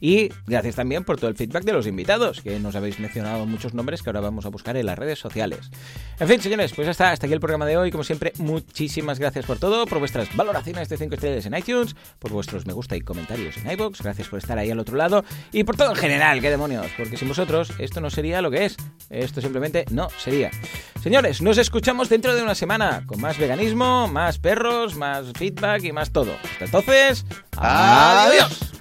Y 0.00 0.30
gracias 0.48 0.74
también 0.74 1.04
por 1.04 1.16
todo 1.16 1.30
el 1.30 1.36
feedback 1.36 1.62
de 1.62 1.72
los 1.72 1.86
invitados, 1.86 2.40
que 2.40 2.58
nos 2.58 2.74
habéis 2.74 2.98
mencionado 2.98 3.46
muchos 3.46 3.74
nombres 3.74 4.02
que 4.02 4.08
ahora 4.10 4.22
vamos 4.22 4.44
a 4.44 4.48
buscar 4.48 4.76
en 4.76 4.86
las 4.86 4.98
redes 4.98 5.20
sociales. 5.20 5.70
En 6.18 6.26
fin, 6.26 6.40
señores, 6.40 6.72
pues 6.74 6.88
hasta, 6.88 7.12
hasta 7.12 7.26
aquí 7.26 7.32
el 7.32 7.38
programa 7.38 7.66
de 7.66 7.76
hoy. 7.76 7.92
Como 7.92 8.02
siempre, 8.02 8.32
muchísimas 8.38 9.20
gracias 9.20 9.46
por 9.46 9.60
todo, 9.60 9.86
por 9.86 10.00
vuestras 10.00 10.34
valoraciones 10.34 10.88
de 10.88 10.96
5 10.96 11.14
estrellas 11.14 11.46
en 11.46 11.56
iTunes, 11.56 11.94
por 12.18 12.32
vuestros 12.32 12.66
me 12.66 12.72
gusta 12.72 12.96
y 12.96 13.03
comentarios 13.04 13.56
en 13.56 13.70
iBox. 13.70 14.02
Gracias 14.02 14.28
por 14.28 14.38
estar 14.38 14.58
ahí 14.58 14.70
al 14.70 14.78
otro 14.78 14.96
lado 14.96 15.24
y 15.52 15.64
por 15.64 15.76
todo 15.76 15.90
en 15.90 15.96
general, 15.96 16.40
qué 16.40 16.50
demonios, 16.50 16.86
porque 16.96 17.16
sin 17.16 17.28
vosotros 17.28 17.72
esto 17.78 18.00
no 18.00 18.10
sería 18.10 18.42
lo 18.42 18.50
que 18.50 18.66
es. 18.66 18.76
Esto 19.10 19.40
simplemente 19.40 19.84
no 19.90 20.08
sería. 20.10 20.50
Señores, 21.02 21.42
nos 21.42 21.58
escuchamos 21.58 22.08
dentro 22.08 22.34
de 22.34 22.42
una 22.42 22.54
semana 22.54 23.04
con 23.06 23.20
más 23.20 23.38
veganismo, 23.38 24.08
más 24.08 24.38
perros, 24.38 24.96
más 24.96 25.26
feedback 25.38 25.84
y 25.84 25.92
más 25.92 26.10
todo. 26.10 26.32
Hasta 26.52 26.64
entonces, 26.64 27.26
adiós. 27.56 28.72